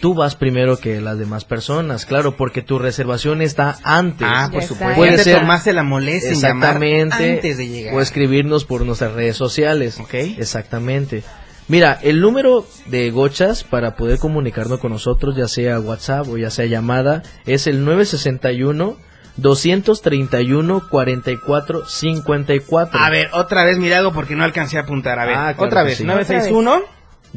tú 0.00 0.14
vas 0.14 0.36
primero 0.36 0.78
que 0.78 1.00
las 1.02 1.18
demás 1.18 1.44
personas 1.44 2.06
claro 2.06 2.34
porque 2.36 2.62
tu 2.62 2.78
reservación 2.78 3.42
está 3.42 3.76
antes 3.82 4.26
Ah, 4.30 4.48
por 4.50 4.62
supuesto. 4.62 4.94
Puede 4.96 5.18
ser- 5.18 5.40
tomaste 5.40 5.72
la 5.74 5.82
molestia 5.82 6.32
en 6.32 6.40
llamar 6.40 6.76
Exactamente. 6.82 7.32
antes 7.34 7.58
de 7.58 7.68
llegar. 7.68 7.94
O 7.94 8.00
escribirnos 8.00 8.64
por 8.64 8.84
nuestras 8.86 9.12
redes 9.12 9.36
sociales. 9.36 9.98
Ok. 10.00 10.14
Exactamente. 10.14 11.22
Mira, 11.68 11.98
el 12.02 12.20
número 12.20 12.64
de 12.86 13.10
gochas 13.10 13.64
para 13.64 13.96
poder 13.96 14.18
comunicarnos 14.18 14.78
con 14.78 14.92
nosotros, 14.92 15.34
ya 15.36 15.48
sea 15.48 15.80
WhatsApp 15.80 16.28
o 16.28 16.36
ya 16.36 16.50
sea 16.50 16.66
llamada, 16.66 17.22
es 17.44 17.66
el 17.66 17.84
961 17.84 18.96
231 19.36 20.88
44 20.88 21.84
54. 21.86 23.00
A 23.00 23.10
ver, 23.10 23.28
otra 23.32 23.64
vez 23.64 23.78
Mirago 23.78 24.12
porque 24.12 24.34
no 24.36 24.44
alcancé 24.44 24.78
a 24.78 24.82
apuntar. 24.82 25.18
A 25.18 25.26
ver, 25.26 25.34
Ah, 25.36 25.52
claro 25.54 25.66
otra 25.66 25.82
vez. 25.82 25.98
sí. 25.98 26.04
961. 26.04 26.82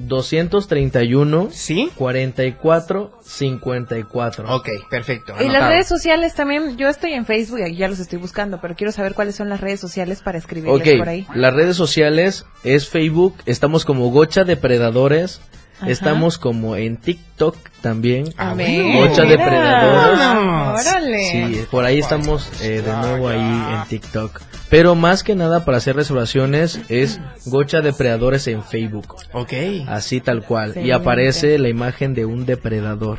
231 0.08 1.50
Sí. 1.52 1.92
44 1.96 3.12
54. 3.22 4.56
Ok, 4.56 4.70
perfecto. 4.90 5.34
Y 5.40 5.44
las 5.46 5.50
anotado. 5.50 5.70
redes 5.72 5.88
sociales 5.88 6.34
también, 6.36 6.78
yo 6.78 6.88
estoy 6.90 7.14
en 7.14 7.26
Facebook 7.26 7.60
y 7.68 7.76
ya 7.76 7.88
los 7.88 8.00
estoy 8.00 8.20
buscando, 8.20 8.60
pero 8.62 8.76
quiero 8.76 8.92
saber 8.92 9.14
cuáles 9.14 9.36
son 9.36 9.50
las 9.50 9.62
redes 9.62 9.80
sociales 9.80 10.22
para 10.22 10.38
escribirles 10.38 10.82
Ok, 10.82 10.98
por 10.98 11.10
ahí. 11.10 11.28
las 11.34 11.54
redes 11.54 11.76
sociales 11.76 12.46
es 12.64 12.88
Facebook, 12.90 13.36
estamos 13.46 13.86
como 13.86 14.10
Gocha 14.12 14.44
Depredadores, 14.44 15.42
Ajá. 15.80 15.90
estamos 15.92 16.38
como 16.38 16.76
en 16.76 16.98
TikTok 16.98 17.56
también. 17.82 18.34
Ah, 18.38 18.54
ver, 18.54 18.98
Gocha. 18.98 19.24
Depredadores. 19.24 20.88
Órale. 20.88 21.24
Sí, 21.32 21.66
por 21.72 21.86
ahí 21.86 22.00
estamos 22.00 22.50
eh, 22.62 22.82
de 22.82 22.92
nuevo 22.94 23.30
ahí 23.30 23.40
en 23.40 23.88
TikTok. 23.88 24.42
Pero 24.70 24.96
más 24.96 25.24
que 25.24 25.36
nada 25.36 25.66
para 25.66 25.78
hacer 25.78 25.96
reservaciones 25.96 26.80
es 26.90 27.20
Gocha 27.46 27.82
Depredadores 27.82 28.48
en 28.48 28.64
Facebook. 28.64 29.16
Ok. 29.34 29.54
Así 29.88 30.22
tal 30.22 30.44
cual. 30.44 30.76
Y 30.78 30.92
aparece 30.92 31.58
la 31.58 31.70
imagen 31.70 32.14
de 32.14 32.26
un 32.26 32.46
depredador. 32.46 33.18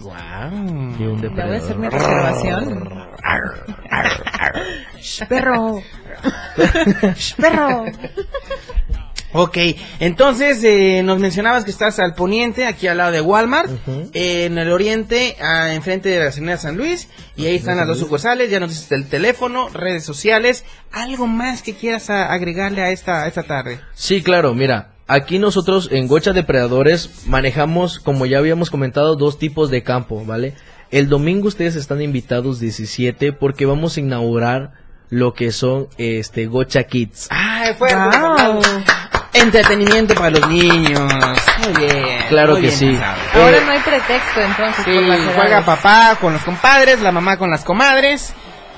Wow. 0.00 0.98
De 0.98 1.08
un 1.08 1.20
voy 1.20 1.40
a 1.40 1.56
hacer 1.56 1.76
mi 1.76 1.84
depredador. 1.84 1.92
reservación. 1.92 3.04
Perro. 5.28 5.80
Perro. 7.38 7.84
Ok, 9.36 9.58
entonces 9.98 10.62
eh, 10.62 11.02
nos 11.04 11.18
mencionabas 11.18 11.64
que 11.64 11.72
estás 11.72 11.98
al 11.98 12.14
poniente, 12.14 12.66
aquí 12.66 12.86
al 12.86 12.98
lado 12.98 13.10
de 13.10 13.20
Walmart, 13.20 13.68
eh, 14.12 14.44
en 14.44 14.58
el 14.58 14.70
oriente, 14.70 15.36
ah, 15.42 15.74
enfrente 15.74 16.08
de 16.08 16.20
la 16.20 16.26
Avenida 16.30 16.56
San 16.56 16.76
Luis, 16.76 17.08
y 17.36 17.46
ahí 17.46 17.56
están 17.56 17.76
las 17.78 17.88
dos 17.88 17.98
sucursales, 17.98 18.48
ya 18.48 18.60
nos 18.60 18.70
dices 18.70 18.92
el 18.92 19.08
teléfono, 19.08 19.68
redes 19.70 20.04
sociales, 20.04 20.64
algo 20.92 21.26
más 21.26 21.62
que 21.62 21.74
quieras 21.74 22.10
a- 22.10 22.32
agregarle 22.32 22.82
a 22.82 22.90
esta, 22.90 23.24
a 23.24 23.26
esta 23.26 23.42
tarde. 23.42 23.80
Sí, 23.94 24.22
claro, 24.22 24.54
mira, 24.54 24.92
aquí 25.08 25.40
nosotros 25.40 25.88
en 25.90 26.06
Gocha 26.06 26.32
Depredadores 26.32 27.26
manejamos, 27.26 27.98
como 27.98 28.26
ya 28.26 28.38
habíamos 28.38 28.70
comentado, 28.70 29.16
dos 29.16 29.38
tipos 29.40 29.68
de 29.68 29.82
campo, 29.82 30.24
¿vale? 30.24 30.54
El 30.92 31.08
domingo 31.08 31.48
ustedes 31.48 31.74
están 31.74 32.00
invitados 32.02 32.60
17 32.60 33.32
porque 33.32 33.66
vamos 33.66 33.96
a 33.96 34.00
inaugurar 34.00 34.74
lo 35.10 35.34
que 35.34 35.50
son 35.52 35.88
este 35.98 36.46
Gocha 36.46 36.84
Kids. 36.84 37.28
Ah, 37.30 37.64
fuerte. 37.76 37.96
Wow. 37.96 38.62
Entretenimiento 39.34 40.14
para 40.14 40.30
los 40.30 40.48
niños. 40.48 41.00
Muy 41.00 41.86
bien. 41.86 42.18
Claro 42.28 42.52
muy 42.52 42.62
que 42.62 42.66
bien 42.68 42.78
sí. 42.78 42.86
pensado. 42.86 43.16
Ahora 43.34 43.56
Eh, 43.56 43.62
no 43.66 43.72
hay 43.72 43.80
pretexto 43.80 44.40
entonces 44.40 44.84
sí, 44.84 45.24
por 45.26 45.34
juega 45.34 45.60
papá 45.64 46.16
con 46.20 46.32
los 46.32 46.42
compadres, 46.42 47.00
la 47.02 47.12
mamá 47.12 47.36
con 47.36 47.50
las 47.50 47.64
comadres, 47.64 48.32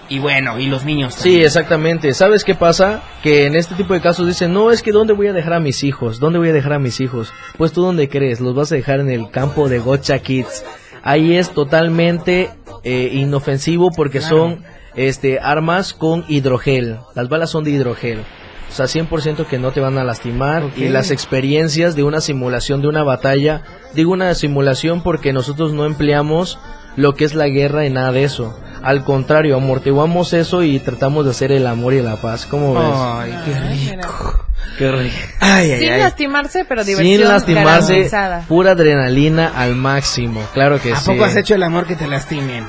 y 0.08 0.18
bueno, 0.20 0.58
y 0.58 0.66
los 0.66 0.84
niños 0.84 1.14
Sí, 1.14 1.20
también. 1.22 1.44
exactamente. 1.46 2.14
¿Sabes 2.14 2.44
qué 2.44 2.54
pasa? 2.54 3.02
Que 3.22 3.46
en 3.46 3.56
este 3.56 3.74
tipo 3.74 3.92
de 3.92 4.00
casos 4.00 4.26
dicen, 4.26 4.52
no, 4.52 4.70
es 4.70 4.82
que 4.82 4.92
¿dónde 4.92 5.12
voy 5.12 5.26
a 5.26 5.32
dejar 5.32 5.52
a 5.54 5.60
mis 5.60 5.82
hijos? 5.84 6.20
¿Dónde 6.20 6.38
voy 6.38 6.50
a 6.50 6.52
dejar 6.52 6.74
a 6.74 6.78
mis 6.78 7.00
hijos? 7.00 7.32
Pues 7.58 7.72
tú 7.72 7.82
dónde 7.82 8.08
crees, 8.08 8.40
los 8.40 8.54
vas 8.54 8.70
a 8.72 8.76
dejar 8.76 9.00
en 9.00 9.10
el 9.10 9.30
campo 9.30 9.68
de 9.68 9.78
Gocha 9.80 10.20
Kids. 10.20 10.64
Ahí 11.02 11.36
es 11.36 11.50
totalmente 11.50 12.50
eh, 12.84 13.10
inofensivo 13.12 13.90
porque 13.90 14.20
Claro. 14.20 14.36
son 14.36 14.64
este 14.94 15.38
armas 15.40 15.92
con 15.92 16.24
hidrogel. 16.28 16.98
Las 17.14 17.28
balas 17.28 17.50
son 17.50 17.64
de 17.64 17.70
hidrogel. 17.72 18.22
O 18.68 18.72
sea, 18.72 18.86
100% 18.86 19.46
que 19.46 19.58
no 19.58 19.70
te 19.72 19.80
van 19.80 19.96
a 19.98 20.04
lastimar. 20.04 20.70
Y 20.76 20.88
las 20.88 21.10
experiencias 21.10 21.96
de 21.96 22.02
una 22.02 22.20
simulación 22.20 22.82
de 22.82 22.88
una 22.88 23.02
batalla, 23.04 23.62
digo 23.94 24.12
una 24.12 24.34
simulación 24.34 25.02
porque 25.02 25.32
nosotros 25.32 25.72
no 25.72 25.84
empleamos 25.86 26.58
lo 26.96 27.14
que 27.14 27.24
es 27.24 27.34
la 27.34 27.48
guerra 27.48 27.86
y 27.86 27.90
nada 27.90 28.12
de 28.12 28.24
eso. 28.24 28.58
Al 28.82 29.04
contrario, 29.04 29.56
amortiguamos 29.56 30.32
eso 30.32 30.62
y 30.62 30.78
tratamos 30.78 31.24
de 31.24 31.30
hacer 31.30 31.52
el 31.52 31.66
amor 31.66 31.94
y 31.94 32.02
la 32.02 32.16
paz. 32.16 32.46
¿Cómo 32.46 32.74
ves? 32.74 32.92
Ay, 32.94 33.34
qué 33.44 33.94
rico. 33.94 34.44
Qué 34.78 34.92
rico. 34.92 35.16
Ay, 35.40 35.70
ay, 35.72 35.80
Sin 35.80 35.92
ay. 35.92 36.00
lastimarse, 36.00 36.64
pero 36.66 36.84
diversión 36.84 37.18
Sin 37.18 37.28
lastimarse, 37.28 38.10
pura 38.46 38.72
adrenalina 38.72 39.50
al 39.54 39.74
máximo. 39.74 40.42
Claro 40.52 40.80
que 40.80 40.92
¿A 40.92 40.96
sí. 40.96 41.10
poco 41.10 41.24
has 41.24 41.36
hecho 41.36 41.54
el 41.54 41.62
amor 41.62 41.86
que 41.86 41.96
te 41.96 42.06
lastimen? 42.06 42.64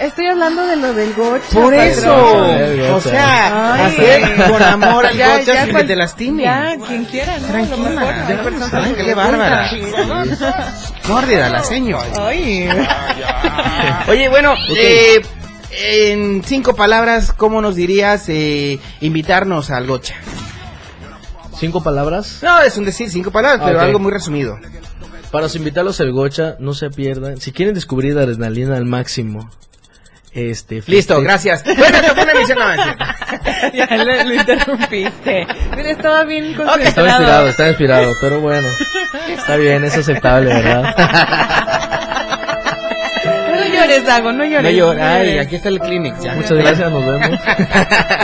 Estoy 0.00 0.26
hablando 0.28 0.66
de 0.66 0.76
lo 0.76 0.94
del 0.94 1.12
gocha. 1.12 1.44
Por 1.52 1.74
eso. 1.74 2.14
O 2.94 3.00
sea, 3.02 3.74
Ay. 3.74 3.92
hacer 3.92 4.50
con 4.50 4.62
amor 4.62 5.04
al 5.06 5.16
Ya, 5.16 5.38
gocha 5.38 5.52
ya 5.54 5.62
sin 5.64 5.72
cual- 5.72 5.82
que 5.82 5.88
te 5.88 5.96
lastimen. 5.96 6.44
Ya, 6.44 6.76
quien 6.86 7.04
quiera, 7.04 7.38
¿no? 7.38 7.48
A 7.48 7.58
lo 7.60 7.76
mejor, 7.76 7.94
Tranquila, 7.94 8.42
personas 8.42 8.74
Ay, 8.86 8.92
que 8.94 9.02
les 9.02 9.14
bárbara. 9.16 9.70
Mórdida 11.08 11.50
la 11.50 11.64
señor. 11.64 12.04
Ay. 12.18 12.68
Oye, 14.08 14.28
bueno, 14.30 14.54
eh, 14.76 15.20
en 15.72 16.42
cinco 16.44 16.74
palabras, 16.74 17.32
¿cómo 17.32 17.60
nos 17.60 17.74
dirías 17.76 18.24
eh, 18.28 18.78
invitarnos 19.00 19.70
al 19.70 19.86
gocha? 19.86 20.14
¿Cinco 21.58 21.82
palabras? 21.82 22.38
No, 22.42 22.60
es 22.62 22.76
un 22.78 22.86
decir 22.86 23.10
cinco 23.10 23.30
palabras, 23.30 23.60
pero 23.66 23.78
Ok. 23.78 23.84
algo 23.84 23.98
muy 23.98 24.12
resumido. 24.12 24.58
Para 25.30 25.46
invitarlos 25.54 26.00
al 26.00 26.10
Gocha, 26.10 26.56
no 26.58 26.72
se 26.74 26.90
pierdan. 26.90 27.36
Si 27.40 27.52
quieren 27.52 27.72
descubrir 27.74 28.14
la 28.14 28.22
adrenalina 28.22 28.76
al 28.76 28.84
máximo, 28.86 29.48
este. 30.32 30.82
Listo, 30.86 31.20
gracias. 31.22 31.64
Bueno, 31.64 31.84
esta 31.96 32.14
fue 32.14 32.22
una 32.22 32.32
emisión 32.32 32.58
no. 32.58 32.66
Ya 33.74 33.86
lo, 33.96 34.04
lo 34.24 34.34
interrumpiste. 34.34 35.46
Mira, 35.76 35.90
estaba 35.90 36.24
bien 36.24 36.44
Estaba 36.52 36.72
concentrado. 36.72 37.08
inspirado, 37.10 37.48
estaba 37.48 37.68
inspirado, 37.68 38.12
pero 38.20 38.40
bueno. 38.40 38.68
Está 39.28 39.56
bien, 39.56 39.84
es 39.84 39.96
aceptable, 39.96 40.54
¿verdad? 40.54 40.94
No 43.60 43.66
llores, 43.76 44.04
Dago, 44.06 44.32
no 44.32 44.44
llores. 44.44 44.62
No 44.62 44.70
llores. 44.70 45.02
Ay, 45.02 45.26
llores. 45.26 45.46
aquí 45.46 45.56
está 45.56 45.68
el 45.68 45.78
clinic 45.80 46.14
ya. 46.20 46.34
Muchas 46.34 46.52
gracias, 46.52 46.90
nos 46.90 47.04
vemos. 47.06 47.38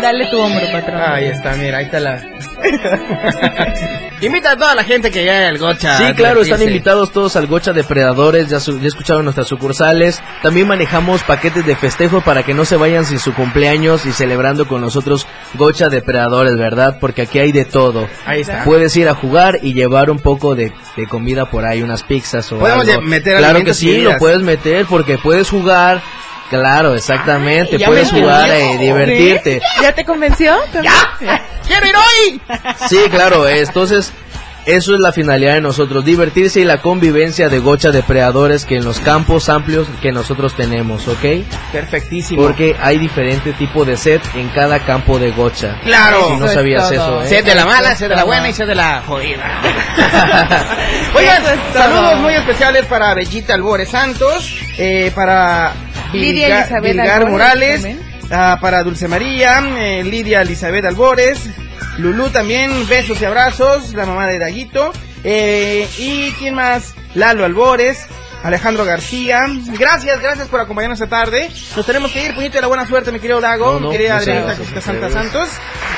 Dale 0.03 0.27
tu 0.31 0.41
hombro, 0.41 0.67
patrón. 0.73 1.01
Ahí 1.07 1.27
está, 1.27 1.53
mira, 1.57 1.79
ahí 1.79 1.85
está 1.85 2.01
la. 2.01 2.23
Invita 4.21 4.53
a 4.53 4.57
toda 4.57 4.75
la 4.75 4.83
gente 4.83 5.11
que 5.11 5.27
vaya 5.27 5.49
al 5.49 5.59
gocha. 5.59 5.99
Sí, 5.99 6.15
claro, 6.15 6.41
están 6.43 6.63
invitados 6.63 7.13
todos 7.13 7.37
al 7.37 7.47
Gocha 7.47 7.73
Depredadores, 7.75 8.49
ya, 8.49 8.61
su- 8.61 8.81
ya 8.81 8.89
escucharon 8.89 9.25
nuestras 9.25 9.47
sucursales. 9.47 10.23
También 10.43 10.67
manejamos 10.67 11.23
paquetes 11.23 11.67
de 11.67 11.77
festejo 11.77 12.23
para 12.23 12.43
que 12.43 12.55
no 12.55 12.65
se 12.65 12.77
vayan 12.77 13.05
sin 13.05 13.19
su 13.19 13.35
cumpleaños 13.35 14.07
y 14.07 14.13
celebrando 14.13 14.67
con 14.67 14.81
nosotros 14.81 15.27
Gocha 15.55 15.91
Depredadores, 15.91 16.57
¿verdad? 16.57 16.97
Porque 16.99 17.23
aquí 17.23 17.39
hay 17.41 17.53
de 17.53 17.67
todo. 17.67 18.09
Ahí 18.25 18.41
está. 18.41 18.65
Puedes 18.65 18.97
ir 18.97 19.07
a 19.09 19.15
jugar 19.15 19.59
y 19.63 19.75
llevar 19.75 20.09
un 20.11 20.19
poco 20.19 20.55
de, 20.55 20.73
de 20.97 21.07
comida 21.07 21.47
por 21.51 21.67
ahí, 21.67 21.83
unas 21.83 22.03
pizzas 22.03 22.51
o 22.53 22.59
Podemos 22.59 22.89
algo. 22.89 23.03
meter 23.03 23.37
Claro 23.37 23.63
que 23.65 23.75
sí, 23.75 24.01
lo 24.01 24.17
puedes 24.17 24.41
meter 24.41 24.87
porque 24.87 25.19
puedes 25.19 25.51
jugar. 25.51 26.01
Claro, 26.49 26.95
exactamente, 26.95 27.75
Ay, 27.75 27.85
puedes 27.85 28.09
jugar 28.13 28.49
y 28.57 28.77
divertirte. 28.79 29.59
¿Sí? 29.61 29.83
¿Ya 29.83 29.93
te 29.93 30.05
convenció? 30.05 30.55
¡Ya! 30.81 31.43
¡Quiero 31.67 31.87
ir 31.87 31.95
hoy! 31.97 32.41
Sí, 32.89 32.99
claro, 33.11 33.49
entonces 33.49 34.13
eso 34.67 34.95
es 34.95 35.01
la 35.01 35.13
finalidad 35.13 35.55
de 35.55 35.61
nosotros, 35.61 36.05
divertirse 36.05 36.59
y 36.61 36.65
la 36.65 36.79
convivencia 36.83 37.49
de 37.49 37.61
gocha 37.61 37.93
depredadores 37.93 38.65
que 38.65 38.77
en 38.77 38.85
los 38.85 38.99
campos 38.99 39.49
amplios 39.49 39.87
que 40.03 40.11
nosotros 40.11 40.57
tenemos, 40.57 41.07
¿ok? 41.07 41.25
Perfectísimo. 41.71 42.43
Porque 42.43 42.75
hay 42.83 42.99
diferente 42.99 43.53
tipo 43.53 43.85
de 43.85 43.97
set 43.97 44.21
en 44.35 44.49
cada 44.49 44.81
campo 44.81 45.21
de 45.21 45.31
gocha. 45.31 45.79
Claro. 45.85 46.25
Si 46.27 46.31
no 46.33 46.37
Eso 46.39 46.47
es 46.47 46.53
sabías 46.55 46.83
todo. 46.91 46.95
eso, 46.95 47.23
¿eh? 47.23 47.29
Sed 47.29 47.45
de 47.45 47.55
la 47.55 47.65
mala, 47.65 47.93
es 47.93 48.01
de 48.01 48.09
la 48.09 48.25
buena 48.25 48.49
y 48.49 48.53
sed 48.53 48.67
de 48.67 48.75
la 48.75 49.03
jodida. 49.07 49.61
Oigan, 51.15 51.43
es 51.45 51.73
saludos 51.73 52.21
muy 52.21 52.35
especiales 52.35 52.87
para 52.87 53.15
Bellita 53.15 53.55
Albores 53.55 53.89
Santos, 53.89 54.59
eh, 54.79 55.13
para 55.15 55.73
Lidia 56.13 56.49
Vilga- 56.49 56.59
Elizabeth 56.61 56.83
Vilgar 56.93 57.09
Albores 57.23 57.33
Morales, 57.33 57.83
también. 57.83 58.16
Ah, 58.31 58.59
para 58.61 58.83
Dulce 58.83 59.09
María, 59.09 59.63
eh, 59.79 60.03
Lidia 60.05 60.43
Elizabeth 60.43 60.85
Albores, 60.85 61.49
Lulú 61.99 62.29
también, 62.31 62.87
besos 62.89 63.21
y 63.21 63.25
abrazos, 63.25 63.95
la 63.95 64.07
mamá 64.07 64.27
de 64.27 64.39
Daguito, 64.39 64.93
eh, 65.25 65.89
y 65.99 66.31
quién 66.33 66.55
más, 66.55 66.95
Lalo 67.15 67.45
Albores, 67.45 68.07
Alejandro 68.45 68.85
García, 68.85 69.47
gracias, 69.79 70.21
gracias 70.21 70.47
por 70.49 70.61
acompañarnos 70.61 71.01
esta 71.01 71.09
tarde, 71.25 71.51
nos 71.75 71.87
tenemos 71.87 72.13
que 72.13 72.23
ir, 72.25 72.35
puñito 72.35 72.55
de 72.57 72.61
la 72.61 72.67
buena 72.69 72.87
suerte 72.87 73.11
mi 73.11 73.19
querido 73.19 73.41
Dago, 73.41 73.73
No, 73.75 73.81
no, 73.81 73.87
mi 73.89 73.93
querida 73.97 74.15
muchas 74.15 74.29
Adrianita 74.29 74.55
gracias 74.55 74.69
Cosita 74.69 74.79
a 74.79 75.11
Santa. 75.11 75.11
Santos, 75.11 75.49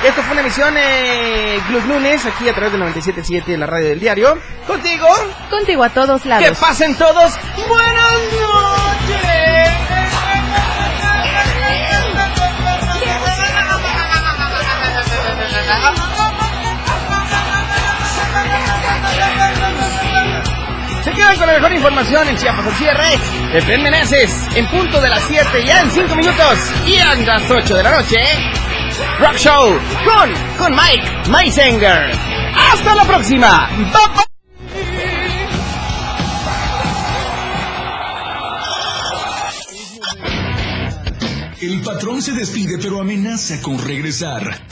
esto 0.06 0.22
fue 0.22 0.32
una 0.32 0.40
emisión 0.40 0.74
eh, 0.78 1.58
Lunes, 1.86 2.24
aquí 2.24 2.48
a 2.48 2.54
través 2.54 2.72
del 2.72 2.80
97.7 2.82 3.44
de 3.44 3.58
la 3.58 3.66
radio 3.66 3.88
del 3.88 4.00
diario, 4.00 4.38
contigo, 4.66 5.06
Contigo 5.50 5.82
a 5.84 5.90
todos 5.90 6.24
lados. 6.24 6.46
que 6.48 6.54
pasen 6.54 6.94
todos, 6.94 7.34
buenas 7.68 8.12
noches. 8.12 8.47
Quedan 21.18 21.36
con 21.36 21.46
la 21.48 21.52
mejor 21.54 21.72
información 21.72 22.28
en 22.28 22.36
Chiapas 22.36 22.66
al 22.66 22.74
cierre. 22.74 23.18
Fred 23.60 23.80
Meneses, 23.80 24.30
en 24.54 24.66
punto 24.68 25.00
de 25.00 25.08
las 25.08 25.22
7, 25.24 25.64
ya 25.66 25.80
en 25.82 25.90
5 25.90 26.16
minutos. 26.16 26.58
Y 26.86 26.96
a 26.96 27.14
las 27.14 27.50
8 27.50 27.76
de 27.76 27.82
la 27.82 28.00
noche, 28.00 28.16
Rock 29.18 29.36
Show 29.36 29.78
con, 30.04 30.32
con 30.56 30.72
Mike 30.72 31.28
Meisinger. 31.28 32.12
Hasta 32.72 32.94
la 32.94 33.04
próxima. 33.04 33.68
Bye. 33.76 34.24
El 41.60 41.80
patrón 41.80 42.22
se 42.22 42.32
despide 42.32 42.78
pero 42.78 43.00
amenaza 43.00 43.60
con 43.60 43.78
regresar. 43.78 44.64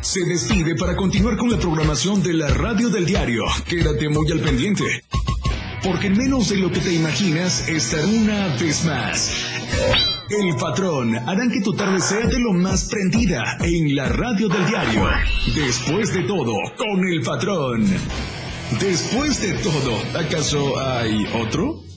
Se 0.00 0.20
despide 0.20 0.76
para 0.76 0.94
continuar 0.94 1.36
con 1.36 1.50
la 1.50 1.58
programación 1.58 2.22
de 2.22 2.34
la 2.34 2.48
radio 2.48 2.88
del 2.88 3.04
diario. 3.04 3.44
Quédate 3.66 4.08
muy 4.08 4.30
al 4.30 4.40
pendiente. 4.40 5.02
Porque 5.82 6.08
en 6.08 6.16
menos 6.16 6.48
de 6.50 6.56
lo 6.56 6.70
que 6.70 6.80
te 6.80 6.92
imaginas 6.92 7.68
estará 7.68 8.06
una 8.06 8.48
vez 8.56 8.84
más. 8.84 9.32
El 10.28 10.54
patrón 10.56 11.16
harán 11.16 11.50
que 11.50 11.60
tu 11.60 11.72
tarde 11.72 12.00
sea 12.00 12.26
de 12.26 12.38
lo 12.38 12.52
más 12.52 12.88
prendida 12.88 13.56
en 13.60 13.96
la 13.96 14.08
radio 14.08 14.48
del 14.48 14.66
diario. 14.66 15.08
Después 15.54 16.12
de 16.12 16.22
todo, 16.24 16.54
con 16.76 17.04
el 17.08 17.22
patrón. 17.22 17.86
Después 18.78 19.40
de 19.40 19.54
todo, 19.54 19.98
¿acaso 20.18 20.80
hay 20.80 21.26
otro? 21.34 21.89